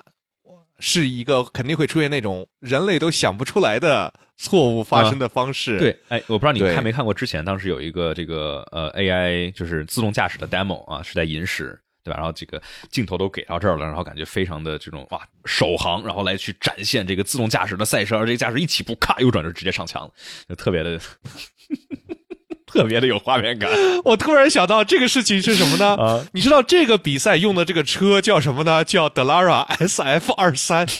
[0.77, 5.79] 是一个肯定会出现那种人类都想不出来的错误发生的方式。
[5.79, 12.17] 对，哎，我不知道你看没看过之前，当时有一个这个呃 AI 就是自动驾驶的 demo 啊，是在银石，对吧？
[12.17, 12.61] 然后这个
[12.91, 20.11] 镜头都给到这儿了，然后感觉非常的这种哇首航，然后来去展现这个自动驾驶的赛车，而这个驾驶一起步，咔右转就直接上墙了，
[20.47, 20.99] 就特别的
[22.67, 23.71] 特别的有画面感
[24.03, 25.95] 我突然想到这个事情是什么呢？
[26.03, 26.25] 啊！
[26.33, 28.83] 你知道这个比赛用的这个车叫什么呢？
[28.83, 30.85] 叫 Delara SF 二三。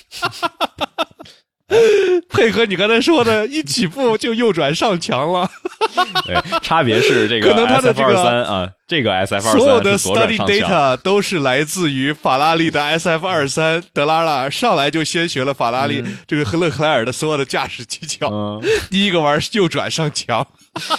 [2.30, 5.50] 配合你刚才说的，一起步就右转上墙了。
[6.26, 10.38] 对，差别是这个可能它的 SF 二这个三啊，这个 SF 二所有的 study。
[10.38, 18.30] data 都是来自于法拉利的 SF 二三， 德拉拉上来就先学了法拉利这个和勒克莱尔的所有的驾驶技巧。
[18.32, 18.62] 嗯，
[18.92, 20.46] 第一个玩右转上墙，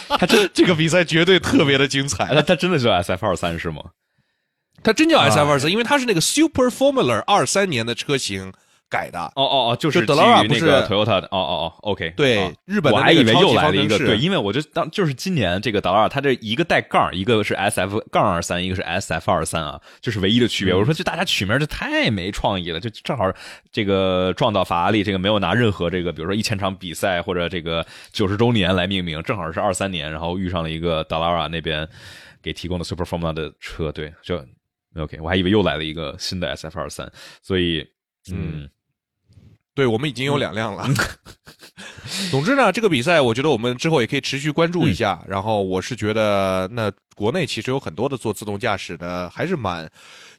[0.08, 2.24] 他这这个比赛绝对特别的精彩。
[2.24, 3.82] 哎它它真的叫 SF 二三是吗？
[4.82, 8.52] 他真叫啊 SF 二三，因为他是那个 Super Formula 二三年的车型
[8.88, 9.20] 改的。
[9.34, 11.26] 哦哦哦，就是德拉拉基于那不个是 Toyota 的。
[11.28, 20.74] 哦哦哦，OK，对哦日本的我还以为又来了一个对，因为我就当就是今年这个德拉拉，它这一个带杠，一个是 SF 杠二三，一个是 SF 二三啊，就是唯一的区别。
[20.74, 23.24] 嗯我说这大家取名这太没创意了，就正好
[23.72, 31.88] 这个撞到法拉利，这个没有拿任何这个比如说一千场比赛或者这个九十周年来命名，正好是二三年，然后遇上了一个德拉拉那边
[32.42, 34.44] 给提供的 Super Formula 的车，对，就
[34.96, 37.10] OK，我还以为又来了一个新的 SF 二三，
[37.42, 37.86] 所以
[38.32, 38.68] 嗯
[39.76, 40.88] 对，我们已经有两辆了。
[42.30, 45.22] 总之呢，这个比赛我觉得我们之后也可以持续关注一下。
[45.28, 49.86] 然后我是觉得，那国内其实有很多的做自动驾驶的，还是蛮。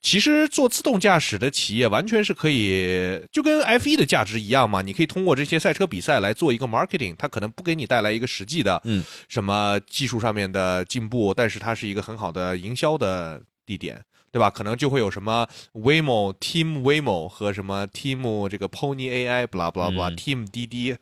[0.02, 4.82] 其实做自动驾驶的企业完全是可以，就跟 F 一的价值一样嘛。
[4.82, 14.04] 你可以通过这些赛车比赛来做一个 marketing，它可能不给你带来一个实际的，嗯，什么技术上面的进步，但是它是一个很好的营销的地点。
[14.32, 14.50] 对吧？
[14.50, 20.96] 可能就会有什么 Waymo、Team Waymo 和什么 Team 这个 Pony AI，不啦不啦不啦嗯，Team 滴滴。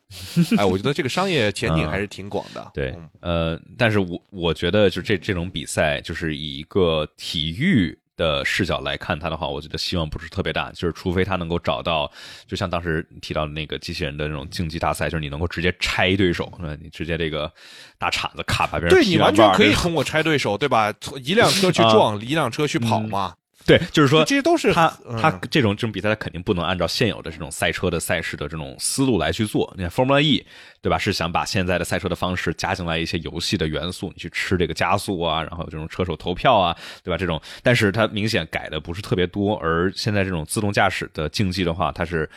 [0.56, 2.70] 哎，我觉得这个商业前景还是挺广的。
[2.72, 12.10] 对嗯，呃，但是我我觉得就这这种比赛，就是以一个体育的视角来看它的话，我觉得希望不是特别大，就是除非他能够找到，
[12.46, 16.74] 就像当时提到的那个机器人的那种竞技大赛，就是你能够直接拆对手，那？
[16.76, 17.52] 你直接这个
[17.98, 20.92] 大铲子卡把别人对你完全可以半儿这种通过拆对手，对吧？
[21.22, 23.34] 一辆车去撞，一辆车去跑嘛。
[23.66, 29.72] 对，就是说这些都是他嗯他这种这种比赛，他肯定不能按照现有的这种赛车的赛事的这种思路来去做。
[29.76, 30.46] 你看 Formula E，
[30.80, 30.96] 对吧？
[30.96, 37.16] 是想把现在的赛车的方式加进来一些游戏的元素，你去吃这个加速啊，然后这种车手投票啊，对吧？
[37.18, 39.56] 这种，但是它明显改的不是特别多。
[39.56, 42.30] 而现在这种自动驾驶的竞技的话，它是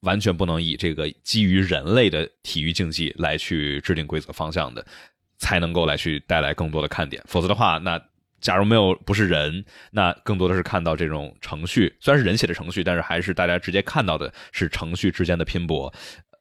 [0.00, 4.84] 完全不能以这个基于人类的体育竞技来去制定规则方向的，
[5.38, 7.22] 才能够来去带来更多的看点。
[7.26, 7.98] 否则的话，那
[8.44, 15.90] 假如没有不是人，那更多的是看到这种程序，虽然是人写的程序，但是还是大家直接看到的是程序之间的拼搏，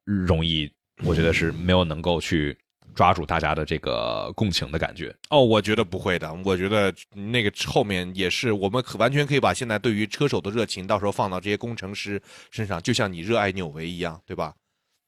[0.04, 0.70] 容易，
[1.06, 2.58] 我觉得是没有能够去
[2.94, 5.16] 抓住大家的这个共情的感觉。
[5.30, 6.30] 哦，我觉得不会的。
[6.44, 12.22] 我觉得那个后面也是，我们可完全可以把现在对于车手的热情，到时候放到这些工程师
[12.52, 14.54] 身上，就像你热爱纽维一样，对吧？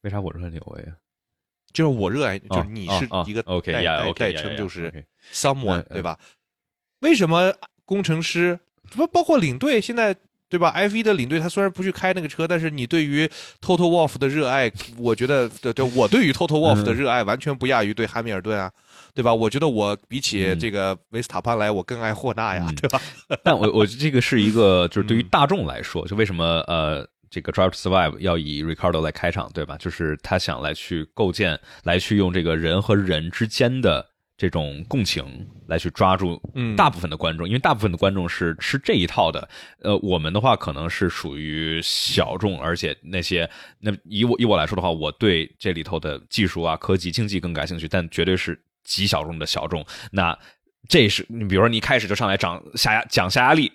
[0.04, 0.96] 为啥我热爱纽维啊？
[1.74, 3.74] 就是我热爱，就是你是一个 OK
[4.14, 6.18] 代称就是 someone，嗯对吧？
[7.06, 7.54] 为什么
[7.86, 8.60] 工程师
[8.92, 10.16] 不包括领队现在？
[10.48, 13.28] 对吧？F 一的领队他虽然不去开那个车，但是你对于
[13.60, 18.72] Total Wolf 的热爱，我觉得对对，我对于 Total Wolf 的热爱完全不亚于对汉密尔顿啊，
[19.16, 19.34] 对吧？
[19.34, 23.02] 我觉得我比起嗯这个维斯塔潘来，我更爱霍纳呀，嗯对吧？
[23.44, 29.76] 但我我这个是一个，就是对于大众来说，就为什么呃，这个 Drive to Survive 要以 Ricardo 来开场，对吧？
[29.80, 34.06] 就是他想来去构建，来去用这个人和人之间的
[34.38, 39.48] 这种共情，来去抓住嗯大部分的观众，因为大部分的观众是吃这一套的。
[39.82, 43.50] 呃，我们的话可能是属于小众，而且那些
[43.80, 49.86] 那以我以我来说的话，我对这里头的技术啊、科技、经济更感兴趣，但绝对是极小众的小众。
[50.12, 50.38] 那
[50.90, 53.72] 这是你比如说你一开始就上来讲下压讲下压力，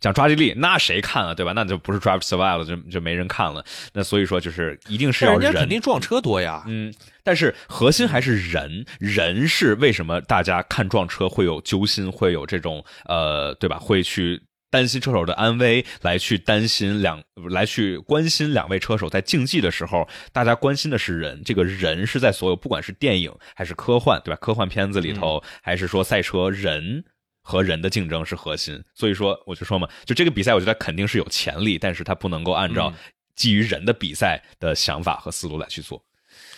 [0.00, 1.52] 讲抓地力，那谁看啊，对吧？
[1.52, 3.62] 那就不是 Drive to Survive 了，就就没人看了。
[3.92, 13.78] 那所以说就是一定是要人家肯定撞车多呀，嗯，但是核心还是人，人是为什么大家看撞车会有揪心，会有这种呃，对吧？
[13.78, 24.38] 会去担心车手的安危，来去担心两，来去关心两位车手在竞技的时候，大家关心的是人，这个人是在所有不管是电影还是科幻，对吧？
[24.40, 27.04] 科幻片子里头，还是说赛车，人。
[27.50, 32.92] 和人的竞争是核心，所以说我就说嘛，就这个比赛，我觉得肯定是有潜力，但是它不能够按照
[33.34, 36.00] 基于人的比赛的想法和思路来去做。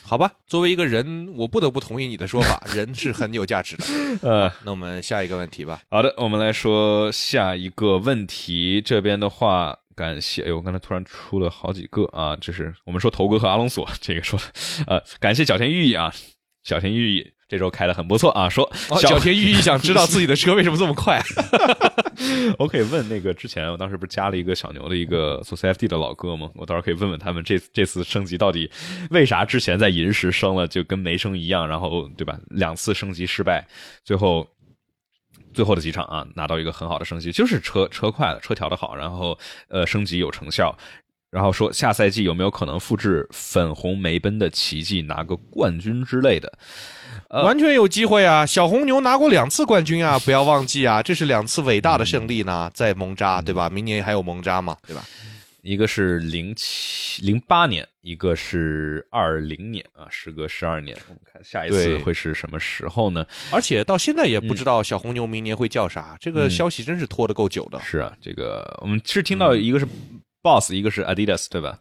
[0.05, 0.33] 好吧？
[0.47, 3.85] 作为一个人，我不得不同意你的说法， 人是很有价值的。
[4.21, 5.81] 呃，那我们下一个问题吧。
[5.91, 8.83] 好的，我们来说下一个问题。
[8.85, 14.45] 这边的话，感谢，哎呦，我刚才突然出了好几个啊，这是我们说头哥和阿隆索这个说的，
[14.89, 16.13] 呃，感谢小田裕毅啊，
[16.65, 21.23] 小田裕毅这周开的很不错啊，说哦，小小田裕毅想知道自己的车为什么这么快？
[22.59, 26.51] 我可以问那个之前我当时不是加了一个小牛的一个做 CFD 的老哥吗？
[26.55, 28.71] 我到时候可以问问他们这这次升级到底
[29.11, 32.41] 为啥之前在银石升了就跟没升一样，然后对吧？
[32.49, 33.63] 两次升级失败，
[34.03, 34.49] 最后
[35.53, 39.39] 最后的几场啊拿到一个很好的升级，就是车车快了，车调的好，然后
[39.69, 40.75] 呃升级有成效。
[41.31, 46.59] 然后说下赛季有没有可能复制粉红梅奔的奇迹，拿个冠军之类的？
[47.33, 48.45] 呃完全有机会啊！
[48.45, 53.71] 小红牛拿过两次冠军啊， 不要忘记啊，这是两次伟大的胜利呢，在蒙扎，对吧？
[53.71, 55.03] 明年还有蒙扎嘛，对吧？
[55.63, 63.25] 一个是零七零八年，一个是二零年啊，时隔十二年，我们看下一次会是什么时候呢？
[63.51, 67.81] 而且到现在也不知道小红牛明年会叫啥，这个消息真是拖得够久的。
[67.81, 69.87] 是啊，这个我们是听到一个是
[70.43, 71.79] Boss，一个是 Adidas，对吧？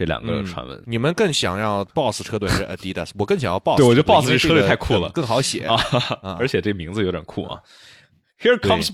[0.00, 0.82] 这两个嗯传闻。
[0.86, 3.10] 你们更想要 BOSS 车队还是 Adidas？
[3.18, 5.76] 我更想要 BOSS 对我觉得 BOSS 这车队太酷了更更好写啊
[6.22, 7.60] 啊，而且这名字有点酷啊。
[8.40, 8.88] Here comes,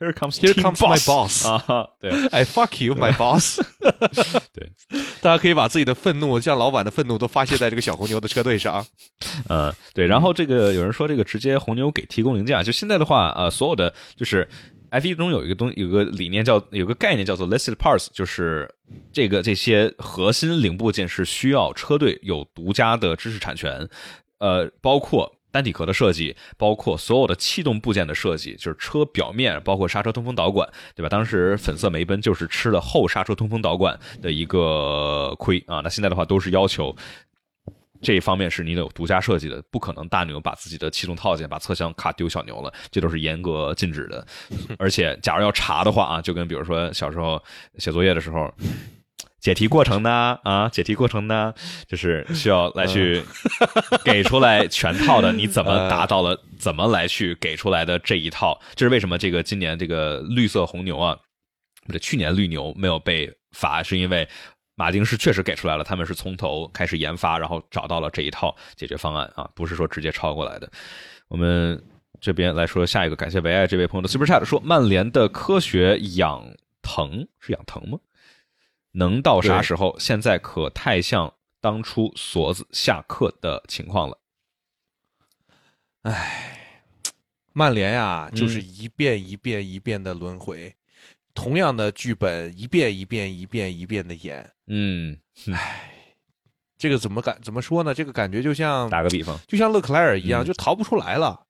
[0.00, 1.90] here comes, Here comes my boss 啊哈！
[2.00, 3.60] 对，，I，fuck you, my boss。
[4.54, 4.72] 对，
[5.20, 8.86] 大家可以把自己的愤怒，像老板的愤怒，都发泄在这个小红牛的车队上。
[9.50, 10.06] 嗯，对。
[10.06, 14.48] 然后这个有人说，这个直接红牛给提供零件，就现在的话，呃，所有的就是
[14.90, 18.72] F 一中有一个东，有个理念叫有个概念叫做 listed parts，就是
[19.12, 23.88] 这个这些核心零部件是需要车队有独家的知识产权，
[24.38, 25.32] 呃，包括。
[25.52, 31.08] 单体壳的设计，包括所有的气动部件的设计，就是车表面，包括刹车通风导管，对吧？
[31.08, 35.80] 当时粉色梅奔就是吃了后刹车通风导管的一个亏啊。
[35.80, 36.94] 那现在的话，都是要求
[38.06, 44.24] 这一方面是你有独家设计的，不可能大牛把自己的气动套件、把侧箱卡丢小牛了，这都是严格禁止的。
[44.78, 47.42] 而且，假如要查的话啊，就跟比如说小时候
[47.78, 48.48] 写作业的时候。
[49.40, 50.38] 解题过程呢？
[50.42, 51.52] 啊，解题过程呢，
[51.86, 53.22] 就是需要来去
[54.04, 56.40] 给出来全套的，你怎么达到了？
[56.58, 58.58] 怎么来去给出来的这一套？
[58.74, 61.16] 这是为什么这个今年这个绿色红牛啊，
[61.86, 64.28] 不是去年绿牛没有被罚，是因为
[64.76, 70.70] 马丁是确实给出来了，他们是从头开始研发，然后找到了这一套解决方案啊，不是说直接抄过来的。
[71.28, 71.82] 我们
[72.20, 77.98] 这边来说下一个，感谢唯爱这位朋友的 Super Chat 说，曼联的科学养藤是养藤吗？
[78.92, 79.98] 能到啥时候？
[79.98, 84.18] 现在可太像当初锁子下课的情况了。
[86.02, 86.52] 唉
[87.54, 90.75] 曼联呀，嗯就是一遍一遍一遍的轮回，
[91.36, 94.50] 同样的剧本一遍一遍一遍一遍的演。
[94.66, 95.16] 嗯，
[96.76, 97.94] 这个怎么感怎么说呢？
[97.94, 101.40] 这个感觉就像打个比方，就像勒克莱尔一样，嗯就逃不出来了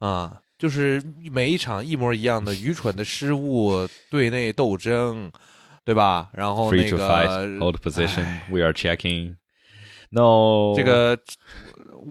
[0.00, 0.40] 啊！
[0.58, 5.30] 就是每一场一模一样的愚蠢的失误、队内斗争，
[5.84, 6.28] 对吧？
[6.34, 9.36] 然后那个 fight, hold position，we are checking.
[10.10, 11.16] No，这个，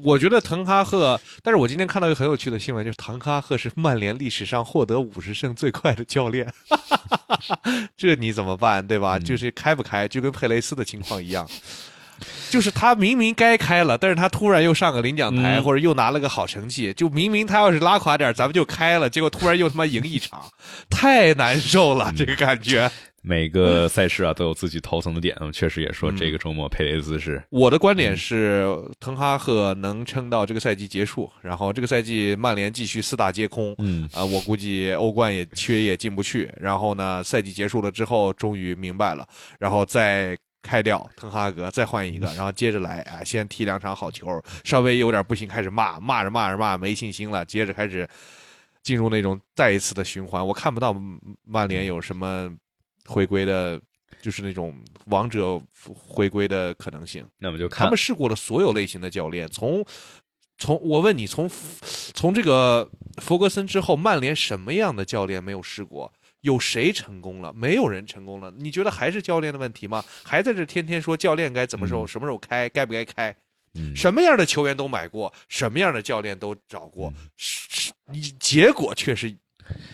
[0.04, 6.52] 我觉得滕哈赫，但是我今天看到一个很有趣的新闻，就是滕哈赫是曼联历史上获得五十胜最快的教练，
[7.98, 9.18] 这你怎么办，对吧？
[9.18, 11.48] 嗯就是开不开，就跟佩雷斯的情况一样。
[12.50, 16.92] 就是他明明该开了，但是他突然又上个领奖台，嗯或者又拿了个好成绩。
[16.94, 20.42] 就明明他要是拉垮点，咱们就开了，结果突然又他妈赢一场，
[20.90, 22.92] 太难受了，这个感觉。
[23.22, 28.66] 每个赛事啊都有自己头疼的点， 确实也说这个周末佩雷兹是我的观点是，
[29.00, 34.08] 滕哈赫能撑到这个赛季结束，然后这个赛季曼联继续四大皆空，嗯。
[34.14, 36.52] 啊、我估计欧冠也缺也进不去。
[36.60, 39.28] 然后呢，赛季结束了之后，终于明白了，
[39.60, 48.08] 然后再开掉滕哈格，再换一个，然后接着来啊，先踢两场好球，稍微有点不行，开始骂，骂着骂着骂没信心了，接着开始
[48.84, 50.46] 进入那种再一次的循环。
[50.46, 50.96] 我看不到
[51.46, 52.52] 曼联有什么
[53.10, 53.82] 回归的，
[54.22, 54.74] 就是那种
[55.08, 57.26] 王者回归的可能性。
[57.40, 59.84] 那么就看他们试过了所有类型的教练，从
[60.60, 61.50] 从我问你，从
[62.14, 62.88] 从这个
[63.18, 66.14] 弗格森之后，曼联什么样的教练没有试过？
[66.42, 67.52] 有谁成功了？
[67.54, 68.54] 没有人成功了。
[68.58, 70.04] 你觉得还是教练的问题吗？
[70.24, 73.36] 还在这天天说教练该怎么时候、嗯什么时候开，该不该开？
[73.74, 79.36] 嗯什么样的球员都买过，什么样的教练都找过，是是你结果却是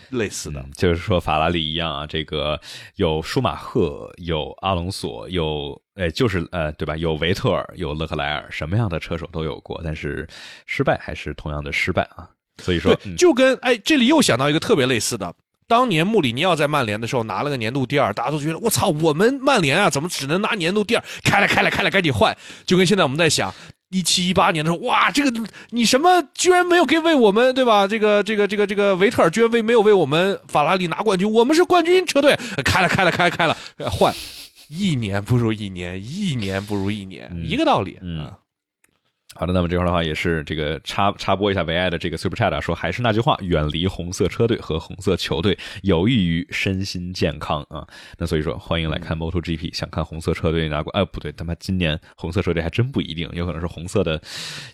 [0.09, 0.59] 类似的。
[0.61, 2.59] 嗯就是说法拉利一样啊，这个
[2.95, 6.97] 有舒马赫，有阿隆索，有哎，就是呃，对吧？
[6.97, 10.27] 有维特尔，有勒克莱尔，什么样的车手都有过，但是
[10.65, 12.29] 失败还是同样的失败啊。
[12.57, 15.33] 所以说，嗯就跟哎，这里又想到一个特别类似的。
[15.67, 21.03] 当年穆里尼奥在曼联的时候拿了个年度第二，大家都觉得我操，我们曼联啊，怎么只能拿年度第二？
[21.23, 22.37] 开了，开了，开了，赶紧换。
[22.65, 23.51] 就跟现在我们在想，
[23.89, 27.87] 一七一八年的时候，哇，这个你什么居然没有给为我们对吧？
[27.87, 33.55] 这个这个这个这个维特尔居然为没有为我们法拉利拿冠军，我们是冠军车队，开了，开了，开了，开了，
[33.89, 34.13] 换。
[34.67, 37.99] 一年不如一年，一年不如一年，嗯一个道理。
[38.01, 38.37] 嗯啊
[39.37, 47.85] 好的，那么这块儿的话也是这个插插播一下唯爱的这个 Super Chat 啊，说还是那句话，远离红色车队和红色球队，有益于身心健康啊。
[48.17, 54.13] 那所以说，欢迎来看 MotoGP，想看红色车队拿冠，哎，不对，他妈今年红色车队还真不一定，有可能是红色的，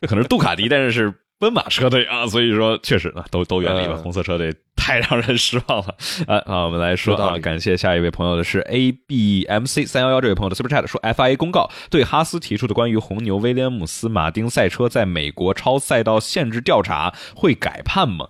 [0.01, 3.95] 有可能是杜卡迪，但是是奔马车队啊，所以说确实呢，都都远离吧。
[3.95, 5.95] 嗯红色车队太让人失望了。
[6.27, 18.27] 啊啊，我们来说啊，感谢下一位朋友的是 A B M C 三幺幺这位朋友的 Super Chat 说，FIA 公告对哈斯提出的关于红牛威廉姆斯马丁赛车在美国超赛道限制调查会改判吗？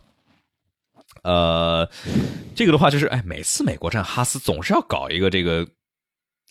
[1.23, 1.89] 呃，
[2.55, 5.67] 这个的话就是，哎，每次美国站哈斯总是要搞一个这个。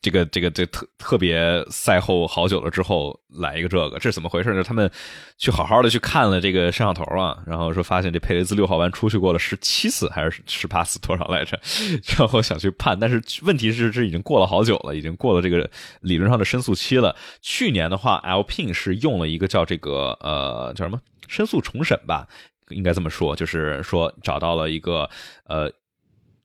[0.02, 4.62] 这个这个这特特别赛后好久了之后来一个这个，这是怎么回事呢？
[4.62, 4.90] 他们
[5.36, 11.60] 去好好的去看了这个摄像头啊，然后说发现这佩雷兹六号弯出去过了十七次还是十八次多少来着，
[12.16, 15.70] 然后想去判，但是问题是这已经过了好久了，已经过了这个
[16.00, 17.14] 理论上的申诉期了。
[17.42, 20.98] 去年的话，LPIN 是用了一个叫这个呃叫什么
[21.28, 22.26] 申诉重审吧，
[22.70, 25.10] 应该这么说，就是说找到了一个
[25.44, 25.70] 呃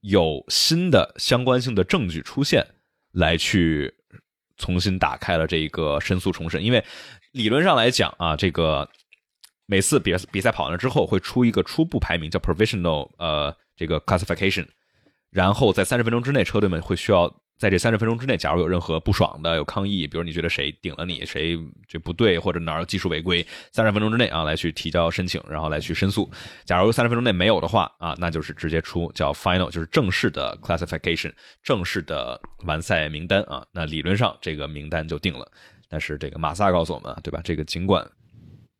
[0.02, 2.68] 有新的相关性的证据出现。
[3.16, 3.94] 来去
[4.58, 6.84] 重新打开了这一个申诉重审，因为
[7.32, 8.88] 理论上来讲啊，这个
[9.66, 14.68] 每次比比赛跑完了之后会出一个初步排名，叫 provisional 呃这个 classification，
[15.32, 21.58] 然后在三十分钟之内，车队们会需要在这三十分钟之内，假如有任何不爽的、有抗议，比如你觉得谁顶了你，谁
[21.88, 26.30] 这不对，或者哪儿有技术违规，三十分钟之内啊来去提交申请，然后来去申诉。
[26.66, 31.32] 假如三十分钟内没有的话啊，那就是直接出叫 final，就是正式的 classification，
[31.64, 33.66] 正式的完赛名单啊。
[33.72, 35.50] 那理论上这个名单就定了。
[35.88, 37.40] 但是这个马萨告诉我们，对吧？
[37.44, 38.06] 这个尽管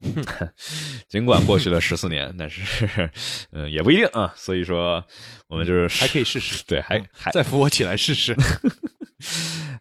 [1.08, 3.10] 尽管过去了十四年，但是
[3.52, 4.34] 嗯也不一定啊。
[4.36, 5.04] 所以说
[5.48, 8.36] 我们就是还可以试试，对，还还再扶我起来试试。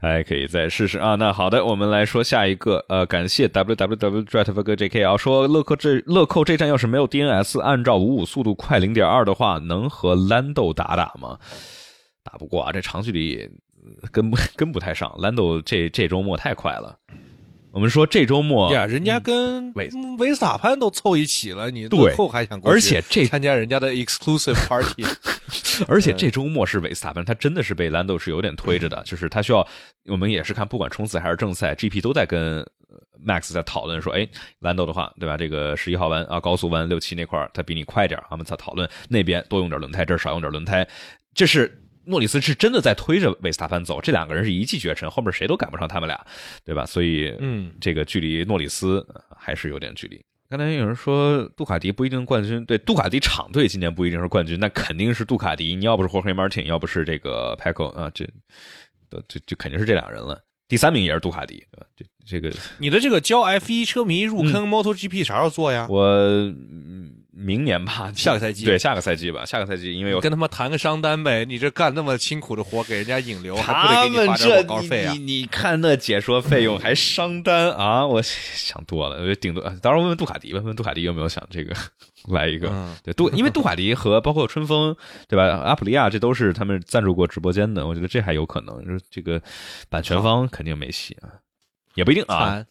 [0.01, 1.17] 还可以再试试啊。
[1.17, 2.85] 那好的，我们来说下一个。
[2.89, 11.39] 呃，感谢 w w w d r i v e 哥 j k 啊，说乐扣这乐扣这站要是没有 DNS，按照五五速度快零点二的话，能和 Lando 打打吗？
[12.23, 13.51] 打不过啊，这长距离
[13.83, 15.11] 呃跟不跟不太上。
[15.19, 16.97] Lando 这这周末太快了。
[17.75, 25.05] 我们说这周末呀，人家跟维维斯塔潘都凑一起了，你最后还想过去而且这参加人家的 exclusive party，
[25.89, 29.67] 而且这周末是维斯塔潘，他真的是被兰豆是有点推着的， 就是他需要，
[30.07, 32.97] 我们也是看，不管冲刺还是正赛，GP 都在跟呃
[33.27, 34.25] Max 在讨论说，哎，
[34.61, 35.37] 兰豆的话，对吧？
[35.37, 40.87] 这个十一号弯啊，高速弯六七那块儿，他比你快点儿，我们在讨论那边多用点轮胎，这儿少用点轮胎，
[41.35, 41.81] 这是。
[42.07, 46.27] 诺里斯是真的在推着维斯塔潘走，这两个人是一骑绝尘，后面谁都赶不上他们俩，
[46.65, 46.85] 对吧？
[46.87, 50.23] 所以，嗯，这个距离诺里斯呃还是有点距离。
[50.49, 55.75] 刚才有人说杜卡迪不一定冠军，对，杜卡迪厂队今年不一定是冠军，那肯定是杜卡迪。
[55.75, 58.25] 你要不是霍黑马丁，要不是这个 Paco 啊，这，
[59.11, 60.41] 这这这肯定是这俩人了。
[60.69, 61.87] 第三名也是杜卡迪，对吧？
[61.97, 65.87] 这这个你的这个教 F 一车迷入坑 MotoGP 啥时候做呀？
[65.89, 75.19] 我嗯明年吧，下个赛季对下个赛季吧，下个赛季因为我跟他们谈个商单呗，你这干那么辛苦的活，给人家引流，还不得他给你发们这点广告费啊你？
[75.19, 81.75] 你你看那解说费用还商单啊，我想多了，我就顶多当然问问杜卡迪吧，问问杜卡迪有没有想这个
[82.29, 82.69] 来一个。
[82.71, 84.97] 嗯对杜，因为杜卡迪和包括春风，
[85.29, 85.45] 对吧？
[85.45, 88.85] 阿普利亚这都是他们赞助过直播间的，我觉得这还有可能。
[88.85, 89.43] 就是这个
[89.89, 91.29] 版权方肯定没戏啊，
[91.95, 92.65] 也不一定啊。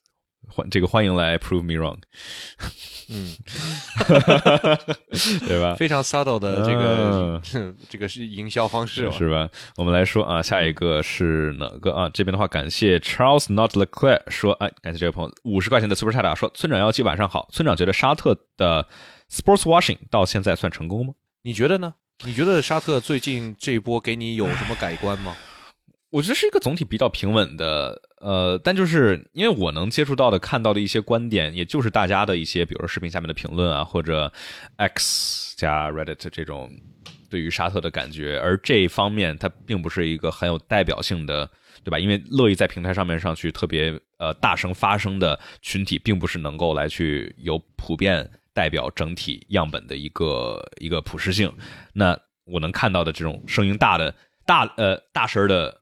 [0.44, 1.98] 谈欢这个欢迎来 prove me wrong，
[3.10, 3.36] 嗯，
[5.48, 5.76] 对吧？
[5.76, 7.42] 非常 subtle 的这个、
[7.90, 9.12] 这个是营销方式？
[9.12, 9.50] 是吧？
[9.78, 12.10] 我们来说啊，下一个是哪个啊？
[12.14, 18.88] 这边的话，感谢 Charles Not Leclerc 说，哎，感谢这位朋友五十块钱的 Super Chat 啊，说村长幺七晚上好，村长觉得沙特的
[19.32, 21.14] Sports Washing 到现在算成功吗？
[21.42, 21.96] 你觉得呢？
[22.26, 25.36] 你觉得沙特最近这一波给你有什么改观吗？
[26.14, 34.32] 我觉得是一个总体比较平稳的，呃，但就是因为我能接触到的、看到的一些观点，也就是大家的一些，比如说视频下面的评论啊，或者
[34.76, 36.70] X 加 Reddit 这种
[37.32, 41.50] 对于沙特的感觉，而这一方面它并不是一个很有代表性的，
[41.84, 41.98] 对吧？
[41.98, 51.52] 因为乐意在平台上面上去特别呃大声发声的群体，并不是能够来去有普遍代表整体样本的一个一个普适性。
[51.92, 52.16] 那
[52.46, 54.14] 我能看到的这种声音大的
[54.46, 55.76] 大呃大声的。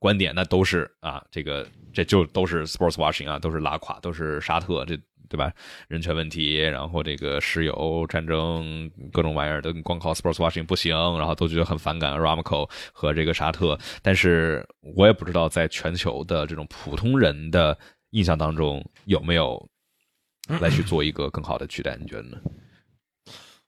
[0.00, 4.98] 观点那都是啊，这个这就都是 sports washing 啊，都是拉垮，都是沙特这
[5.28, 5.52] 对吧？
[5.86, 13.78] 人权问题，然后这个石油战争各种玩意儿都光靠 sports washing 不行，然后都觉得很反感 Aramco 和这个沙特。
[14.02, 14.66] 但是
[14.96, 17.78] 我也不知道在全球的这种普通人的
[18.10, 19.64] 印象当中有没有
[20.60, 21.96] 来去做一个更好的取代？
[22.00, 22.38] 你觉得呢？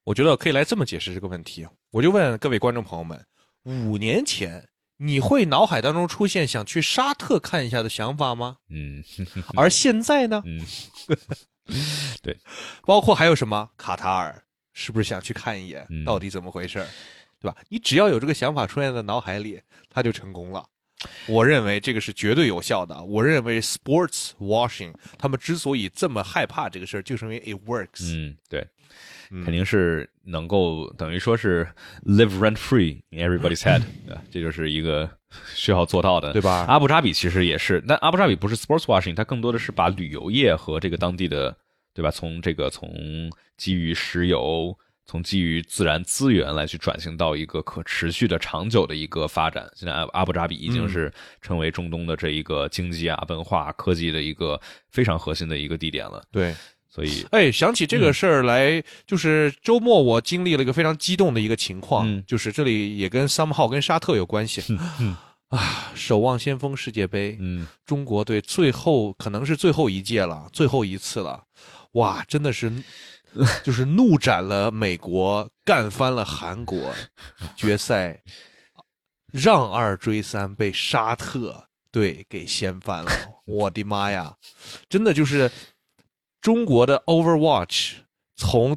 [0.03, 1.65] 我觉得可以来这么解释这个问题。
[1.93, 3.25] 我就问各位观众朋友们，
[3.63, 4.61] 五年前
[5.03, 8.57] 你会脑海当中出现想去沙特看一下的想法吗？
[8.71, 9.03] 嗯
[9.57, 10.43] 而现在呢？
[10.47, 10.65] 嗯，
[12.23, 12.37] 对，
[12.87, 14.43] 包括还有什么卡塔尔，
[14.73, 16.87] 是不是想去看一眼嗯到底怎么回事儿，
[17.41, 17.57] 对吧？
[17.69, 19.61] 你只要有这个想法出现在脑海里，
[19.91, 20.65] 他就成功了。
[21.27, 23.03] 我认为这个是绝对有效的。
[23.03, 28.15] 我认为 sports washing 他们之所以这么害怕这个事儿，就是因为 it works。
[28.15, 28.65] 嗯，对，
[29.45, 31.67] 肯定是能够等于说是
[32.05, 34.17] live rent free in everybody's head， 对？
[34.31, 35.09] 这就是一个
[35.55, 41.57] 需要做到的，对吧阿布扎比其实也是，但阿布扎比不是 sports washing，它更多的是把旅游业和这个当地的，
[41.95, 42.11] 对吧？
[42.11, 44.77] 从这个从基于石油。
[45.05, 49.69] 从基于自然资源来去转型到一个可持续的、长久的一个发展。
[49.75, 54.59] 现在阿阿布扎比已经是成为中东的这一个经济啊、文化、科技的一个
[54.91, 56.23] 非常核心的一个地点了。
[56.31, 56.55] 对，
[56.95, 62.23] 所以 哎，想起这个事儿来，就是周末我经历了一个非常激动的一个情况，嗯。
[62.27, 64.63] 就是这里也跟 somehow 跟沙特有关系。
[65.01, 65.17] 嗯。
[65.49, 71.43] 啊，守望先锋世界杯，嗯，中国队最后可能是最后一届了，最后一次了，
[71.93, 72.73] 哇，真的是，
[73.63, 76.95] 就是怒斩了美国，干翻了韩国，
[77.55, 78.19] 决赛
[79.31, 83.11] 让二追三被沙特队给掀翻了，
[83.45, 84.35] 我的妈呀，
[84.89, 85.51] 真的就是
[86.43, 87.93] 中国的 Overwatch
[88.37, 88.77] 从。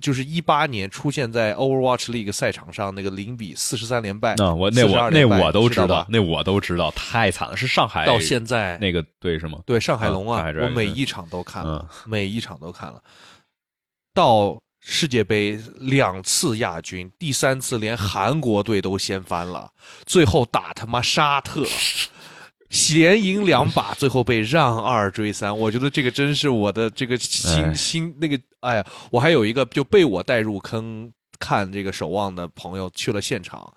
[0.00, 9.58] 就是一八年出现在 Overwatch League 赛场上那个零比四十三连败，那我那我那我都知道那我都知道，太惨了，是上海到现在那个队是吗？
[9.66, 13.02] 对上海龙啊我每一场都看了，嗯每一场都看了。
[14.14, 19.68] 到世界杯两次亚军，第三次连韩国队都掀翻了，
[20.06, 21.66] 最后打他妈沙特，
[22.94, 25.56] 连赢两把，最后被让二追三。
[25.56, 33.72] 我觉得这个真是我的这个心哎心那个，哎呀，我还有一个就被我带入坑看这个守望的朋友去了现场。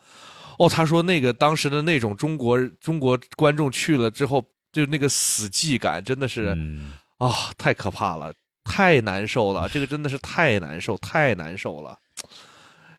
[0.57, 4.43] 哦，他说那个当时的那种中国中国观众去了之后，
[4.73, 8.33] 就那个死寂感，真的是嗯，啊、太可怕了，
[8.65, 11.97] 太难受了，这个真的是太难受，太难受了。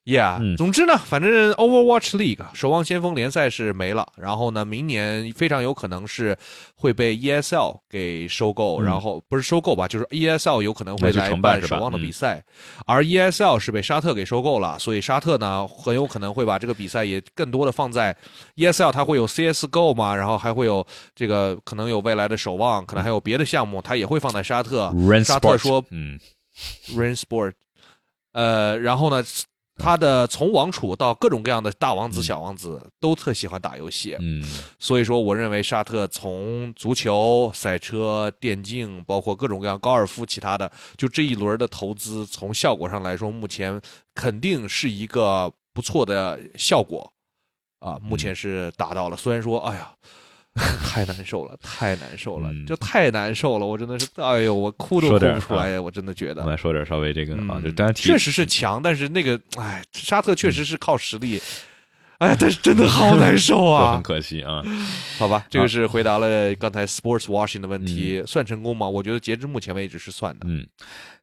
[0.06, 0.56] Yeah，、嗯。
[0.56, 6.36] 总之呢，反正 Overwatch League 守望先锋联赛是没了，然后呢，明年非常有可能是
[6.74, 8.84] 会被 ESL 给收购，嗯。
[8.84, 12.00] 然后不是收购吧，就是 ESL 有可能会来承办守望的嗯。
[12.00, 12.42] 比赛，
[12.86, 18.16] 而 ESL 是被沙特给收购了，所以沙特呢很有可能会把这个比赛也更多的放在
[18.56, 24.90] ESL，它会有 CSGO 嘛，然后还会有这个可能有未来的守望，可能还有别的项目，它也会放在沙特。
[25.22, 26.18] 沙特说嗯。
[26.94, 27.52] Rain Sport，
[28.32, 29.24] 呃，然后呢，
[29.80, 34.44] 他的从王储到各种各样的大王子、小王子都特喜欢打游戏，嗯
[34.78, 43.80] 所以说我认为沙特从足球、赛车、电竞，包括各种各样高尔夫，其他的，就这一轮的投资，从效果上来说，目前
[44.14, 47.10] 肯定是一个不错的效果
[47.80, 49.16] 啊，目前是达到了。
[49.16, 49.92] 虽然说，哎呀。
[50.84, 56.46] 太难受了，太难受了，嗯就太难受了，我真的是，哎呦，我哭都哭不出来呀，我真的觉得我。
[56.46, 61.40] 们来说点稍微这个啊，嗯就当然提确实是强，但是那个，哎，沙特确实是靠实力，
[62.18, 64.02] 哎，但是真的好难受 啊很啊！
[64.02, 64.62] 可惜啊。
[65.18, 68.88] 好吧，这个是回答了刚才 sports washing 的问题，算成功吗？
[68.88, 70.46] 我觉得截至目前为止是算的。
[70.48, 70.66] 嗯，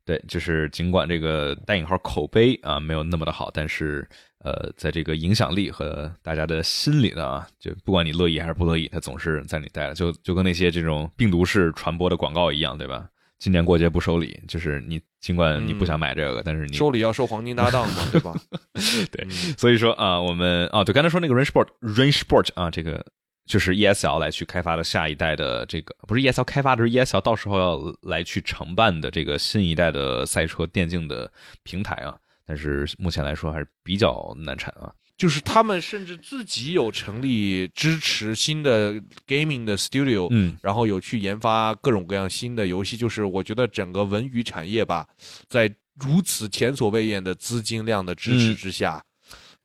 [0.05, 4.07] 对，就是尽管这个带引号口碑啊没有那么的好，但是
[4.47, 13.09] 呃，在这个影响力和大家的心里呢啊，就不管你乐意还是不乐意，它总是在你带了，就就跟那些这种病毒式传播的广告一样，对吧？
[13.39, 18.33] 今年过节不收礼，就是你尽管你不想买这个，但是你收礼要收黄金搭档嘛，对吧？
[19.11, 23.05] 对嗯所以说啊，我们啊，对，刚才说那个 Range Sport Range Sport 啊，这个
[23.45, 31.31] 就是 ESL 来去开发的下一代的这个，不是 ESL 开发的，是 ESL 到时候要来去承办的这个新一代的赛车电竞的
[31.63, 32.15] 平台啊。
[32.47, 34.89] 但是目前来说还是比较难产啊。
[35.17, 38.93] 就是他们甚至自己有成立支持新的
[39.27, 42.95] gaming 的 studio，嗯然后有去研发各种各样新的游戏。
[42.95, 45.07] 就是我觉得整个文娱产业吧，
[45.49, 49.03] 在如此前所未见的资金量的支持之下，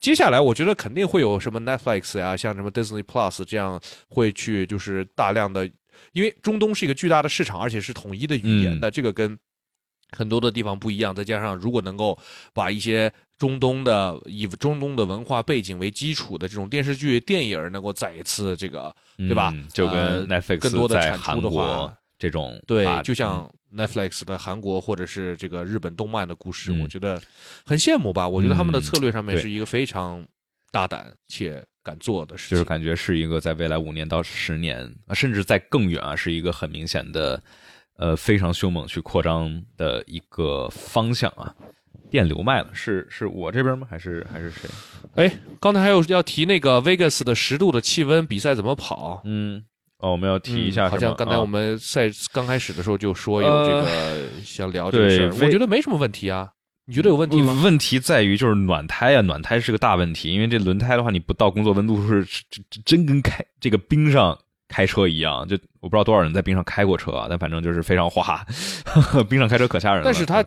[0.00, 3.78] 接下来我觉得肯定会有什么 Netflix 呀，像什么 Disney Plus 这样
[4.08, 5.70] 会去就是大量的，
[6.12, 9.38] 因为中东是一个巨大的市场，而且是统一的语言的，这个跟
[10.16, 11.14] 很多的地方不一样。
[11.14, 12.18] 再加上如果能够
[12.52, 27.20] 把一些中东的以中东的文化背景为基础的这种电视剧、电影能够再一次这个对吧嗯就呃跟 Netflix 更多的产出在韩的话国这种对，就像 Netflix 的韩国或者是这个日本动漫的故事，嗯我觉得
[27.66, 28.28] 很羡慕吧。
[28.28, 30.24] 我觉得他们的策略上面是一个非常
[30.70, 32.56] 大胆且敢做的事情。
[32.56, 37.42] 就是感觉是一个在未来五年到十年，啊甚至在更远啊，是一个很明显的，
[37.96, 41.54] 呃，非常凶猛去扩张的一个方向啊。
[42.10, 43.86] 电流卖了，是是我这边吗？
[43.90, 44.68] 还是还是谁？
[45.14, 49.22] 哎，刚才还有要提那个 Vegas 的十度的气温比赛怎么跑？
[49.24, 49.64] 嗯，
[49.96, 56.50] 哦，我们要提一下嗯好像刚才我们赛刚开始的时候就说有这个想聊这个事儿，我觉得没什么问题啊。
[56.84, 57.58] 你觉得有问题吗？
[57.64, 62.42] 问题在于就是暖胎啊，暖胎是个大问题，因为这轮胎的话，你不到工作温度是是
[62.84, 64.38] 真跟开这个冰上
[64.72, 68.44] 开车一样，就我不知道多少人在冰上开过车啊，但反正就是非常滑，
[69.28, 70.04] 冰上开车可吓人了。
[70.04, 70.42] 但是它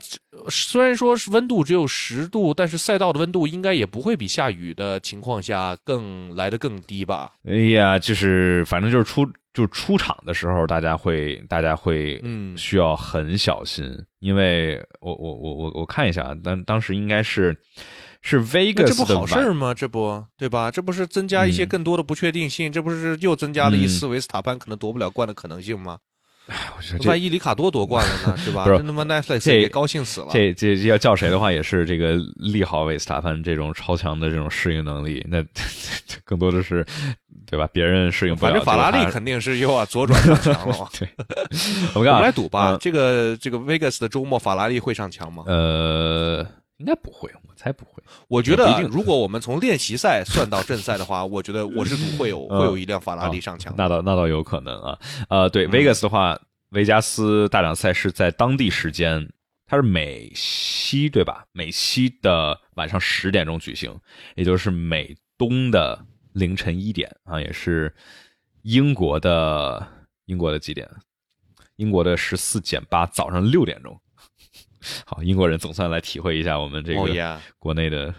[0.50, 7.34] 虽然说是温度只有十度，但是赛道的温度应该也不会比下雨的情况下更来的更低吧？
[7.48, 13.86] 哎呀，就是反正就是出就是出场的时候，大家会大家会嗯需要很小心，
[14.20, 17.56] 因为我我我我我看一下，当当时应该是
[18.28, 19.72] 是 Vegas 这不好事儿吗？
[19.72, 20.72] 这不对吧？
[20.72, 22.72] 这不是增加一些嗯更多的不确定性？
[22.72, 26.00] 这不是又增加了一丝维斯塔潘可能夺不了冠的可能性吗？
[26.78, 28.38] 我觉得这万一里卡多夺冠了呢？
[28.42, 28.66] 是吧？
[28.66, 30.28] 这他妈 Netflix 这也高兴死了。
[30.32, 36.84] 这这这要叫谁的话，也是这个利好维斯塔潘这种超强的这种适应能力，那这 更多的是
[37.46, 37.68] 对吧？
[37.72, 40.88] 别人适应不了，反正法拉利肯定是又要左转上墙了嘛。
[40.98, 41.08] 对，
[41.94, 45.44] 我我们来赌吧，嗯这个这个 Vegas 的周末法拉利会上墙吗？
[45.48, 46.46] 呃，
[46.78, 48.04] 应该不会，我猜不会。
[48.28, 53.82] 我觉得不一定如果我们从练习赛算到正赛的话，我觉得我是 赌会有嗯会有一辆法拉利上墙的。
[53.82, 55.00] 那倒那倒有可能啊。
[55.30, 56.38] 呃，对、嗯 Vegas 的话，
[56.72, 59.30] 维加斯大奖赛是在当地时间，
[59.66, 61.46] 它是美西对吧？
[61.54, 63.98] 美西的晚上十点钟举行，
[64.36, 67.94] 也就是美东的凌晨一点啊，也是
[68.64, 69.88] 英国的
[70.26, 70.90] 英国的几点？
[71.78, 73.98] 英国的十四减八，早上六点钟。
[75.06, 78.14] 好，英国人总算来体会一下我们这个国内的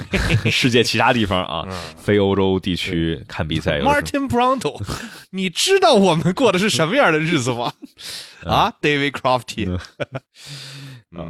[0.50, 1.72] 世界其他地方啊，嗯。
[1.96, 4.80] 非欧洲地区看比赛 Martin Brando，
[5.32, 7.72] 你知道我们过的是什么样的日子吗？
[8.44, 9.80] 啊，David Crofty，啊，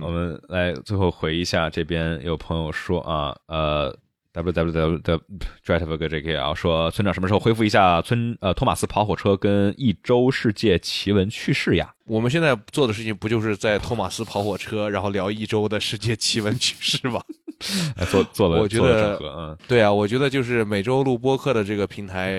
[0.01, 3.97] 我们来最后回一下，这边有朋友说啊，呃
[4.33, 11.93] ，w w w 的 d r i v e r 这个啊，说村长什么时候恢复一下村呃托马斯跑火车跟一周世界奇闻趣事呀？
[12.11, 17.23] 我们现在做的事情不就是在托马斯跑火车，然后聊一周的世界奇闻趣事吗？
[17.97, 22.33] 哎做做了我觉得，嗯对啊，我觉得就是每周录播客的这个平台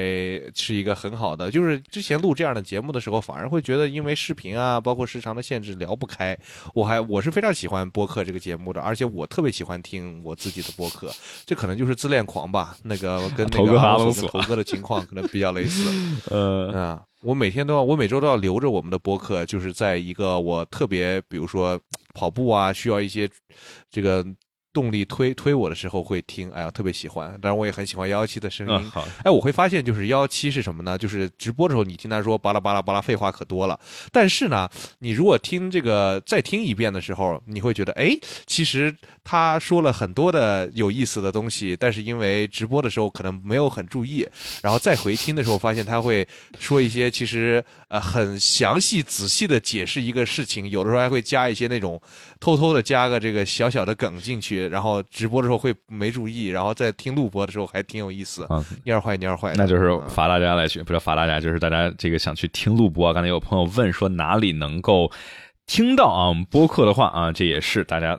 [0.54, 1.50] 是一个很好的。
[1.50, 6.38] 就是之前录这样的节目的时候，反而会觉得因为视频啊，包括时长的限制聊不开。
[6.74, 11.10] 我还我是非常喜欢播客这个节目的，而且我特别喜欢听我自己的播客。
[11.46, 15.90] 这可能就是自恋狂吧，那个跟那头哥个阿和阿隆索隆索跟头哥的情况可能比较类似。
[16.30, 21.80] 呃 啊，我每天都要，我每周都要留着我们的播客，就是在一个我特别，比如说
[22.14, 23.30] 跑步啊，需要一些
[23.90, 24.26] 这个
[24.74, 27.30] 动力推推我的时候会听，哎呀，特别喜欢。
[27.42, 28.74] 当然，我也很喜欢幺幺七的声音。
[28.74, 30.98] 嗯好，哎，我会发现就是幺幺七是什么呢？
[30.98, 33.80] 就是直播的时候你听他说巴拉巴拉巴拉废话可多了，
[34.12, 34.70] 但是呢，
[35.00, 44.28] 你如果听这个再听一遍的时候，你会觉得哎，其实他说了很多的有意思的东西，但是因为直播的时候可能没有很注意，
[44.62, 46.28] 然后再回听的时候发现他会
[46.60, 52.02] 说一些其实呃很详细仔细的解释一个事情，有的时候还会加一些那种
[52.40, 58.44] 偷偷的加个这个小小的梗进去，然后直播的时候会没注意，然后在听录播的时候还挺有意思。
[58.46, 63.14] 啊，蔫儿坏蔫儿坏，那就是嗯罚大家来去，不是罚大家，就是大家这个想去听录播啊。
[63.14, 65.12] 刚才有朋友问说哪里能够
[65.66, 68.18] 听到啊我们播客的话啊，这也是大家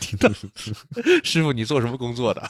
[0.00, 0.28] 听到。
[1.22, 2.42] 师傅，你做什么工作的？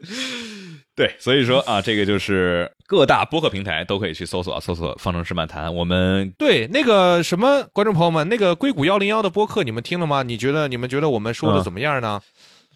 [0.96, 5.72] 对，所以说啊，这个就是各大播客平台都可以去搜索，搜索“方程式漫谈”。
[5.74, 10.22] 我们对，那个什么，观众朋友们，那个硅谷幺零幺的播客你们听了吗？
[10.22, 12.20] 你觉得你们觉得我们说的嗯怎么样呢？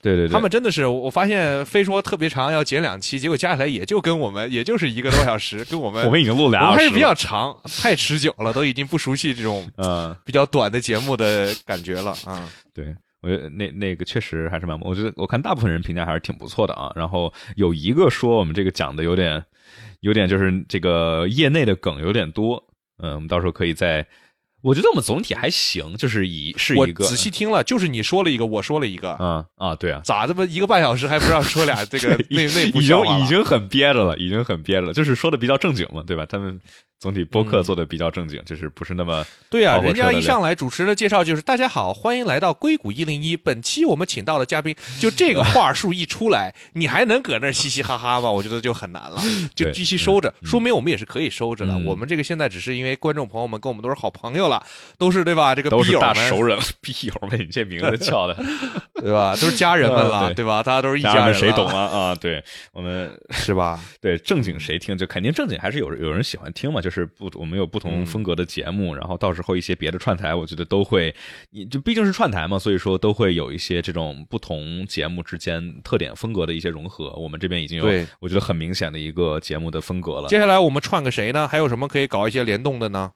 [0.01, 12.49] 对对对，他们真的是，我发现非说特别长，要剪两期，结果加起来也就跟我们，也就是一个多小时，跟我们 我们已经录俩还是比较长，太持久了，都已经不熟悉这种嗯，比较短的节目的感觉了啊。
[12.75, 12.95] 对。
[13.25, 16.93] 我觉得那那个确实还是蛮，我觉得我看大部分人评价还是挺不错的啊。
[16.95, 19.43] 然后有一个说我们这个讲的有点，
[20.01, 22.63] 有点就是这个业内的梗有点多，
[23.03, 24.07] 嗯，我们到时候可以再。
[24.63, 36.25] 我觉得我们总体还行，就是以是一个仔细听了，就是你说了一个，我说了一个，嗯啊，对啊，咋这么一个半小时还不让说俩 这个内内部已经已经很憋着了，已经很憋着了，就是说的比较正经嘛，对吧？
[36.25, 36.59] 他们
[37.05, 43.37] 总体播客嗯做的比较正经，就是不是那么对啊、人家一上来主持的介绍就是：“大家好，欢迎来到硅谷一零一。
[43.37, 48.31] 本期我们请到的嘉宾，就这个话术一出来， 你还能搁那嘻嘻哈哈吗？
[48.31, 49.21] 我觉得就很难了，
[49.55, 50.33] 就继续收着。
[50.45, 51.75] 说明我们也是可以收着的。
[51.75, 54.65] 嗯我们这个现在只是因为观众朋友们跟我们都是好朋友了，
[54.97, 55.55] 都是对吧？
[55.55, 58.35] 这个都是大熟人了， 笔友们，你这名字叫的，
[58.97, 59.37] 对吧？
[59.39, 60.63] 都是家人们了，嗯对对吧？
[60.63, 61.83] 大家都是一家人谁懂啊？
[61.85, 63.79] 啊，对我们是吧？
[64.01, 71.15] 对正经谁听，就肯定正经还是有有人喜欢听嘛，就是不我们有不同嗯风格的节目，然后到时候一些别的串台，我觉得都会，
[71.49, 77.11] 你就毕竟是串台嘛，所以说都会有一些这种不同节目之间特点风格的一些融合。
[77.15, 80.29] 我们这边已经有，我觉得很明显的一个节目的风格了。
[80.29, 81.49] 接下来我们串个谁呢？
[81.49, 83.11] 还有什么可以搞一些联动的呢？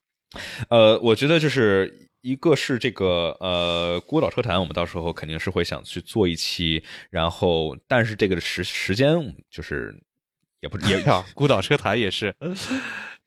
[0.71, 9.95] 呃，我觉得就是一个是这个呃孤岛车坛，我们到时候肯定是会想去做一期，然后但是这个时时间就是
[10.61, 12.35] 也不也呀， 孤岛车坛也是，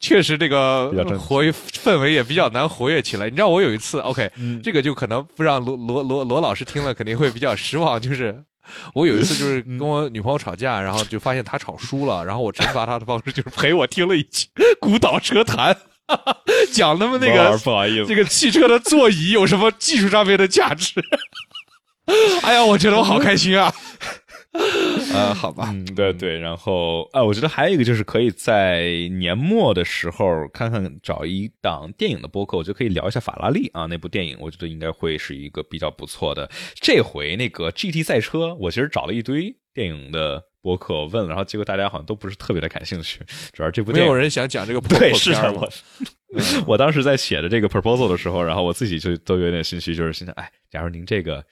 [0.01, 3.29] 确实这个活跃氛围也比较难活跃起来。
[3.29, 8.43] 你知道我有一次， OK，、嗯这个就可能不让罗罗罗罗老师听了肯定会比较失望，就是。
[8.93, 14.47] 我有一次就是跟我女朋友吵架，然后就发现她吵输了， 然后我惩罚她的方式就是陪我听了一期
[14.79, 15.75] 《孤岛车坛》，
[16.71, 21.03] 讲他们那个不好意思这个汽车的座椅有什么技术上面的价值。
[22.43, 23.73] 哎呀，我觉得我好开心啊！
[25.13, 28.83] 呃，好吧，嗯，对对，然后啊，我觉得还有一个就是可以在
[29.19, 36.49] 年末的时候看看找一档电影的播客，我觉得可以聊一下法拉利啊那部电影，我觉得应该会是一个比较不错的。
[36.75, 43.19] 这回那个 GT 赛车，我其实找了一堆电影的播客，我问了，然后结果大家好像都不是特别的感兴趣，
[43.51, 45.67] 主要这部电影没有人想讲这个 破对，破是的，片儿吗
[46.31, 51.43] 我 我当时在写的这个 proposal 的时候，然后我自己就都有点心虚，就是心想，哎，假如您这个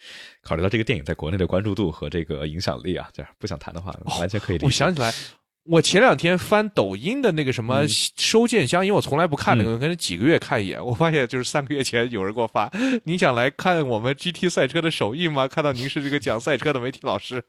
[0.41, 4.65] 考虑到这个电影在国内的关注度和这个影响力啊，这样不想谈的话，完全可以理解。
[4.65, 5.13] 我想起来，
[5.65, 10.83] 我前两天翻抖音的那个什么收件箱，因为我从来不看那个，可能几个月看一眼。
[10.83, 12.71] 我发现就是三个月前有人给我发，
[13.03, 15.47] 你想来看我们 GT 赛车的首映吗？
[15.47, 17.43] 看到您是这个讲赛车的媒体老师，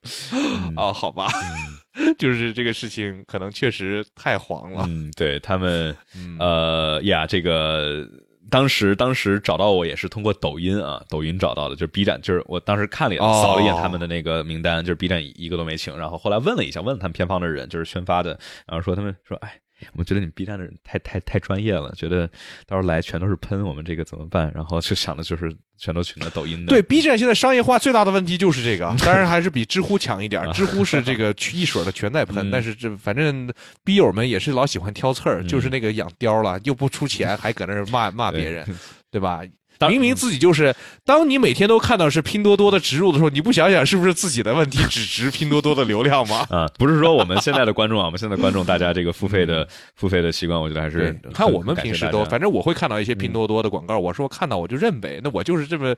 [0.77, 1.31] 哦，好吧，
[2.19, 4.85] 就是这个事情可能确实太黄了。
[4.89, 8.07] 嗯，对他们，嗯呃呀，这个
[8.51, 19.61] 当时当时找到我也是通过抖音啊，抖音找到的，就是 B 站，就是我当时看了一眼，哦扫了一眼他们的那个名单，就是 B 站一个都没请，然后后来问了一下，问了他们片方的人，就是宣发的，然后说他们说，哎。
[19.95, 22.27] 我觉得你们 B 站的人太太太专业了，觉得
[22.67, 24.51] 到时候来全都是喷我们这个怎么办？
[24.55, 26.71] 然后就想的就是全都去那抖音的。
[26.71, 30.53] 对 B 站现在商业化最大的问题就是这个，当然还是比知乎强一点儿。
[30.55, 33.53] 知乎是这个一水儿的全在喷，嗯但是这反正
[33.85, 38.67] B 友们也是老喜欢挑刺儿，就是那个养貂了，又不出钱，还搁那骂骂别人，
[39.11, 39.43] 对吧？
[39.81, 40.75] 当明明自己就是，
[41.07, 46.47] 当你每天都看到是拼多多的植入的时候，你不想想是不是自己的问题只值拼多多的流量吗？
[46.53, 49.67] 啊，不是说我们现在的观众啊，我们现在的观众大家这个付费的
[49.97, 55.97] 付费的习惯，我觉得还是对，看我们平时都，反正我会看到一些拼多多的广告，我说看到我就认呗，那我就是这么。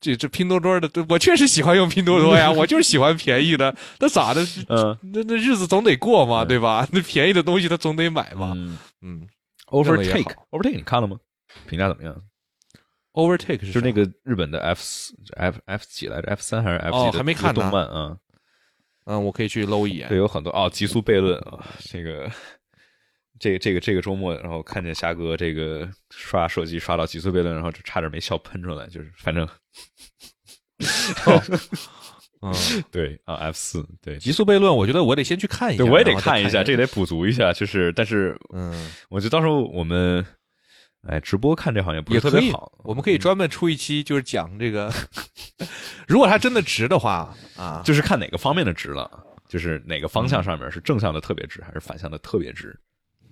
[0.00, 4.42] 这这拼多多的，我确实喜欢用拼多多呀，我就是喜欢便宜的，那咋的？
[4.68, 6.86] 嗯那那日子总得过嘛，对吧？
[6.92, 8.52] 那便宜的东西他总得买嘛。
[9.00, 9.26] 嗯
[9.70, 11.16] ，Overtake Overtake 你看了吗？
[11.66, 12.14] 评价怎么样？
[13.14, 18.14] ，Overtake 是就是那个日本的 F 四 F F 几来着？F 三还是 F 哦几的一个还没看动漫啊？
[19.06, 20.18] 嗯，我可以去搂一眼对，。
[20.18, 22.30] 有很多哦，极速悖论啊，这个。
[23.40, 29.46] 这个这个这个周末，然后看见虾哥这个刷手机刷到极速悖论，然后就差点没笑喷出来，就是反正
[32.40, 32.54] 嗯，
[32.92, 35.82] 对啊，F 四对，极速悖论，我觉得我得先去看一下。
[35.82, 40.24] 对我也得看看一下，这个得补足一下，就是但是嗯，我觉得到时候我们
[41.06, 44.92] 哎直播看这好像也不是特别好，，我们可以专门出一期，就是讲这个，
[46.08, 49.10] 如果它真的值的话啊，就是看哪个方面的值了，
[49.48, 52.74] 就是哪个方向上面是正向的特别值，还是反向的特别值。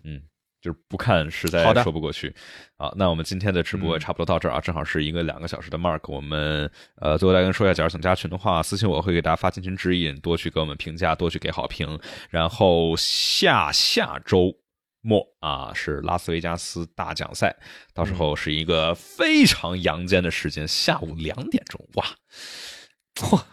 [0.05, 0.21] 嗯，
[0.61, 2.35] 就是不看实在说不过去。
[2.77, 6.01] 好，那我们今天的直播也嗯差不多到这儿啊，正好是一个两个小时的 mark。
[6.13, 11.99] 我们呃，最后再跟说一下，假如想加群的话，私信我会给大家发进群指引，多去给我们评价，多去给好评。
[12.29, 14.55] 然后下下周。
[15.03, 17.55] 末啊，是拉斯维加斯大奖赛，
[17.93, 22.07] 到时候是一个非常阳间的时间，下午两点钟，哇！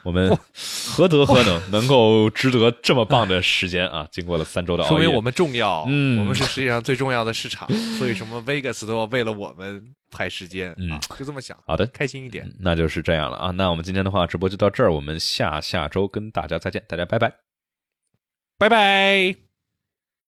[0.04, 0.34] 我们
[0.88, 4.08] 何德何能，能够值得这么棒的时间啊？
[4.10, 7.68] 经过了三周的熬夜，说明我们重要，嗯我们是世界上最重要的市场，
[7.98, 13.52] 所以什么 Vegas 都要为了我们排时间、嗯啊，就这么想，好的，开心一点，那就是这样了啊。
[13.52, 17.34] 那我们今天的话，直播就到这儿，我们下下周跟大家再见，大家拜拜。
[18.58, 19.49] 拜拜。